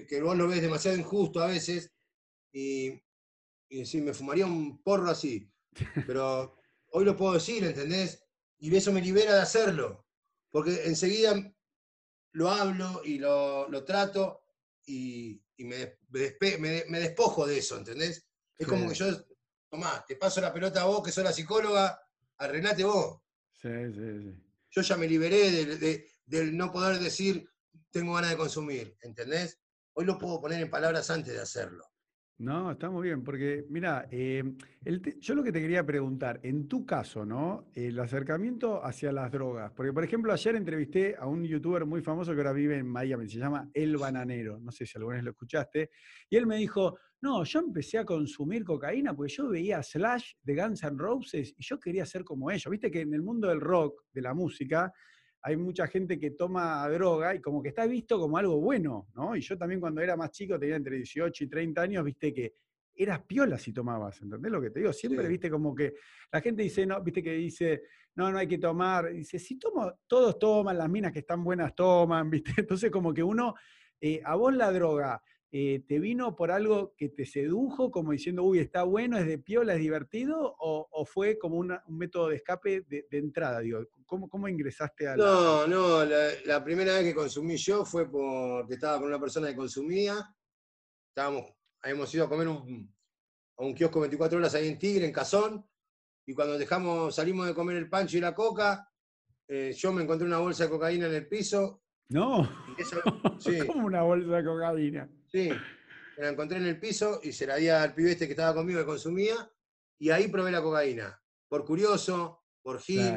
que 0.09 0.21
vos 0.21 0.37
lo 0.37 0.49
ves 0.49 0.61
demasiado 0.61 0.97
injusto 0.97 1.41
a 1.41 1.47
veces 1.47 1.93
y, 2.53 3.01
y 3.69 3.79
decir, 3.79 4.03
me 4.03 4.15
fumaría 4.15 4.47
un 4.47 4.83
porro 4.83 5.11
así. 5.11 5.51
Pero 6.07 6.57
hoy 6.91 7.05
lo 7.05 7.17
puedo 7.17 7.35
decir, 7.35 7.65
¿entendés? 7.65 8.25
Y 8.59 8.75
eso 8.75 8.93
me 8.93 9.03
libera 9.03 9.35
de 9.35 9.43
hacerlo. 9.43 10.07
Porque 10.51 10.87
enseguida 10.87 11.35
lo 12.33 12.51
hablo 12.51 13.03
y 13.05 13.19
lo, 13.19 13.85
trato 13.85 14.43
y, 14.85 15.43
me, 15.59 15.99
me, 16.09 17.01
despojo 17.01 17.47
de 17.47 17.59
eso, 17.59 17.77
¿entendés? 17.77 18.27
Es 18.57 18.67
como 18.67 18.89
que 18.89 18.95
yo, 18.95 19.07
tomá, 19.69 20.05
te 20.07 20.17
paso 20.17 20.41
la 20.41 20.53
pelota 20.53 20.83
a 20.83 20.87
vos, 20.87 21.03
que 21.03 21.13
sos 21.13 21.25
la 21.25 21.33
psicóloga, 21.33 22.01
arreglate 22.39 22.85
vos. 22.85 23.21
Sí, 23.53 23.69
sí, 23.95 24.23
sí. 24.23 24.46
Yo 24.77 24.83
ya 24.83 24.99
me 24.99 25.09
liberé 25.09 25.51
de, 25.51 26.07
del 26.27 26.55
no 26.55 26.71
poder 26.71 26.99
decir, 26.99 27.49
tengo 27.91 28.13
ganas 28.13 28.31
de 28.33 28.37
consumir, 28.37 28.95
¿entendés? 29.01 29.59
Hoy 29.95 30.05
lo 30.05 30.19
puedo 30.19 30.39
poner 30.39 30.61
en 30.61 30.69
palabras 30.69 31.09
antes 31.09 31.33
de 31.33 31.41
hacerlo. 31.41 31.87
No, 32.39 32.73
está 32.73 32.91
muy 32.91 33.05
bien, 33.09 33.25
porque 33.25 33.65
mira, 33.71 34.09
eh, 34.11 34.45
yo 35.21 35.35
lo 35.35 35.43
que 35.43 35.53
te 35.53 35.61
quería 35.61 35.87
preguntar, 35.87 36.39
en 36.43 36.69
tu 36.69 36.85
caso, 36.85 37.25
¿no? 37.25 37.71
El 37.73 37.99
acercamiento 37.99 38.85
hacia 38.85 39.11
las 39.11 39.33
drogas, 39.33 39.73
porque 39.75 39.91
por 39.95 40.05
ejemplo 40.05 40.35
ayer 40.35 40.55
entrevisté 40.55 41.17
a 41.19 41.27
un 41.27 41.45
youtuber 41.45 41.87
muy 41.87 42.03
famoso 42.03 42.35
que 42.35 42.39
ahora 42.41 42.53
vive 42.53 42.77
en 42.77 42.89
Miami, 42.89 43.27
se 43.27 43.39
llama 43.39 43.71
El 43.73 43.97
Bananero, 43.97 44.59
no 44.61 44.71
sé 44.71 44.85
si 44.85 44.99
alguna 44.99 45.17
vez 45.17 45.25
lo 45.25 45.31
escuchaste, 45.31 45.89
y 46.29 46.37
él 46.37 46.47
me 46.47 46.59
dijo, 46.59 46.99
no, 47.23 47.43
yo 47.43 47.61
empecé 47.61 47.97
a 47.97 48.05
consumir 48.05 48.65
cocaína 48.65 49.15
porque 49.17 49.33
yo 49.33 49.49
veía 49.49 49.83
Slash 49.83 50.35
de 50.43 50.55
Guns 50.57 50.83
N' 50.83 50.99
Roses 50.99 51.55
y 51.57 51.65
yo 51.65 51.81
quería 51.81 52.05
ser 52.05 52.23
como 52.23 52.51
ellos, 52.51 52.71
viste 52.71 52.91
que 52.91 53.01
en 53.01 53.15
el 53.15 53.23
mundo 53.23 53.49
del 53.49 53.63
rock, 53.63 54.03
de 54.13 54.21
la 54.21 54.35
música, 54.35 54.93
hay 55.47 55.57
mucha 55.57 55.87
gente 55.87 56.19
que 56.19 56.33
toma 56.33 56.89
droga 56.89 57.33
y 57.33 57.41
como 57.41 57.63
que 57.63 57.69
está 57.69 57.87
visto 57.87 58.19
como 58.19 58.37
algo 58.37 58.61
bueno, 58.61 59.07
¿no? 59.15 59.37
Y 59.37 59.41
yo 59.41 59.57
también 59.57 59.81
cuando 59.81 60.01
era 60.01 60.17
más 60.17 60.33
chico, 60.33 60.59
tenía 60.59 60.75
entre 60.75 60.97
18 60.97 61.45
y 61.45 61.47
30 61.47 61.83
años, 61.83 62.05
viste 62.05 62.35
que 62.35 62.55
eras 62.97 63.21
piola 63.23 63.57
si 63.57 63.73
tomabas, 63.73 64.21
¿entendés 64.21 64.51
lo 64.51 64.61
que 64.61 64.71
te 64.71 64.81
digo? 64.81 64.93
Siempre, 64.93 65.29
viste, 65.29 65.49
como 65.49 65.73
que 65.73 65.95
la 66.33 66.41
gente 66.41 66.65
dice, 66.65 66.85
no, 66.85 67.01
viste 67.01 67.23
que 67.23 67.35
dice, 67.35 67.85
no, 68.17 68.33
no 68.33 68.39
hay 68.39 68.49
que 68.49 68.59
tomar, 68.59 69.13
dice, 69.13 69.39
si 69.39 69.57
tomo, 69.57 70.01
todos 70.09 70.37
toman, 70.37 70.77
las 70.77 70.91
minas 70.91 71.13
que 71.13 71.21
están 71.21 71.45
buenas 71.45 71.77
toman, 71.77 72.29
viste, 72.31 72.53
entonces 72.57 72.91
como 72.91 73.15
que 73.15 73.23
uno, 73.23 73.55
eh, 74.01 74.21
a 74.25 74.35
vos 74.35 74.53
la 74.53 74.73
droga, 74.73 75.23
eh, 75.53 75.85
¿te 75.87 75.99
vino 76.01 76.35
por 76.35 76.51
algo 76.51 76.95
que 76.97 77.09
te 77.09 77.25
sedujo, 77.25 77.91
como 77.91 78.13
diciendo, 78.13 78.43
uy, 78.43 78.59
está 78.59 78.83
bueno, 78.83 79.17
es 79.17 79.27
de 79.27 79.39
piola, 79.39 79.75
es 79.75 79.81
divertido? 79.81 80.57
¿O, 80.59 81.05
fue 81.07 81.39
como 81.39 81.57
un 81.57 81.73
método 81.89 82.29
de 82.29 82.37
escape 82.37 82.83
de, 82.83 83.07
entrada? 83.11 83.61
Digo, 83.61 83.81
¿cómo, 84.05 84.29
¿cómo, 84.29 84.49
ingresaste 84.49 85.09
a 85.09 85.17
la... 85.17 85.25
No, 85.25 85.67
no, 85.67 86.05
la, 86.05 86.65
primera 86.65 86.95
vez 86.95 87.05
que 87.05 87.15
consumí 87.15 87.57
yo 87.57 87.85
fue 87.85 88.11
porque 88.11 88.75
estaba 88.75 88.99
con 88.99 89.09
una 89.09 89.21
persona 89.21 89.49
que 89.49 89.57
consumía. 89.57 90.17
Estábamos, 91.09 91.45
habíamos 91.81 92.13
ido 92.15 92.25
a 92.25 92.29
comer 92.29 92.49
a 92.49 93.63
un 93.65 93.75
kiosco 93.75 94.01
24 94.01 94.39
horas 94.39 94.55
ahí 94.55 94.69
en 94.69 94.79
Tigre, 94.79 95.07
en 95.07 95.13
Cazón, 95.13 95.65
y 96.27 96.35
cuando 96.35 96.59
dejamos, 96.59 97.15
salimos 97.15 97.47
de 97.47 97.55
comer 97.55 97.77
el 97.77 97.89
pancho 97.89 98.19
y 98.19 98.21
la 98.21 98.35
coca, 98.35 98.91
eh, 99.49 99.73
yo 99.77 99.93
me 99.93 100.03
encontré 100.03 100.27
una 100.27 100.39
bolsa 100.39 100.65
de 100.65 100.71
cocaína 100.71 101.07
en 101.07 101.15
el 101.15 101.29
piso. 101.29 101.83
No, 102.09 102.49
sí. 103.39 103.65
como 103.67 103.87
una 103.87 104.03
bolsa 104.03 104.37
de 104.37 104.45
cocaína. 104.45 105.09
Sí, 105.31 105.51
me 106.17 106.25
la 106.25 106.31
encontré 106.31 106.59
en 106.59 106.67
el 106.67 106.79
piso 106.79 107.21
y 107.23 107.33
se 107.33 107.47
la 107.47 107.57
di 107.57 107.69
al 107.69 107.95
pibe 107.95 108.13
este 108.13 108.27
que 108.27 108.33
estaba 108.33 108.55
conmigo 108.55 108.81
que 108.81 108.87
consumía, 108.87 109.51
y 109.99 110.11
ahí 110.11 110.29
probé 110.29 110.51
la 110.51 110.63
cocaína. 110.63 111.21
Por 111.49 111.65
curioso, 111.65 112.45
por 112.63 112.81
gil, 112.81 113.15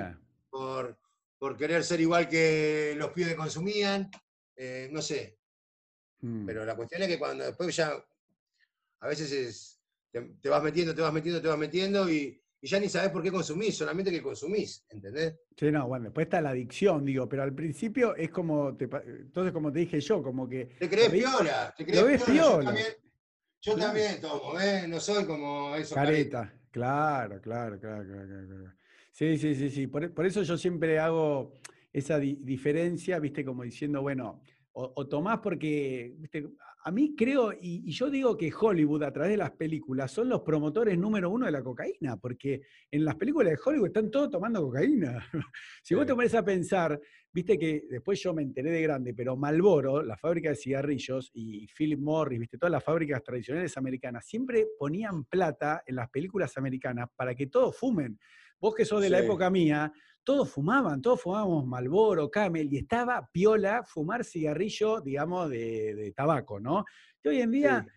por, 0.49 0.99
por 1.37 1.57
querer 1.57 1.83
ser 1.83 1.99
igual 2.01 2.27
que 2.27 2.93
los 2.97 3.11
pibes 3.11 3.31
que 3.31 3.37
consumían, 3.37 4.09
eh, 4.55 4.89
no 4.91 5.01
sé. 5.01 5.39
Hmm. 6.21 6.45
Pero 6.45 6.65
la 6.65 6.75
cuestión 6.75 7.01
es 7.01 7.07
que 7.07 7.19
cuando 7.19 7.45
después 7.45 7.75
ya, 7.75 7.93
a 8.99 9.07
veces 9.07 9.31
es, 9.31 9.81
te, 10.11 10.49
vas 10.49 10.63
metiendo, 10.63 10.93
te 10.93 11.01
vas 11.01 11.13
metiendo, 11.13 11.41
te 11.41 11.47
vas 11.47 11.57
metiendo 11.57 12.09
y, 12.09 12.41
y 12.61 12.67
ya 12.67 12.79
ni 12.79 12.89
sabes 12.89 13.09
por 13.09 13.23
qué 13.23 13.31
consumís, 13.31 13.77
solamente 13.77 14.11
que 14.11 14.21
consumís, 14.21 14.85
¿entendés? 14.89 15.35
Sí, 15.57 15.71
no, 15.71 15.87
bueno, 15.87 16.05
después 16.05 16.25
está 16.25 16.41
la 16.41 16.49
adicción, 16.49 17.05
digo, 17.05 17.27
pero 17.29 17.43
al 17.43 17.53
principio 17.53 18.15
es 18.15 18.29
como, 18.29 18.69
entonces 18.69 19.53
como 19.53 19.71
te 19.71 19.79
dije 19.79 19.99
yo, 20.01 20.21
como 20.21 20.47
que... 20.47 20.65
Te 20.77 20.89
crees 20.89 21.09
piola, 21.09 21.73
te 21.77 21.85
crees 21.85 22.23
piola. 22.23 22.75
Yo 23.61 23.75
también, 23.75 24.21
tomo, 24.21 24.59
¿eh? 24.59 24.87
No 24.87 24.99
soy 24.99 25.25
como 25.25 25.75
eso. 25.75 25.95
Careta, 25.95 26.53
claro, 26.71 27.41
claro, 27.41 27.79
claro, 27.79 28.05
claro, 28.05 28.73
Sí, 29.11 29.37
sí, 29.37 29.55
sí, 29.55 29.69
sí, 29.69 29.87
por, 29.87 30.25
eso 30.25 30.43
yo 30.43 30.57
siempre 30.57 30.97
hago 30.99 31.53
esa 31.91 32.19
diferencia, 32.19 33.19
viste, 33.19 33.43
como 33.43 33.63
diciendo, 33.63 34.01
bueno, 34.01 34.41
o, 34.73 34.93
o 34.95 35.07
tomás 35.07 35.39
porque, 35.39 36.13
viste, 36.17 36.47
a 36.81 36.91
mí 36.91 37.13
creo, 37.15 37.51
y, 37.53 37.91
yo 37.91 38.09
digo 38.09 38.37
que 38.37 38.51
Hollywood 38.57 39.03
a 39.03 39.11
través 39.11 39.31
de 39.31 39.37
las 39.37 39.51
películas 39.51 40.11
son 40.11 40.29
los 40.29 40.41
promotores 40.41 40.97
número 40.97 41.29
uno 41.29 41.45
de 41.45 41.51
la 41.51 41.61
cocaína, 41.61 42.15
porque 42.17 42.61
en 42.89 43.03
las 43.03 43.15
películas 43.15 43.51
de 43.51 43.59
Hollywood 43.63 43.87
están 43.87 44.09
todos 44.09 44.29
tomando 44.29 44.61
cocaína. 44.61 45.19
si 45.83 45.93
vos 45.93 46.05
te 46.05 46.15
pones 46.15 46.33
a 46.35 46.43
pensar, 46.43 46.99
viste 47.33 47.59
que 47.59 47.83
después 47.89 48.21
yo 48.21 48.33
me 48.33 48.43
enteré 48.43 48.71
de 48.71 48.81
grande, 48.81 49.13
pero 49.13 49.35
Malboro, 49.35 50.01
la 50.01 50.15
fábrica 50.15 50.49
de 50.49 50.55
cigarrillos, 50.55 51.31
y 51.33 51.67
Philip 51.67 51.99
Morris, 51.99 52.39
viste, 52.39 52.57
todas 52.57 52.71
las 52.71 52.83
fábricas 52.83 53.21
tradicionales 53.23 53.75
americanas, 53.75 54.25
siempre 54.25 54.67
ponían 54.77 55.25
plata 55.25 55.83
en 55.85 55.97
las 55.97 56.09
películas 56.09 56.57
americanas 56.57 57.09
para 57.13 57.35
que 57.35 57.47
todos 57.47 57.75
fumen. 57.77 58.17
Vos 58.61 58.73
que 58.75 58.85
sos 58.85 59.01
de 59.01 59.09
la 59.09 59.19
época 59.19 59.49
mía, 59.49 59.91
todos 60.23 60.49
fumaban, 60.49 61.01
todos 61.01 61.21
fumábamos 61.21 61.65
Malboro, 61.65 62.29
Camel, 62.29 62.71
y 62.71 62.77
estaba 62.77 63.29
piola 63.31 63.83
fumar 63.83 64.23
cigarrillo, 64.23 65.01
digamos, 65.01 65.49
de, 65.49 66.13
tabaco, 66.15 66.59
¿no? 66.59 66.85
Y 67.23 67.29
hoy 67.29 67.41
en 67.41 67.51
día, 67.51 67.87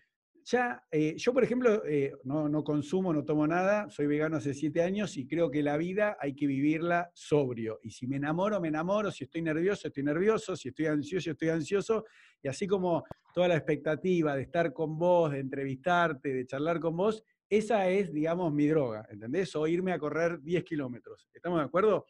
ya, 0.44 0.82
eh, 0.90 1.14
yo 1.16 1.32
por 1.32 1.44
ejemplo, 1.44 1.84
eh, 1.84 2.12
no, 2.24 2.64
consumo, 2.64 3.12
no 3.12 3.24
tomo 3.24 3.46
nada, 3.46 3.88
soy 3.90 4.06
vegano 4.06 4.38
hace 4.38 4.54
siete 4.54 4.82
años 4.82 5.16
y 5.16 5.26
creo 5.26 5.50
que 5.50 5.62
la 5.62 5.76
vida 5.76 6.16
hay 6.20 6.34
que 6.34 6.46
vivirla 6.46 7.10
sobrio. 7.14 7.78
Y 7.82 7.90
si 7.90 8.06
me 8.06 8.16
enamoro, 8.16 8.60
me 8.60 8.68
enamoro, 8.68 9.10
si 9.10 9.24
estoy 9.24 9.42
nervioso, 9.42 9.88
estoy 9.88 10.02
nervioso, 10.02 10.56
si 10.56 10.68
estoy 10.68 10.86
ansioso, 10.86 11.30
estoy 11.30 11.48
ansioso. 11.50 12.04
Y 12.42 12.48
así 12.48 12.66
como 12.66 13.04
toda 13.32 13.48
la 13.48 13.56
expectativa 13.56 14.34
de 14.34 14.42
estar 14.42 14.72
con 14.72 14.98
vos, 14.98 15.30
de 15.30 15.38
entrevistarte, 15.38 16.32
de 16.32 16.46
charlar 16.46 16.80
con 16.80 16.96
vos, 16.96 17.22
esa 17.52 17.86
es, 17.90 18.10
digamos, 18.10 18.50
mi 18.50 18.66
droga, 18.66 19.06
¿entendés? 19.10 19.54
O 19.56 19.66
irme 19.66 19.92
a 19.92 19.98
correr 19.98 20.40
10 20.40 20.64
kilómetros. 20.64 21.28
¿Estamos 21.34 21.58
de 21.58 21.66
acuerdo? 21.66 22.06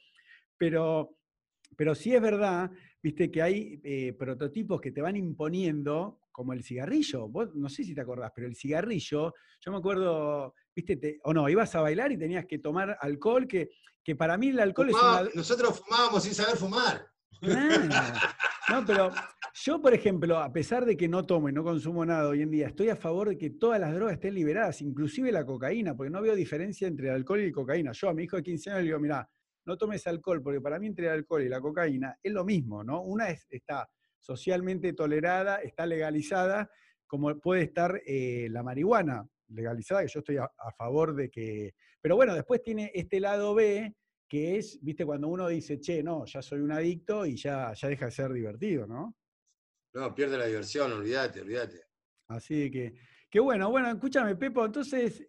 Pero, 0.57 1.16
pero 1.76 1.97
sí 1.97 2.14
es 2.14 2.22
verdad, 2.22 2.70
viste, 3.03 3.28
que 3.28 3.43
hay 3.43 3.80
eh, 3.82 4.12
prototipos 4.12 4.80
que 4.80 4.93
te 4.93 5.03
van 5.03 5.16
imponiendo, 5.16 6.20
como 6.30 6.53
el 6.53 6.62
cigarrillo. 6.62 7.28
Vos 7.28 7.57
no 7.57 7.68
sé 7.68 7.82
si 7.82 7.93
te 7.93 8.03
acordás, 8.03 8.30
pero 8.32 8.47
el 8.47 8.55
cigarrillo, 8.55 9.34
yo 9.61 9.72
me 9.72 9.78
acuerdo, 9.78 10.55
viste, 10.76 11.18
o 11.24 11.34
no, 11.34 11.49
ibas 11.49 11.74
a 11.74 11.80
bailar 11.80 12.12
y 12.12 12.18
tenías 12.18 12.47
que 12.47 12.61
tomar 12.61 12.97
alcohol, 13.01 13.49
que, 13.49 13.70
que 14.05 14.14
para 14.14 14.38
mí 14.38 14.51
el 14.51 14.61
alcohol 14.61 14.90
es 14.90 14.95
una... 14.95 15.28
Nosotros 15.34 15.80
fumábamos 15.80 16.22
sin 16.22 16.34
saber 16.34 16.57
fumar. 16.57 17.05
No, 18.68 18.84
pero 18.86 19.10
yo, 19.54 19.80
por 19.80 19.92
ejemplo, 19.92 20.38
a 20.38 20.52
pesar 20.52 20.84
de 20.84 20.96
que 20.96 21.08
no 21.08 21.24
tomo 21.24 21.48
y 21.48 21.52
no 21.52 21.64
consumo 21.64 22.06
nada 22.06 22.28
hoy 22.28 22.42
en 22.42 22.50
día, 22.50 22.68
estoy 22.68 22.90
a 22.90 22.96
favor 22.96 23.28
de 23.30 23.36
que 23.36 23.50
todas 23.50 23.80
las 23.80 23.92
drogas 23.92 24.14
estén 24.14 24.34
liberadas, 24.34 24.80
inclusive 24.82 25.32
la 25.32 25.44
cocaína, 25.44 25.96
porque 25.96 26.10
no 26.10 26.22
veo 26.22 26.36
diferencia 26.36 26.86
entre 26.86 27.08
el 27.08 27.14
alcohol 27.14 27.40
y 27.40 27.50
cocaína. 27.50 27.92
Yo 27.92 28.08
a 28.08 28.14
mi 28.14 28.24
hijo 28.24 28.36
de 28.36 28.42
15 28.44 28.70
años 28.70 28.80
le 28.82 28.86
digo, 28.86 29.00
mira, 29.00 29.28
no 29.64 29.76
tomes 29.76 30.06
alcohol, 30.06 30.42
porque 30.42 30.60
para 30.60 30.78
mí 30.78 30.86
entre 30.86 31.06
el 31.06 31.12
alcohol 31.12 31.42
y 31.42 31.48
la 31.48 31.60
cocaína 31.60 32.16
es 32.22 32.32
lo 32.32 32.44
mismo, 32.44 32.84
¿no? 32.84 33.02
Una 33.02 33.30
está 33.30 33.88
socialmente 34.20 34.92
tolerada, 34.92 35.56
está 35.56 35.84
legalizada, 35.84 36.70
como 37.06 37.36
puede 37.40 37.62
estar 37.62 38.00
eh, 38.06 38.48
la 38.50 38.62
marihuana 38.62 39.26
legalizada, 39.48 40.02
que 40.02 40.08
yo 40.08 40.20
estoy 40.20 40.36
a, 40.38 40.48
favor 40.76 41.14
de 41.14 41.28
que... 41.28 41.74
Pero 42.00 42.16
bueno, 42.16 42.34
después 42.34 42.62
tiene 42.62 42.90
este 42.94 43.20
lado 43.20 43.54
B, 43.54 43.94
que 44.33 44.57
es, 44.57 44.83
viste, 44.83 45.05
cuando 45.05 45.28
uno 45.28 45.47
dice, 45.47 45.78
che, 45.78 46.03
no, 46.03 46.24
ya 46.24 46.41
soy 46.41 46.61
un 46.61 46.72
adicto 46.72 47.26
y 47.26 47.37
ya, 47.37 47.74
ya 47.74 47.87
deja 47.87 48.07
de 48.07 48.11
ser 48.11 48.33
divertido, 48.33 48.87
¿no? 48.87 49.14
No, 49.93 50.14
pierde 50.14 50.39
la 50.39 50.47
diversión, 50.47 50.91
olvídate, 50.91 51.43
olvídate. 51.43 51.83
Así 52.28 52.70
que, 52.70 52.95
qué 53.28 53.41
bueno, 53.41 53.70
bueno, 53.70 53.91
escúchame, 53.91 54.35
Pepo, 54.37 54.64
entonces 54.64 55.26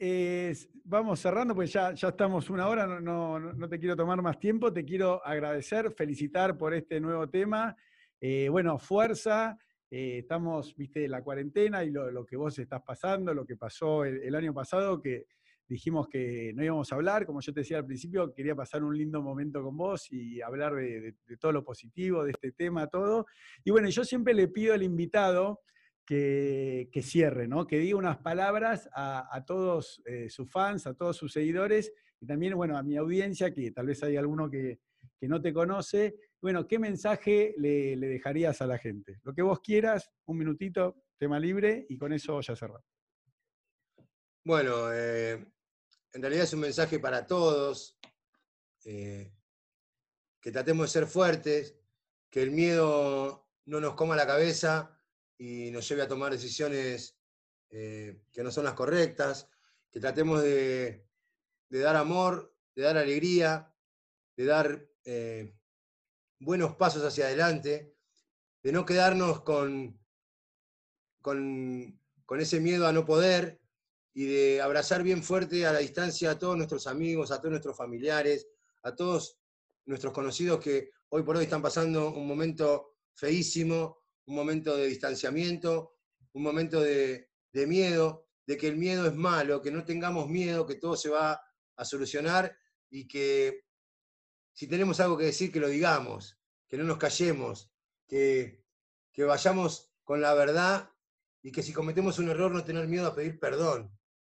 vamos 0.86 1.20
cerrando, 1.20 1.54
pues 1.54 1.74
ya, 1.74 1.93
ya 1.93 2.08
estamos 2.08 2.49
una 2.49 2.70
hora, 2.70 2.88
no, 3.01 3.38
no, 3.41 3.68
te 3.68 3.78
quiero 3.78 3.97
tomar 3.97 4.22
más 4.22 4.39
tiempo, 4.39 4.72
te 4.72 4.86
quiero 4.86 5.22
agradecer, 5.26 5.91
felicitar 5.91 6.58
por 6.58 6.74
este 6.74 7.01
nuevo 7.01 7.28
tema. 7.28 7.76
Eh, 8.22 8.47
bueno, 8.47 8.80
fuerza, 8.80 9.58
eh, 9.91 10.20
estamos, 10.20 10.78
viste, 10.78 11.10
la 11.10 11.22
cuarentena 11.22 11.84
y 11.84 11.89
lo, 11.89 12.26
que 12.26 12.38
vos 12.38 12.58
estás 12.58 12.82
pasando, 12.84 13.34
lo 13.34 13.45
que 13.45 13.58
pasó 13.58 14.06
el, 14.06 14.34
año 14.34 14.54
pasado, 14.54 15.01
que 15.01 15.26
dijimos 15.68 16.07
que 16.07 16.53
no 16.53 16.64
íbamos 16.64 16.91
a 16.91 16.95
hablar, 16.95 17.26
como 17.26 17.41
yo 17.41 17.53
te 17.53 17.61
decía 17.61 17.78
al 17.78 17.86
principio, 17.86 18.34
quería 18.34 18.55
pasar 18.55 18.84
un 18.84 18.97
lindo 18.97 19.22
momento 19.22 19.61
con 19.64 19.78
vos 19.78 20.11
y 20.11 20.41
hablar 20.41 20.76
de, 20.76 21.16
todo 21.39 21.51
lo 21.51 21.64
positivo, 21.64 22.24
de 22.24 22.32
este 22.32 22.51
tema, 22.51 22.88
todo. 22.88 23.26
Y 23.64 23.72
bueno, 23.72 23.89
yo 23.89 24.03
siempre 24.03 24.34
le 24.34 24.47
pido 24.47 24.74
al 24.74 24.84
invitado 24.84 25.61
que, 26.05 26.89
cierre, 27.01 27.47
¿no? 27.47 27.66
que 27.66 27.80
diga 27.80 27.97
unas 27.97 28.18
palabras 28.18 28.89
a, 28.93 29.43
todos 29.47 30.01
eh, 30.05 30.30
sus 30.30 30.51
fans, 30.51 30.86
a 30.86 30.93
todos 30.93 31.18
sus 31.18 31.32
seguidores 31.32 31.91
y 32.20 32.26
también, 32.26 32.55
bueno, 32.55 32.78
a 32.78 32.84
mi 32.84 32.97
audiencia, 32.97 33.53
que 33.53 33.72
tal 33.72 33.88
vez 33.88 34.03
hay 34.03 34.18
alguno 34.18 34.49
que, 34.49 34.80
no 35.22 35.41
te 35.41 35.53
conoce. 35.53 36.16
Bueno, 36.41 36.68
¿qué 36.68 36.80
mensaje 36.80 37.53
le, 37.57 37.95
le 37.95 38.07
dejarías 38.07 38.61
a 38.61 38.68
la 38.68 38.78
gente? 38.78 39.20
Lo 39.24 39.34
que 39.34 39.41
vos 39.41 39.61
quieras, 39.61 40.11
un 40.26 40.38
minutito, 40.38 41.03
tema 41.18 41.39
libre, 41.39 41.86
y 41.88 41.97
con 41.97 42.11
eso 42.11 42.39
ya 42.41 42.55
cerramos. 42.55 42.93
Bueno, 44.46 44.91
eh, 44.91 45.32
en 46.12 46.22
realidad 46.22 46.44
es 46.44 46.54
un 46.54 46.60
mensaje 46.60 47.00
para 47.00 47.26
todos, 47.26 47.98
eh, 48.84 49.32
que 50.41 50.52
tratemos 50.52 50.88
de 50.88 51.00
ser 51.00 51.08
fuertes, 51.08 51.78
que 52.30 52.41
el 52.41 52.52
miedo 52.52 53.48
no 53.66 53.80
nos 53.80 53.96
coma 53.96 54.18
la 54.18 54.28
cabeza 54.28 55.00
y 55.38 55.72
nos 55.72 55.88
lleve 55.88 56.02
a 56.02 56.10
tomar 56.10 56.34
decisiones 56.34 57.18
eh, 57.70 58.22
que 58.34 58.44
no 58.44 58.52
son 58.52 58.66
las 58.66 58.74
correctas, 58.74 59.50
que 59.89 60.02
tratemos 60.02 60.44
de, 60.44 61.08
dar 61.70 61.96
amor, 61.96 62.54
de 62.76 62.84
dar 62.84 62.98
alegría, 62.98 63.74
de 64.36 64.46
dar 64.46 64.89
buenos 66.39 66.76
pasos 66.76 67.04
hacia 67.06 67.28
adelante, 67.28 67.96
de 68.62 68.72
no 68.74 68.86
quedarnos 68.86 69.41
con, 69.44 69.98
con, 71.22 71.98
con 72.26 72.41
ese 72.41 72.60
miedo 72.60 72.88
a 72.88 72.91
no 72.91 73.06
poder, 73.06 73.62
y 74.14 74.26
de 74.26 74.61
abrazar 74.61 75.03
bien 75.03 75.24
fuerte 75.24 75.66
a 75.66 75.74
la 75.74 75.80
distancia 75.80 76.32
a 76.32 76.39
todos 76.39 76.55
nuestros 76.55 76.86
amigos, 76.88 77.32
a 77.32 77.38
todos 77.38 77.51
nuestros 77.51 77.76
familiares, 77.76 78.47
a 78.84 78.95
todos 78.95 79.39
nuestros 79.86 80.14
conocidos 80.14 80.59
que 80.59 80.91
hoy 81.09 81.24
por 81.24 81.38
hoy 81.38 81.45
están 81.45 81.61
pasando 81.61 82.14
un 82.14 82.28
momento 82.28 82.95
feísimo, 83.16 84.03
un 84.26 84.36
momento 84.36 84.78
de 84.78 84.88
distanciamiento, 84.88 85.97
un 86.34 86.43
momento 86.43 86.80
de, 86.80 87.30
miedo, 87.53 88.28
de 88.45 88.57
que 88.57 88.68
el 88.68 88.78
miedo 88.78 89.07
es 89.07 89.16
malo, 89.16 89.61
que 89.61 89.72
no 89.72 89.84
tengamos 89.84 90.30
miedo, 90.30 90.66
que 90.66 90.76
todo 90.76 90.95
se 90.95 91.09
va 91.09 91.41
a 91.76 91.86
solucionar 91.86 92.55
y 92.89 93.07
que 93.07 93.66
si 94.53 94.68
tenemos 94.68 94.99
algo 94.99 95.18
que 95.18 95.26
decir, 95.26 95.51
que 95.51 95.59
lo 95.59 95.68
digamos, 95.68 96.39
que 96.68 96.78
no 96.78 96.84
nos 96.84 96.97
callemos, 96.97 97.72
que, 98.07 98.64
que 99.11 99.24
vayamos 99.24 99.91
con 100.03 100.22
la 100.22 100.34
verdad 100.34 100.91
y 101.41 101.51
que 101.51 101.64
si 101.64 101.74
cometemos 101.74 102.20
un 102.20 102.30
error 102.30 102.51
no 102.51 102.64
tener 102.64 102.88
miedo 102.88 103.07
a 103.07 103.16
pedir 103.16 103.39
perdón, 103.39 103.91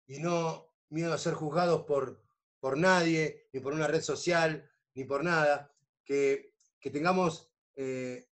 y 0.06 0.20
no 0.20 0.72
miedo 0.90 1.12
a 1.12 1.18
ser 1.18 1.34
juzgados 1.34 1.84
por, 1.84 2.22
por 2.60 2.78
nadie, 2.78 3.48
ni 3.52 3.60
por 3.60 3.72
una 3.72 3.86
red 3.86 4.00
social, 4.00 4.70
ni 4.94 5.04
por 5.04 5.24
nada, 5.24 5.74
que, 6.04 6.54
tengamos 6.92 7.50
eh, 7.74 8.28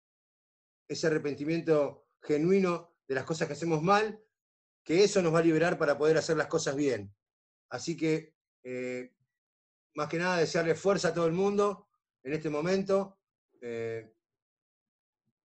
ese 0.86 1.06
arrepentimiento 1.06 2.06
genuino 2.20 2.94
de 3.08 3.14
las 3.14 3.24
cosas 3.24 3.46
que 3.48 3.54
hacemos 3.54 3.82
mal, 3.82 4.22
que 4.84 5.04
eso 5.04 5.22
nos 5.22 5.32
va 5.32 5.38
a 5.38 5.42
liberar 5.42 5.78
para 5.78 5.96
poder 5.96 6.18
hacer 6.18 6.36
las 6.36 6.48
cosas 6.48 6.76
bien. 6.76 7.14
Así 7.70 7.96
que, 7.96 8.34
eh, 8.62 9.14
más 9.94 10.08
que 10.08 10.18
nada, 10.18 10.36
desearle 10.36 10.74
fuerza 10.74 11.08
a 11.08 11.14
todo 11.14 11.26
el 11.26 11.32
mundo 11.32 11.88
en 12.22 12.34
este 12.34 12.50
momento. 12.50 13.18
Eh, 13.62 14.12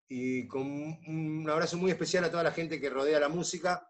y 0.10 0.48
con 0.48 0.68
un 0.68 1.50
abrazo 1.50 1.78
muy 1.78 1.92
especial 1.92 2.24
a 2.24 2.32
toda 2.32 2.44
la 2.44 2.52
gente 2.52 2.80
que 2.80 2.90
rodea 2.90 3.20
la 3.20 3.30
música 3.30 3.90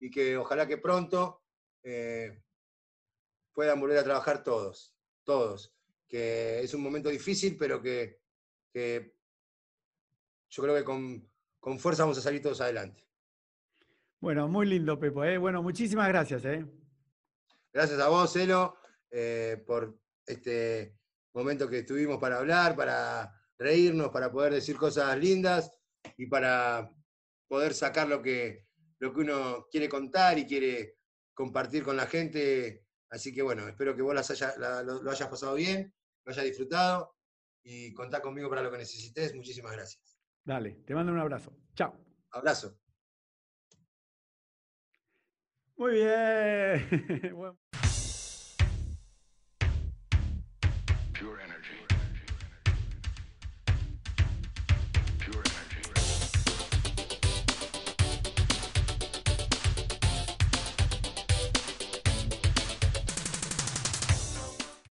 y 0.00 0.10
que 0.10 0.36
ojalá 0.36 0.66
que 0.66 0.78
pronto 0.78 1.42
eh, 1.90 2.42
puedan 3.54 3.80
volver 3.80 3.98
a 3.98 4.04
trabajar 4.04 4.42
todos, 4.42 4.94
todos. 5.24 5.74
Que 6.06 6.60
es 6.60 6.74
un 6.74 6.82
momento 6.82 7.08
difícil, 7.08 7.56
pero 7.56 7.80
que, 7.82 8.20
yo 8.74 10.62
creo 10.62 10.76
que 10.76 10.84
con, 10.84 11.78
fuerza 11.78 12.02
vamos 12.02 12.18
a 12.18 12.22
salir 12.22 12.42
todos 12.42 12.60
adelante. 12.60 13.08
Bueno, 14.20 14.48
muy 14.48 14.66
lindo, 14.66 14.98
Pepo. 14.98 15.24
¿eh? 15.24 15.38
Bueno, 15.38 15.62
muchísimas 15.62 16.08
gracias. 16.08 16.44
¿eh? 16.44 16.64
Gracias 17.72 18.00
a 18.00 18.08
vos, 18.08 18.36
Elo, 18.36 18.76
por 19.66 19.98
este 20.26 20.98
momento 21.32 21.68
que 21.68 21.84
tuvimos 21.84 22.18
para 22.18 22.38
hablar, 22.38 22.76
para 22.76 23.32
reírnos, 23.58 24.10
para 24.10 24.30
poder 24.30 24.54
decir 24.54 24.76
cosas 24.76 25.16
lindas 25.18 25.72
y 26.16 26.26
para 26.26 26.90
poder 27.48 27.72
sacar 27.72 28.08
lo 28.08 28.22
que, 28.22 28.66
lo 28.98 29.12
que 29.12 29.20
uno 29.20 29.66
quiere 29.70 29.88
contar 29.88 30.38
y 30.38 30.46
quiere 30.46 30.97
compartir 31.38 31.84
con 31.84 31.96
la 31.96 32.08
gente. 32.08 32.84
Así 33.10 33.32
que 33.32 33.42
bueno, 33.42 33.68
espero 33.68 33.94
que 33.94 34.02
vos 34.02 34.12
lo, 34.12 35.10
hayas 35.10 35.28
pasado 35.28 35.54
bien, 35.54 35.94
lo 36.24 36.32
hayas 36.32 36.44
disfrutado 36.44 37.14
y 37.62 37.94
contá 37.94 38.20
conmigo 38.20 38.50
para 38.50 38.60
lo 38.60 38.72
que 38.72 38.78
necesites. 38.78 39.36
Muchísimas 39.36 39.70
gracias. 39.70 40.18
Dale, 40.44 40.82
te 40.84 40.96
mando 40.96 41.12
un 41.12 41.20
abrazo. 41.20 41.56
Chao. 41.76 41.94
Abrazo. 42.30 42.76
Muy 45.76 45.92
bien. 45.92 47.54